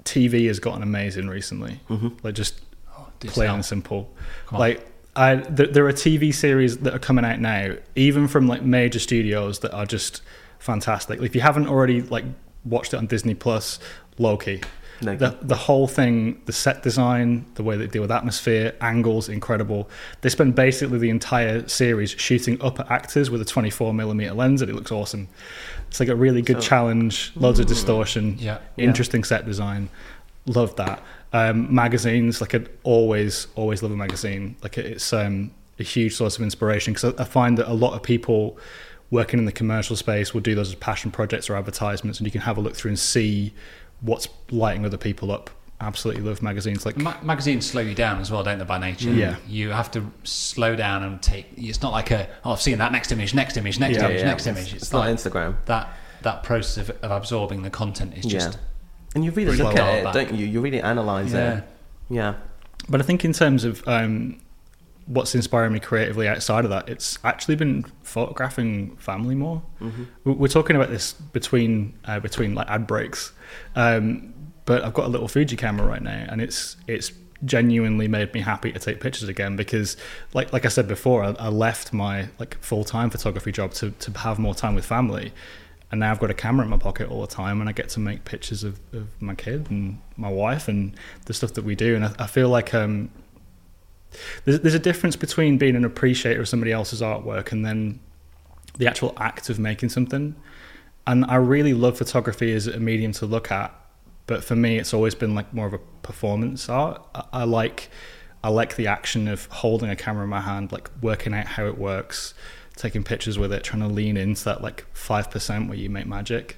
[0.03, 1.79] TV has gotten amazing recently.
[2.21, 2.61] Like just
[2.95, 4.13] oh, plain and simple.
[4.47, 4.77] Come on.
[5.15, 8.61] Like I, th- there are TV series that are coming out now, even from like
[8.63, 10.21] major studios that are just
[10.59, 11.19] fantastic.
[11.19, 12.25] Like, if you haven't already like
[12.65, 13.79] watched it on Disney Plus,
[14.17, 14.61] Loki.
[15.01, 15.17] Loki.
[15.17, 19.89] The, the whole thing, the set design, the way they deal with atmosphere, angles, incredible.
[20.21, 24.61] They spend basically the entire series shooting up at actors with a 24 millimeter lens,
[24.61, 25.27] and it looks awesome.
[25.89, 28.59] It's like a really good challenge, loads of distortion, Yeah.
[28.77, 29.89] interesting set design.
[30.45, 31.01] Love that.
[31.33, 34.55] Um, magazines, like I always, always love a magazine.
[34.61, 37.93] Like it's um, a huge source of inspiration because I, I find that a lot
[37.95, 38.57] of people
[39.09, 42.31] working in the commercial space will do those as passion projects or advertisements, and you
[42.31, 43.53] can have a look through and see
[44.01, 45.49] what's lighting other people up.
[45.81, 46.85] Absolutely love magazines.
[46.85, 48.63] Like Ma- magazines slow you down as well, don't they?
[48.65, 49.35] By nature, Yeah.
[49.47, 51.47] You have to slow down and take.
[51.57, 52.29] It's not like a.
[52.45, 54.27] Oh, I've seen that next image, next image, next Yeah, image, yeah.
[54.27, 54.73] next image.
[54.73, 55.55] It's, It's not Instagram.
[55.65, 55.89] that.
[56.21, 58.53] That process of, of absorbing the content is just.
[58.53, 58.59] yeah.
[59.15, 60.13] And you really look at it, back.
[60.13, 60.45] don't you?
[60.45, 61.57] You really analyze Yeah.
[61.57, 61.63] it.
[62.09, 62.33] Yeah.
[62.89, 64.39] But I think in terms of um,
[65.05, 69.61] what's inspiring me creatively outside of that, it's actually been photographing family more.
[70.23, 73.31] We- We're talking about this between uh, between like ad breaks,
[73.75, 74.33] um,
[74.65, 77.11] but I've got a little Fuji camera right now, and it's it's
[77.45, 79.97] genuinely made me happy to take pictures again because
[80.33, 83.91] like like I said before, I, I left my like full time photography job to
[83.91, 85.31] to have more time with family.
[85.93, 87.87] And now I've got a camera in my pocket all the time, and I get
[87.89, 91.75] to make pictures of, of my kid and my wife and the stuff that we
[91.75, 91.95] do.
[91.95, 93.11] And I, I feel like um,
[94.43, 97.99] there's, there's a difference between being an appreciator of somebody else's artwork and then
[98.79, 100.35] the actual act of making something.
[101.05, 103.71] And I really love photography as a medium to look at,
[104.25, 107.05] but for me, it's always been like more of a performance art.
[107.13, 107.91] I, I like
[108.43, 111.67] I like the action of holding a camera in my hand, like working out how
[111.67, 112.33] it works,
[112.75, 116.07] taking pictures with it, trying to lean into that like five percent where you make
[116.07, 116.57] magic.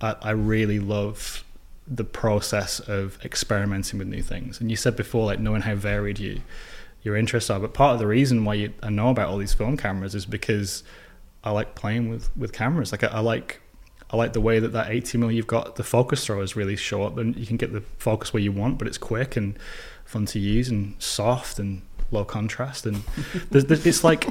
[0.00, 1.44] I, I really love
[1.88, 4.60] the process of experimenting with new things.
[4.60, 6.42] And you said before, like knowing how varied you
[7.06, 7.60] your interests are.
[7.60, 10.26] But part of the reason why you, I know about all these film cameras is
[10.26, 10.82] because
[11.44, 12.92] I like playing with with cameras.
[12.92, 13.62] Like I, I like
[14.10, 16.76] I like the way that that 80 mm you've got the focus throw is really
[16.76, 19.56] short, and you can get the focus where you want, but it's quick and
[20.04, 22.86] fun to use and soft and low contrast.
[22.86, 23.02] And
[23.50, 24.28] there's, there's, it's like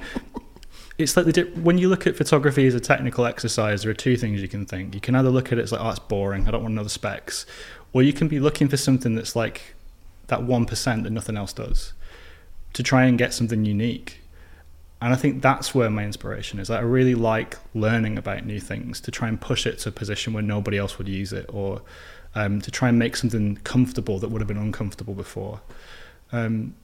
[0.98, 3.96] it's like the di- when you look at photography as a technical exercise, there are
[3.96, 4.96] two things you can think.
[4.96, 6.48] You can either look at it as like, oh, it's boring.
[6.48, 7.46] I don't want to know the specs,
[7.94, 9.76] or you can be looking for something that's like
[10.28, 11.94] that one percent that nothing else does,
[12.74, 14.22] to try and get something unique.
[15.02, 16.70] And I think that's where my inspiration is.
[16.70, 19.92] Like, I really like learning about new things to try and push it to a
[19.92, 21.82] position where nobody else would use it, or
[22.34, 25.60] um, to try and make something comfortable that would have been uncomfortable before.
[26.32, 26.76] Um,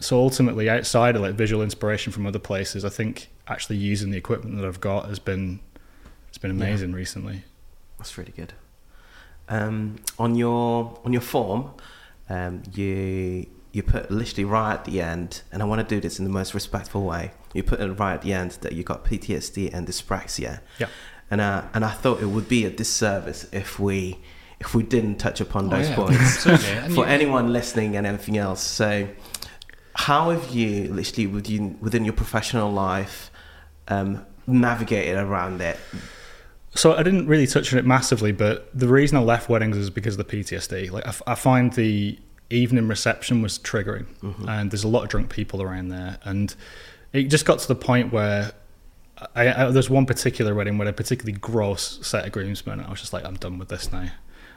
[0.00, 4.16] so ultimately, outside of like visual inspiration from other places, I think actually using the
[4.18, 5.60] equipment that I've got has been
[6.28, 7.42] it's been amazing recently.
[7.98, 8.52] That's really good.
[9.48, 11.72] Um, on your on your form,
[12.28, 16.18] um, you you put literally right at the end, and I want to do this
[16.18, 17.32] in the most respectful way.
[17.52, 20.60] You put it right at the end that you got PTSD and dyspraxia.
[20.78, 20.88] Yeah.
[21.30, 24.18] And uh, and I thought it would be a disservice if we
[24.60, 25.96] if we didn't touch upon Oh, those yeah.
[25.96, 26.44] points
[26.94, 28.62] for anyone listening and everything else.
[28.62, 29.08] So,
[29.94, 33.29] how have you literally within within your professional life
[33.90, 35.78] um, navigated around it?
[36.74, 39.90] So I didn't really touch on it massively, but the reason I left weddings is
[39.90, 40.90] because of the PTSD.
[40.90, 42.18] Like I, f- I find the
[42.48, 44.06] evening reception was triggering,
[44.48, 46.54] and there's a lot of drunk people around there, and
[47.12, 48.52] it just got to the point where
[49.34, 52.78] I, I, there's one particular wedding where a particularly gross set of groomsmen.
[52.78, 54.08] and I was just like, I'm done with this now.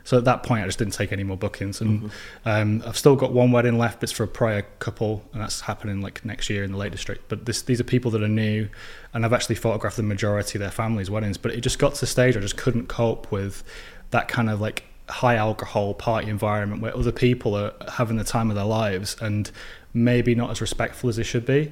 [0.05, 2.11] So at that point, I just didn't take any more bookings, and
[2.45, 3.99] um, I've still got one wedding left.
[3.99, 6.91] But it's for a prior couple, and that's happening like next year in the Lake
[6.91, 7.23] District.
[7.29, 8.67] But this, these are people that are new,
[9.13, 11.37] and I've actually photographed the majority of their families' weddings.
[11.37, 13.63] But it just got to the stage I just couldn't cope with
[14.11, 18.49] that kind of like high alcohol party environment where other people are having the time
[18.49, 19.51] of their lives and
[19.93, 21.71] maybe not as respectful as they should be.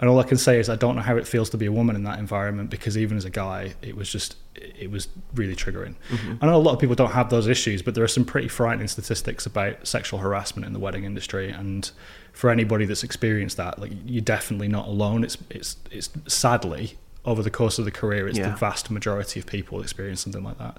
[0.00, 1.72] And all I can say is I don't know how it feels to be a
[1.72, 5.54] woman in that environment because even as a guy, it was just it was really
[5.54, 5.94] triggering.
[6.08, 6.34] Mm-hmm.
[6.40, 8.48] I know a lot of people don't have those issues, but there are some pretty
[8.48, 11.50] frightening statistics about sexual harassment in the wedding industry.
[11.50, 11.90] And
[12.32, 15.24] for anybody that's experienced that, like you're definitely not alone.
[15.24, 18.50] It's it's it's sadly over the course of the career, it's Yeah.
[18.50, 20.78] the vast majority of people experience something like that.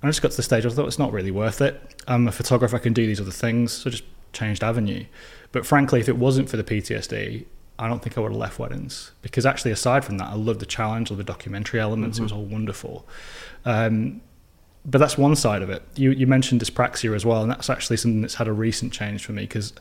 [0.00, 1.80] And I just got to the stage I thought it's not really worth it.
[2.06, 5.04] I'm a photographer, I can do these other things, so just changed avenue.
[5.50, 7.44] But frankly, if it wasn't for the PTSD,
[7.78, 10.58] I don't think I would have left weddings because actually, aside from that, I love
[10.58, 12.18] the challenge, love the documentary elements.
[12.18, 13.06] It was all wonderful.
[13.64, 14.20] Um,
[14.84, 15.82] but that's one side of it.
[15.94, 19.24] You you mentioned dyspraxia as well, and that's actually something that's had a recent change
[19.24, 19.72] for me because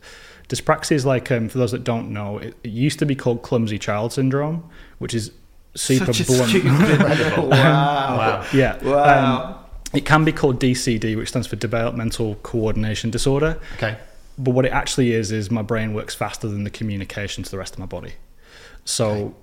[0.50, 3.42] dyspraxia is like um, for those that don't know, it, it used to be called
[3.42, 4.70] clumsy child syndrome,
[5.00, 5.32] which is
[5.76, 6.64] super Such blunt.
[6.64, 7.48] wow.
[8.18, 8.46] Wow.
[8.54, 8.84] Yeah.
[8.84, 9.46] Wow.
[9.46, 13.60] Um, it can be called DCD, which stands for Developmental Coordination Disorder.
[13.76, 13.98] Okay.
[14.38, 17.58] But what it actually is is my brain works faster than the communication to the
[17.58, 18.14] rest of my body.
[18.86, 19.36] So,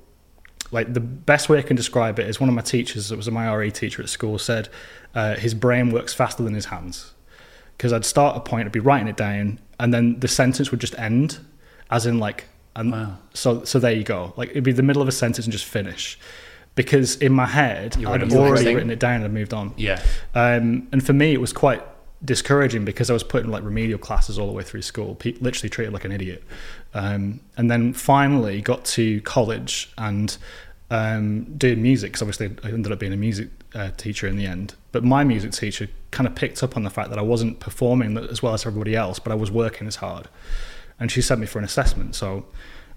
[0.70, 3.30] like the best way I can describe it is one of my teachers, it was
[3.30, 4.68] my RE teacher at school, said
[5.14, 7.12] uh, his brain works faster than his hands.
[7.76, 10.80] Because I'd start a point, I'd be writing it down, and then the sentence would
[10.80, 11.38] just end,
[11.90, 12.44] as in like,
[12.76, 13.18] and Wow.
[13.34, 14.32] so so there you go.
[14.36, 16.18] Like it'd be the middle of a sentence and just finish.
[16.76, 19.74] Because in my head, I'd in the next already written it down and moved on.
[19.76, 20.02] Yeah.
[20.34, 21.82] Um, and for me, it was quite
[22.24, 25.34] discouraging because I was put in like remedial classes all the way through school, pe-
[25.40, 26.42] literally treated like an idiot.
[26.94, 30.36] Um, and then finally got to college and
[30.90, 34.46] um, doing music because obviously I ended up being a music uh, teacher in the
[34.46, 34.74] end.
[34.92, 38.16] But my music teacher kind of picked up on the fact that I wasn't performing
[38.16, 40.28] as well as everybody else, but I was working as hard.
[41.01, 42.14] And she sent me for an assessment.
[42.14, 42.46] So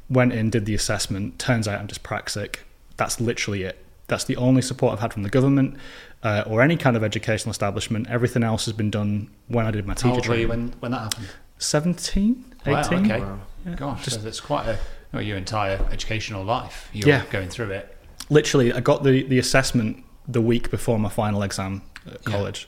[0.09, 1.39] went in, did the assessment.
[1.39, 2.57] Turns out I'm dyspraxic.
[2.95, 3.83] That's literally it.
[4.07, 5.77] That's the only support I've had from the government
[6.23, 8.07] uh, or any kind of educational establishment.
[8.09, 10.69] Everything else has been done when I did my How teacher old were you training.
[10.71, 11.27] when, when that happened?
[11.57, 12.73] 17, 18.
[12.73, 13.19] Wow, okay.
[13.19, 13.39] Wow.
[13.75, 14.79] Gosh, just- so that's quite a
[15.13, 16.89] well, your entire educational life.
[16.93, 17.25] You're Yeah.
[17.29, 17.95] going through it.
[18.29, 22.17] Literally, I got the, the assessment the week before my final exam at Yeah.
[22.23, 22.67] college.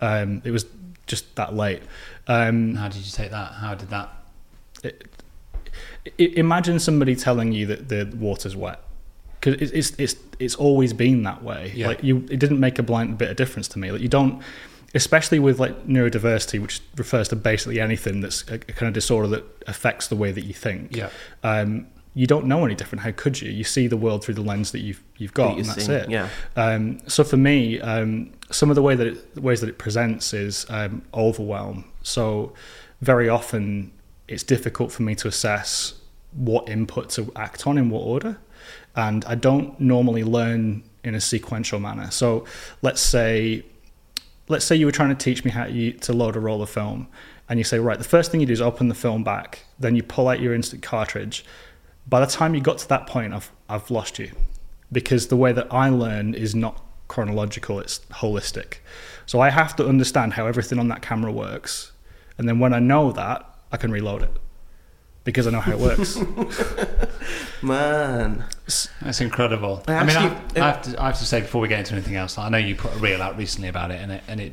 [0.00, 0.64] Um, it was
[1.06, 1.82] just that late.
[2.26, 3.52] Um, How did you take that?
[3.52, 4.10] How did that?
[4.84, 4.92] I-
[6.18, 8.80] imagine somebody telling you that the water's wet
[9.44, 11.72] because it's, it's it's it's always been that way.
[11.74, 11.88] Yeah.
[11.88, 13.92] Like you, it didn't make a blind bit of difference to me.
[13.92, 14.42] Like you don't,
[14.94, 19.28] especially with like neurodiversity, which refers to basically anything that's a, a kind of disorder
[19.28, 20.96] that affects the way that you think.
[20.96, 21.10] Yeah.
[21.42, 23.02] Um, you don't know any different.
[23.02, 23.50] How could you?
[23.50, 25.92] You see the world through the lens that you've you've got, That and that's see,
[25.92, 26.10] it.
[26.10, 26.28] yeah.
[26.56, 29.78] Um, so for me, um, some of the way that it, the ways that it
[29.78, 31.84] presents is um, overwhelm.
[32.02, 32.52] So
[33.00, 33.92] very often
[34.28, 35.94] it's difficult for me to assess
[36.32, 38.38] what input to act on in what order,
[38.96, 42.10] and I don't normally learn in a sequential manner.
[42.10, 42.44] So
[42.82, 43.64] let's say
[44.48, 46.68] let's say you were trying to teach me how to, to load a roll of
[46.68, 47.08] film
[47.48, 49.96] and you say right the first thing you do is open the film back then
[49.96, 51.44] you pull out your instant cartridge.
[52.06, 54.30] By the time you got to that point i've, I've lost you
[54.92, 58.76] because the way that i learn is not chronological it's holistic.
[59.26, 61.92] So i have to understand how everything on that camera works
[62.36, 64.36] and then when i know that i can reload it
[65.24, 66.16] because i know how it works
[67.62, 68.44] Man.
[69.00, 69.82] That's incredible.
[69.88, 71.78] I I, mean, actually- I, I have to, I have to say before we get
[71.80, 74.22] into anything else, I know you put a reel out recently about it, and it,
[74.28, 74.52] and it,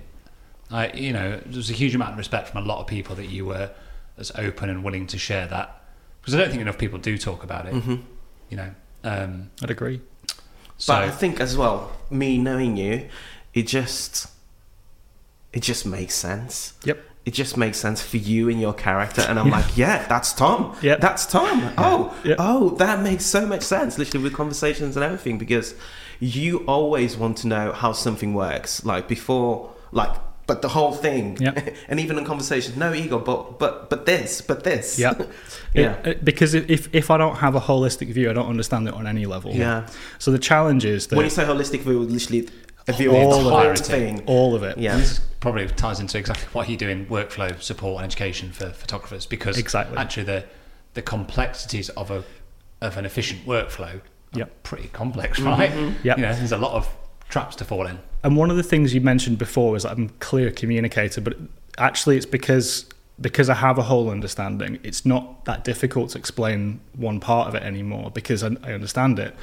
[0.70, 3.26] I, you know, there's a huge amount of respect from a lot of people that
[3.28, 3.70] you were
[4.18, 5.82] as open and willing to share that,
[6.22, 7.74] because I don't think enough people do talk about it.
[7.74, 7.96] Mm-hmm.
[8.50, 8.72] You know,
[9.04, 10.00] Um, I'd agree.
[10.78, 13.10] so But I think as well, me knowing you,
[13.54, 14.28] it just
[15.52, 16.74] it just makes sense.
[16.86, 16.98] Yep.
[17.24, 20.76] It just makes sense for you and your character, and I'm like, yeah, that's Tom.
[20.82, 20.96] Yeah.
[20.96, 21.72] that's Tom.
[21.78, 22.36] Oh, Yeah.
[22.40, 24.00] oh, that makes so much sense.
[24.00, 25.76] Literally with conversations and everything, because
[26.20, 30.10] you always want to know how something works, like before, like,
[30.48, 31.54] but the whole thing, Yeah.
[31.88, 35.14] and even in conversations, no ego, but but but this, but this, Yeah.
[35.76, 38.96] yeah, it- because if if I don't have a holistic view, I don't understand it
[38.96, 39.52] on any level.
[39.54, 39.86] Yeah.
[40.18, 42.50] So the challenge is that When you say holistic view, literally
[42.94, 43.80] a view All of of the whole it.
[43.80, 44.24] thing.
[44.26, 44.78] all of it.
[44.78, 44.98] Yeah.
[44.98, 49.26] This probably ties into exactly what you do in workflow support and education for photographers
[49.26, 49.98] because Exactly.
[49.98, 50.46] actually the
[50.94, 52.24] the complexities of a
[52.82, 54.02] of an efficient workflow are
[54.40, 54.64] Yep.
[54.64, 55.72] pretty complex, right?
[56.04, 56.18] Yep.
[56.18, 56.88] You know, there's a lot of
[57.30, 58.00] traps to fall in.
[58.24, 61.36] And one of the things you mentioned before was that I'm a clear communicator, but
[61.78, 62.86] actually it's because
[63.20, 64.80] because I have a whole understanding.
[64.82, 69.20] It's not that difficult to explain one part of it anymore because I, I understand
[69.20, 69.36] it.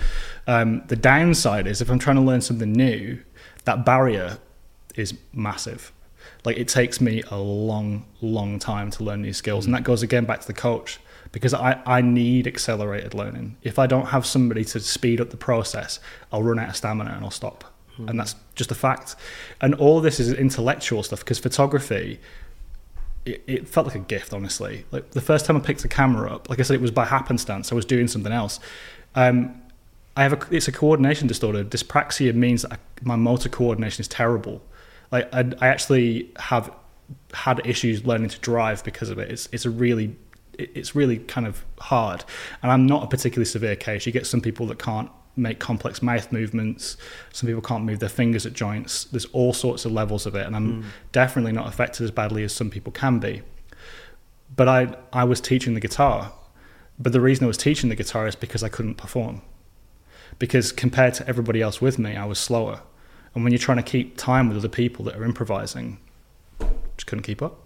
[0.49, 3.20] Um, the downside is if I'm trying to learn something new,
[3.69, 4.39] that barrier
[4.97, 5.93] is massive.
[6.43, 10.03] Like it takes me a long, long time to learn new skills, and that goes
[10.03, 10.99] again back to the coach
[11.32, 13.59] because I, I need accelerated learning.
[13.62, 16.01] If I don't have somebody to speed up the process,
[16.32, 17.65] I'll run out of stamina and I'll stop.
[17.99, 19.16] And that's just a fact.
[19.61, 22.20] And all this is intellectual stuff because photography,
[23.27, 24.86] it, it felt like a gift, honestly.
[24.93, 27.05] Like the first time I picked a camera up, like I said, it was by
[27.05, 27.70] happenstance.
[27.70, 28.61] I was doing something else.
[29.15, 29.61] Um,
[30.19, 31.62] I have a, it's a coordination disorder.
[31.62, 34.61] Dyspraxia means that I, my motor coordination is terrible.
[35.12, 36.73] Like I, I actually have
[37.32, 39.31] had issues learning to drive because of it.
[39.31, 40.16] It's it's a really
[40.55, 42.24] it's really kind of hard.
[42.65, 44.07] And I'm not a particularly severe case.
[44.07, 46.97] You get some people that can't make complex mouth movements.
[47.32, 49.05] Some people can't move their fingers at joints.
[49.05, 50.89] There's all sorts of levels of it, and I'm hmm.
[51.12, 53.43] definitely not affected as badly as some people can be.
[54.57, 56.32] But I I was teaching the guitar,
[56.99, 59.43] but the reason I was teaching the guitar is because I couldn't perform.
[60.38, 62.80] Because compared to everybody else with me, I was slower.
[63.34, 65.98] And when you're trying to keep time with other people that are improvising,
[66.96, 67.60] just couldn't keep up.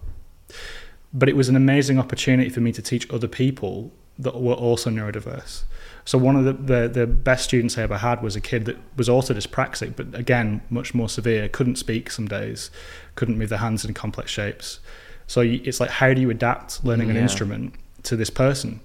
[1.13, 4.91] But it was an amazing opportunity for me to teach other people that were also
[4.91, 5.65] neurodiverse.
[6.05, 8.77] So one of the, the, the best students I ever had was a kid that
[8.97, 12.71] was also dyspraxic, but again, much more severe, couldn't speak some days,
[13.15, 14.81] couldn't move their hands in complex shapes.
[15.27, 18.81] So it's like, how do you adapt learning an instrument to this person?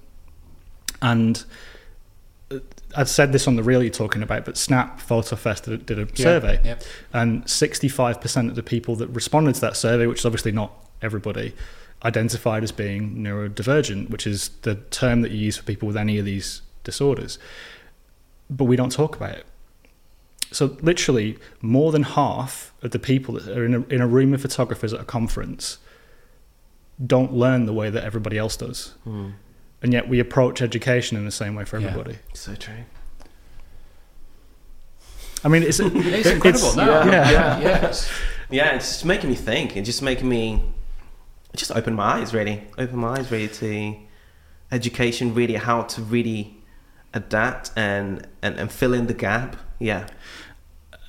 [1.02, 1.44] And
[2.96, 5.98] I'd said this on the reel you're talking about, but Snap Photo Fest did, did
[5.98, 6.82] a survey, yep.
[7.12, 10.72] and 65% of the people that responded to that survey, which is obviously not
[11.02, 11.54] everybody,
[12.04, 16.18] identified as being neurodivergent, which is the term that you use for people with any
[16.18, 17.38] of these disorders.
[18.48, 19.46] But we don't talk about it.
[20.50, 24.32] So literally, more than half of the people that are in a, in a room
[24.32, 25.78] of photographers at a conference
[27.04, 28.94] don't learn the way that everybody else does.
[29.04, 29.30] Hmm.
[29.82, 31.88] And yet we approach education in the same way for Yeah.
[31.88, 32.18] everybody.
[32.34, 32.74] So true.
[35.44, 36.74] I mean, it's, It's incredible.
[36.76, 37.30] no, yeah.
[37.30, 37.76] yeah, yeah.
[37.78, 38.10] it's-
[38.50, 39.76] Yeah, it's just making me think.
[39.76, 40.62] It's just making me
[41.54, 42.64] just open my eyes, really.
[42.78, 43.94] Open my eyes, really, to
[44.72, 46.56] education, really, how to really
[47.14, 49.56] adapt and, and, and fill in the gap.
[49.78, 50.06] Yeah.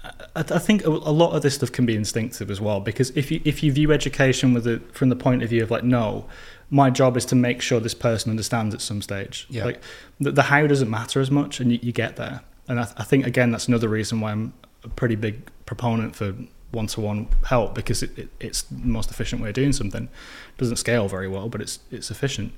[0.03, 3.09] I, I think a, a lot of this stuff can be instinctive as well because
[3.11, 5.83] if you if you view education with the from the point of view of like
[5.83, 6.25] no,
[6.69, 9.47] my job is to make sure this person understands at some stage.
[9.49, 9.65] Yeah.
[9.65, 9.81] Like
[10.19, 12.41] the, the how doesn't matter as much, and you, you get there.
[12.67, 16.35] And I, I think again that's another reason why I'm a pretty big proponent for
[16.71, 20.03] one to one help because it, it, it's the most efficient way of doing something.
[20.03, 22.53] It doesn't scale very well, but it's it's efficient.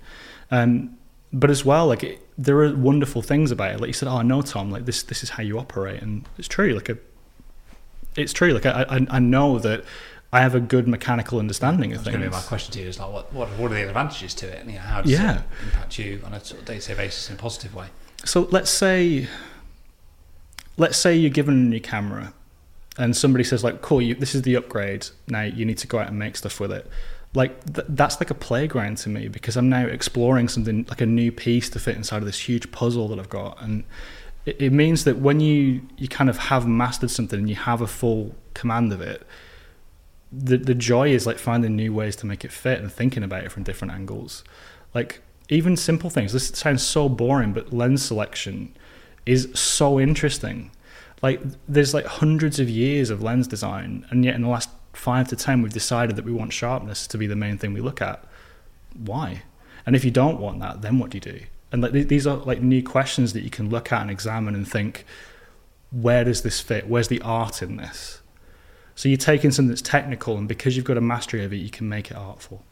[0.49, 0.97] Um,
[1.33, 3.79] but as well, like it, there are wonderful things about it.
[3.79, 6.49] Like you said, oh no, Tom, like this this is how you operate, and it's
[6.49, 6.73] true.
[6.73, 6.97] Like a
[8.17, 8.51] it's true.
[8.51, 9.85] Like I, I, I know that
[10.33, 12.87] I have a good mechanical understanding of That's going to be my question to you.
[12.87, 14.61] Is like, what, what, what are the advantages to it?
[14.61, 15.39] And you know, how does Yeah.
[15.39, 17.87] it impact you on a sort of day-to-day basis in a positive way?
[18.23, 19.27] So let's say,
[20.77, 22.33] let's say you're given a new camera,
[22.97, 25.07] and somebody says like, "Cool, you, this is the upgrade.
[25.27, 26.87] Now you need to go out and make stuff with it."
[27.33, 31.05] Like th- that's like a playground to me because I'm now exploring something like a
[31.05, 33.85] new piece to fit inside of this huge puzzle that I've got, and
[34.45, 37.81] it, it means that when you you kind of have mastered something and you have
[37.81, 39.25] a full command of it,
[40.31, 43.43] the the joy is like finding new ways to make it fit and thinking about
[43.43, 44.43] it from different angles.
[44.93, 46.33] Like even simple things.
[46.33, 48.75] This sounds so boring, but lens selection
[49.25, 50.71] is so interesting.
[51.21, 55.27] Like there's like hundreds of years of lens design, and yet in the last five
[55.29, 58.01] to ten, we've decided that we want sharpness to be the main thing we look
[58.01, 58.23] at.
[58.93, 59.43] Why?
[59.85, 61.41] And if you don't want that, then what do you do?
[61.71, 64.67] And like these are like new questions that you can look at and examine and
[64.67, 65.05] think,
[65.91, 66.87] where does this fit?
[66.87, 68.20] Where's the art in this?
[69.01, 71.71] So you're taking something that's technical, and because you've got a mastery of it, you
[71.71, 72.63] can make it artful.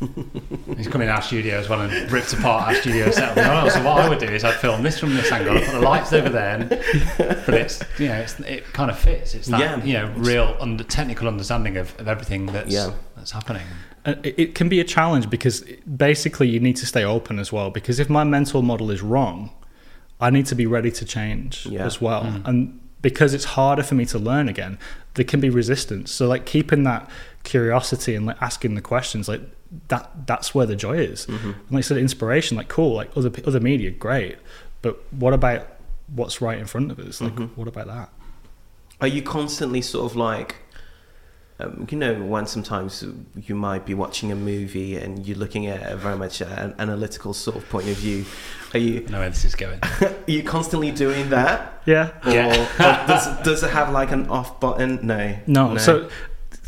[0.76, 3.36] He's come in our studio as well and ripped apart our studio setup.
[3.64, 5.72] Oh, so what I would do is I'd film this from this angle, I'd put
[5.72, 9.34] the lights over there, and, but it's you know it's, it kind of fits.
[9.34, 9.82] It's that Yeah.
[9.84, 12.92] you know real under, technical understanding of, of everything that's Yeah.
[13.16, 13.66] that's happening.
[14.04, 15.62] And it, it can be a challenge because
[15.96, 17.70] basically you need to stay open as well.
[17.70, 19.50] Because if my mental model is wrong,
[20.20, 21.84] I need to be ready to change Yeah.
[21.84, 22.22] as well.
[22.22, 22.46] Mm.
[22.46, 24.80] And because it's harder for me to learn again,
[25.14, 26.10] there can be resistance.
[26.10, 27.08] So like keeping that
[27.44, 29.42] curiosity and like asking the questions, like
[29.86, 31.24] that that's where the joy is.
[31.26, 31.50] Mm-hmm.
[31.50, 34.38] And like I said, inspiration, like cool, like other other media, great.
[34.82, 35.68] But what about
[36.16, 37.20] what's right in front of us?
[37.20, 37.54] Like mm-hmm.
[37.54, 38.08] what about that?
[39.00, 40.56] Are you constantly sort of like,
[41.58, 43.02] um, you know, when sometimes
[43.34, 47.32] you might be watching a movie and you're looking at it very much an analytical
[47.32, 48.24] sort of point of view?
[48.74, 49.78] Are you I know where this is going.
[49.82, 51.82] are you constantly doing that?
[51.86, 52.10] Yeah.
[52.26, 53.04] Or, Yeah.
[53.04, 54.98] or does, does it have like an off button?
[55.06, 55.36] No.
[55.46, 55.76] No.
[55.78, 56.10] So to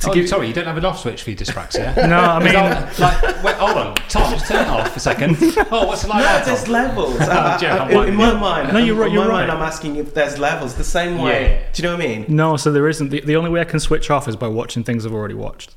[0.06, 1.94] oh, give sorry, you don't have an off switch for your dyspraxia.
[2.08, 5.36] No, I mean like, wait, hold on, Tom, just turn it off for a second.
[5.72, 6.24] Oh, what's it like?
[6.24, 6.72] No, there's Tom?
[6.72, 7.20] levels.
[7.20, 9.56] I- I- I'm in, in my mind, No, you're right- In you're my mind, right.
[9.56, 10.74] I'm asking if there's levels.
[10.76, 11.42] The same way.
[11.60, 11.72] Yeah.
[11.72, 12.24] Do you know what I mean?
[12.28, 13.08] No, so there isn't.
[13.10, 15.74] The, the only way I can switch off is by watching things I've already watched.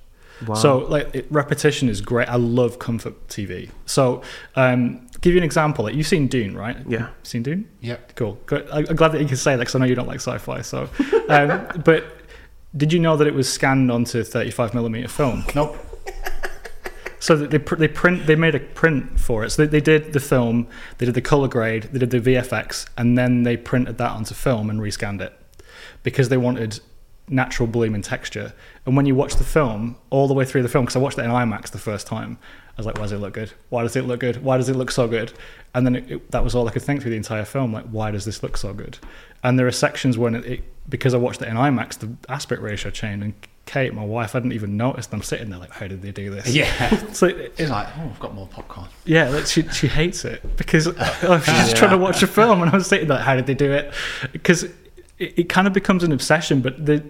[0.48, 0.56] Wow.
[0.56, 2.28] So like it, repetition is great.
[2.28, 3.70] I love comfort TV.
[3.86, 4.24] So
[4.56, 5.86] um, give you an example.
[5.86, 6.78] Like you've seen Dune, right?
[6.88, 7.10] Yeah.
[7.22, 7.70] Seen Dune?
[7.80, 7.98] Yeah.
[8.16, 8.40] Cool.
[8.48, 8.68] Good.
[8.72, 10.62] I, I'm glad that you can say that because I know you don't like sci-fi.
[10.62, 10.90] So,
[11.30, 12.21] um, but
[12.76, 15.46] did you know that it was scanned onto 35 millimeter film?
[15.56, 15.78] Nope.
[17.20, 19.52] So they pr- they print they made a print for it.
[19.52, 20.68] So they, they did the film,
[20.98, 24.34] they did the color grade, they did the VFX, and then they printed that onto
[24.34, 25.32] film and rescanned it
[26.02, 26.80] because they wanted
[27.30, 28.54] natural bloom and texture.
[28.88, 31.20] And when you watch the film all the way through the film, because I watched
[31.20, 32.40] it in IMAX the first time,
[32.82, 33.52] was like, "Why does it look good?
[33.70, 34.44] Why does it look good?
[34.44, 35.34] Why does it look so good?"
[35.74, 37.72] And then it, it, that was all I could think through the entire film.
[37.74, 38.98] Like, why does this look so good?
[39.44, 42.62] And there are sections when it, it because I watched it in IMAX, the aspect
[42.62, 43.34] ratio changed, and
[43.68, 45.14] Kate, my wife, I didn't even noticed.
[45.14, 46.90] I'm sitting there like, "How did they do this?" Yeah.
[47.14, 48.88] So it, It's like, oh, I've got more popcorn.
[49.06, 50.94] yeah, like she she hates it because oh,
[51.24, 53.46] I was just trying to watch a film and I was sitting there, how did
[53.46, 53.94] they do it?
[54.32, 54.74] Because it,
[55.20, 57.04] it kind of becomes an obsession, but the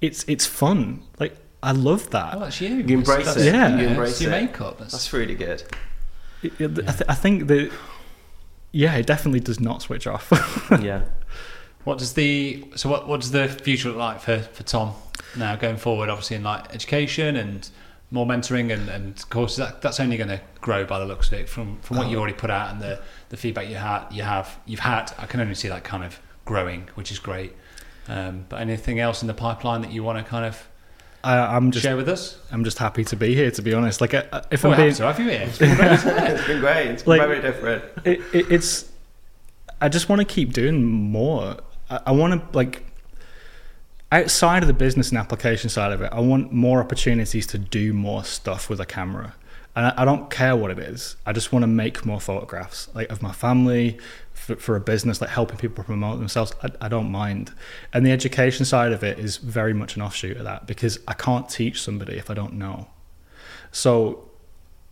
[0.00, 1.02] it's it's fun.
[1.18, 2.34] Like I love that.
[2.34, 2.68] Oh, that's you.
[2.76, 3.54] You embrace That's- it.
[3.54, 3.68] Yeah.
[3.76, 4.42] You it's embrace your it.
[4.42, 4.78] makeup.
[4.78, 5.62] That's, That's really good.
[6.42, 7.70] It- it- I, th- I think that
[8.72, 10.28] yeah, it definitely does not switch off.
[10.82, 11.02] yeah.
[11.84, 14.94] What does the so what what does the future look like for, for Tom
[15.36, 16.08] now going forward?
[16.08, 17.68] Obviously in like education and
[18.10, 21.34] more mentoring and, and courses that that's only going to grow by the looks of
[21.34, 24.22] it from from what you already put out and the, the feedback you had you
[24.22, 25.12] have you've had.
[25.18, 27.54] I can only see that kind of growing, which is great.
[28.08, 30.66] Um, but anything else in the pipeline that you want to kind of
[31.24, 32.36] I, I'm just share with us?
[32.50, 33.50] I'm just happy to be here.
[33.50, 35.42] To be honest, like I, I- if Oh, I'm being have to have you here.
[35.42, 36.30] It's been great, isn't it?
[36.32, 36.86] It's been great.
[36.88, 37.84] It's Like- very different.
[38.04, 38.90] it, it, it's
[39.80, 41.56] i just want to keep doing more
[41.90, 42.84] i, I want to like
[44.12, 47.92] outside of the business and application side of it i want more opportunities to do
[47.92, 49.34] more stuff with a camera
[49.74, 52.88] and I, I don't care what it is i just want to make more photographs
[52.94, 53.98] like of my family
[54.42, 57.52] for, for a business like helping people promote themselves I, I don't mind
[57.92, 61.14] and the education side of it is very much an offshoot of that because i
[61.14, 62.88] can't teach somebody if i don't know
[63.70, 64.28] so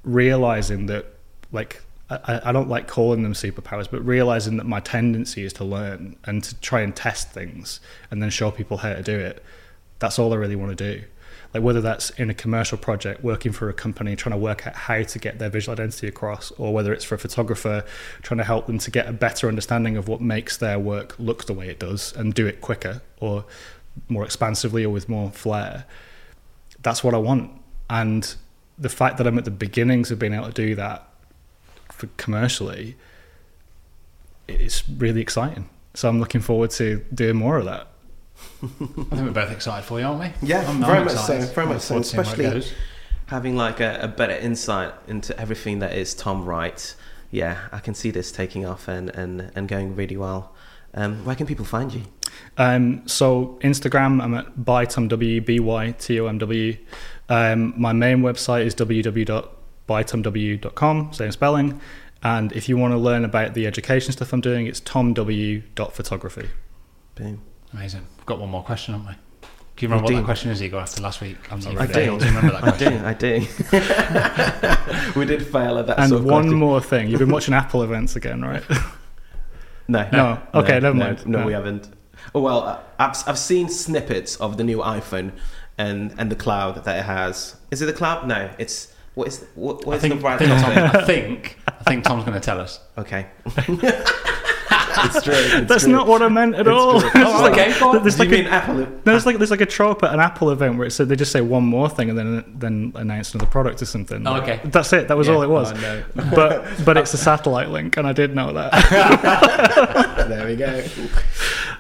[0.05, 1.07] realizing that
[1.53, 5.65] like I, I don't like calling them superpowers, but realizing that my tendency is to
[5.65, 9.45] learn and to try and test things and then show people how to do it.
[10.01, 11.05] That's all I really want to do.
[11.53, 14.75] Like whether that's in a commercial project, working for a company, trying to work out
[14.75, 17.85] how to get their visual identity across, or whether it's for a photographer,
[18.23, 21.47] trying to help them to get a better understanding of what makes their work look
[21.47, 23.45] the way it does and do it quicker or
[24.09, 25.87] more expansively or with more flair.
[26.83, 27.51] That's what I want.
[27.89, 28.33] And
[28.79, 31.09] the fact that I'm at the beginnings of being able to do that
[32.17, 32.97] commercially,
[34.47, 35.69] it's really exciting.
[35.95, 37.89] So I'm looking forward to doing more of that.
[38.63, 40.33] I think we're both excited for you, aren't we?
[40.47, 41.47] Yeah, I'm- very I'm much excited.
[41.49, 41.53] so.
[41.55, 41.89] Very much so.
[41.89, 42.77] forward to seeing where it Especially
[43.27, 46.95] having like a, a better insight into everything that is Tom Wright.
[47.31, 50.53] Yeah, I can see this taking off and, and, and going really well.
[50.95, 52.03] Um, where can people find you?
[52.59, 56.77] Um, so Instagram, I'm at bytomw, b-y-t-o-m-w.
[57.29, 61.81] Um, my main website is www.bytomw.com, same spelling.
[62.23, 66.49] And if you want to learn about the education stuff I'm doing, it's tomw.photography.
[67.15, 67.43] Boom.
[67.73, 68.07] Amazing.
[68.17, 69.15] We've got one more question, haven't we?
[69.77, 70.23] Do you remember We what do.
[70.23, 71.37] that question is, Igor, after last week?
[71.51, 72.01] I'm not I really do.
[72.01, 72.93] able to remember that I question.
[72.93, 73.15] do, I
[75.15, 75.15] do.
[75.21, 76.59] we did fail at that And sort of one question.
[76.59, 77.09] more thing.
[77.09, 78.63] You've been watching Apple events again, right?
[79.89, 80.39] No, No.
[80.55, 81.27] Okay, never no, mind.
[81.27, 81.47] No, No.
[81.47, 81.89] we haven't.
[82.35, 85.33] Oh, well, uh, I've, I've seen snippets of the new iPhone
[85.79, 87.57] and, and the cloud that it has.
[87.73, 88.25] Is it the cloud?
[88.29, 90.97] No, it's what is what, what I is think, the right I think, Tom.
[91.01, 92.79] I think I think Tom's going to tell us.
[92.99, 93.27] Okay.
[95.05, 95.35] it's true.
[95.35, 95.93] It's That's true.
[95.93, 97.01] not what I meant at all.
[97.01, 97.11] true.
[97.15, 97.99] It's Oh, like- okay, go.
[97.99, 98.75] There's Do like you a, mean Apple?
[98.77, 101.17] no, there's like there's like a trope at an Apple event where it said they
[101.17, 104.27] just say one more thing and then then announce another product or something.
[104.27, 104.61] Oh, okay.
[104.65, 105.09] That's it.
[105.09, 105.35] That was Yeah.
[105.35, 105.73] all it was.
[105.73, 106.05] Oh, no.
[106.35, 108.73] But but it's a satellite link, and I did know that.
[110.29, 110.85] there we go.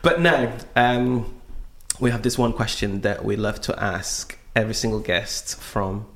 [0.02, 1.34] But no, um,
[2.00, 6.06] we have this one question that we love to ask every single guest from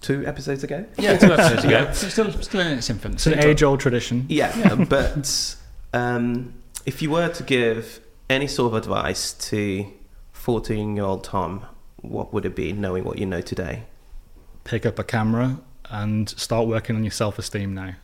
[0.00, 0.84] two episodes ago.
[0.98, 1.86] Yeah, two episodes ago.
[1.90, 3.30] It's still, still in its infancy.
[3.32, 4.26] It's an age-old tradition.
[4.28, 5.56] Yeah, but
[5.92, 6.54] um,
[6.86, 9.86] if you were to give any sort of advice to
[10.32, 11.66] 14 year old Tom,
[11.96, 13.84] what would it be, knowing what you know today?
[14.64, 15.60] Pick up a camera
[15.90, 17.94] and start working on your self-esteem now,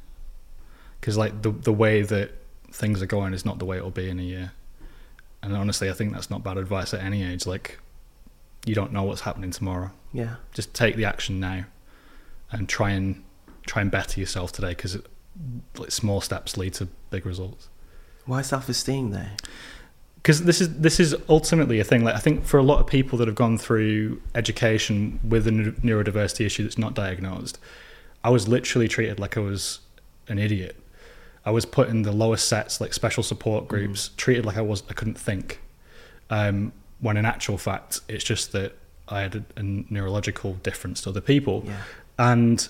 [1.01, 2.33] because like the the way that
[2.71, 4.53] things are going is not the way it'll be in a year.
[5.43, 7.47] And honestly, I think that's not bad advice at any age.
[7.47, 7.79] Like,
[8.67, 9.93] you don't know what's happening tomorrow.
[10.13, 10.37] Yeah.
[10.53, 11.65] just take the action now
[12.51, 13.23] and try and
[13.67, 14.99] try and better yourself today because
[15.77, 17.69] like small steps lead to big results
[18.29, 19.33] Why self esteem there?
[20.23, 22.87] because this is this is ultimately a thing like i think for a lot of
[22.89, 27.57] people that have gone through education with a neurodiversity issue that's not diagnosed
[28.25, 29.79] i was literally treated like i was
[30.27, 30.75] an idiot
[31.47, 34.83] i was put in the lowest sets like special support groups treated like i was
[34.91, 35.61] i couldn't think
[36.31, 38.73] um, when in actual fact it's just that
[39.09, 41.77] i had a, a neurological difference to other people Yeah.
[42.19, 42.69] and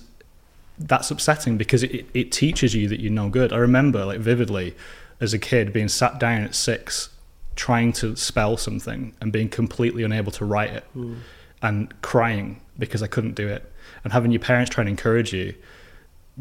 [0.78, 3.52] that's upsetting because it, it teaches you that you're no good.
[3.52, 4.76] I remember like vividly
[5.20, 7.10] as a kid being sat down at six
[7.56, 11.16] trying to spell something and being completely unable to write it hmm.
[11.62, 13.72] and crying because I couldn't do it
[14.04, 15.54] and having your parents try and encourage you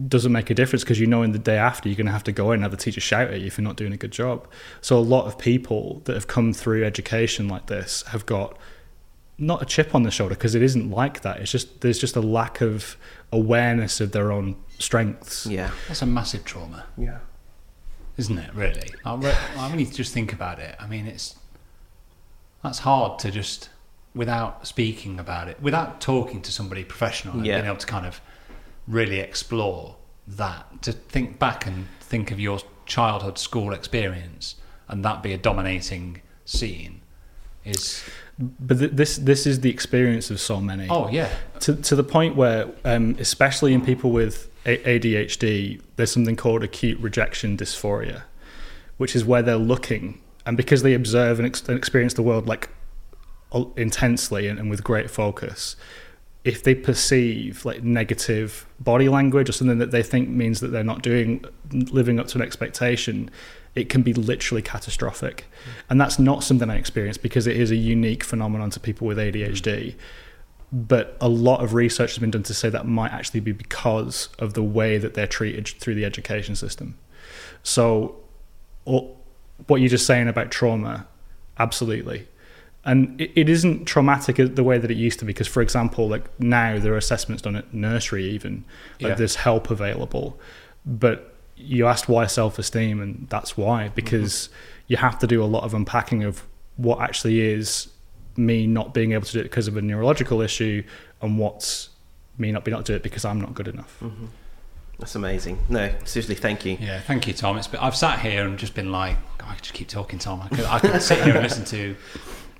[0.07, 2.23] doesn't make a difference because you know in the day after you're going to have
[2.23, 3.97] to go in and have the teacher shout at you if you're not doing a
[3.97, 4.47] good job.
[4.81, 8.57] So a lot of people that have come through education like this have got
[9.39, 11.39] not a chip on the shoulder because it isn't like that.
[11.39, 12.95] It's just there's just a lack of
[13.31, 15.47] awareness of their own strengths.
[15.47, 15.71] Yeah.
[15.87, 17.19] That's a massive trauma, Yeah.
[18.17, 18.53] Isn't it?
[18.53, 20.75] Really, I, re- I really just think about it.
[20.79, 21.35] I mean, it's
[22.63, 23.69] that's hard to just
[24.15, 27.57] without speaking about it, without talking to somebody professional, and Yeah.
[27.57, 28.19] being able to kind of
[28.87, 29.95] really explore
[30.27, 30.81] that.
[30.83, 34.55] To think back and think of your childhood school experience,
[34.87, 37.01] and that be a dominating scene,
[37.65, 38.03] is
[38.39, 40.87] But th- this this is the experience of so many.
[40.89, 41.29] oh yeah,
[41.59, 46.99] to to the point where, um, especially in people with ADHD, there's something called acute
[46.99, 48.23] rejection dysphoria,
[48.97, 52.47] which is where they're looking, and because they observe and, ex- and experience the world
[52.47, 52.69] like
[53.77, 55.75] intensely and, and with great focus,
[56.43, 60.83] if they perceive like negative body language or something that they think means that they're
[60.83, 63.29] not doing living up to an expectation
[63.77, 65.45] it can be literally catastrophic.
[65.45, 65.83] Mm.
[65.91, 69.17] And that's not something i experience because it is a unique phenomenon to people with
[69.17, 69.95] adhd
[70.71, 74.29] but a lot of research has been done to say that might actually be because
[74.37, 76.97] of the way that they're treated through the education system.
[77.63, 78.17] So
[78.85, 79.15] or,
[79.67, 81.07] what you're just saying about trauma
[81.57, 82.27] absolutely.
[82.85, 86.07] And it, it isn't traumatic the way that it used to be because for example
[86.09, 88.65] like now there are assessments done at nursery even
[88.99, 89.15] like Yeah.
[89.15, 90.37] there's help available.
[90.85, 93.95] But you asked why self-esteem and that's why mm-hmm.
[93.95, 94.49] because
[94.87, 96.43] you have to do a lot of unpacking of
[96.75, 97.89] what actually is
[98.37, 100.83] me not being able to do it because of a neurological issue
[101.21, 101.89] and what's
[102.37, 104.25] me not being able to do it because i'm not good enough mm-hmm.
[104.99, 105.59] That's amazing.
[105.69, 106.77] No, seriously, thank you.
[106.79, 107.57] Yeah, thank you, Tom.
[107.57, 110.17] It's been, I've sat here and just been like, oh, I could just keep talking,
[110.17, 110.41] Tom.
[110.41, 111.95] I could, I could sit here and listen to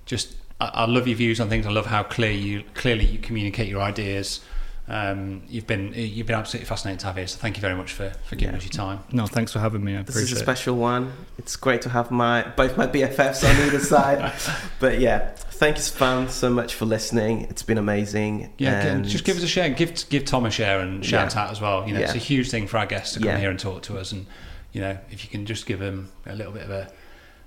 [0.06, 0.36] just.
[0.62, 1.66] I, I love your views on things.
[1.66, 4.42] I love how clear you clearly you communicate your ideas.
[4.90, 7.28] Um, you've been you've been absolutely fascinating to have here.
[7.28, 8.58] So thank you very much for, for giving Yeah.
[8.60, 9.00] us your time.
[9.12, 11.12] no thanks for having me i This appreciate is a it special one.
[11.38, 14.32] It's great to have my both my BFFs on either side.
[14.80, 17.42] But yeah, thank you, Span, so much for listening.
[17.50, 18.54] It's been amazing.
[18.58, 19.70] Yeah, and just give us a share.
[19.70, 21.44] Give give Tom a share and shout Yeah.
[21.44, 21.86] out as well.
[21.88, 23.40] You know, it's a huge thing for our guests to come Yeah.
[23.40, 24.12] here and talk to us.
[24.14, 24.26] And
[24.72, 26.90] you know, if you can just give them a little bit of a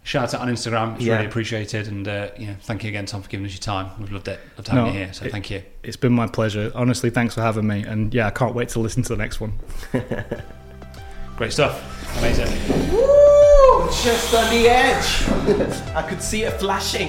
[0.02, 1.14] shout out on Instagram, it's Yeah.
[1.16, 1.88] really appreciated.
[1.88, 3.90] And uh, you know, thank you again, Tom, for giving us your time.
[3.98, 4.40] We've loved it.
[4.56, 5.12] Loved having No, you here.
[5.12, 5.62] So it- thank you.
[5.82, 8.78] it's been my pleasure honestly thanks for having me and yeah i can't wait to
[8.78, 9.52] listen to the next one
[11.36, 12.18] Great stuff.
[12.18, 12.48] Amazing.
[12.92, 13.86] Woo!
[14.04, 15.24] Just on the edge.
[15.96, 17.08] I could see it flashing.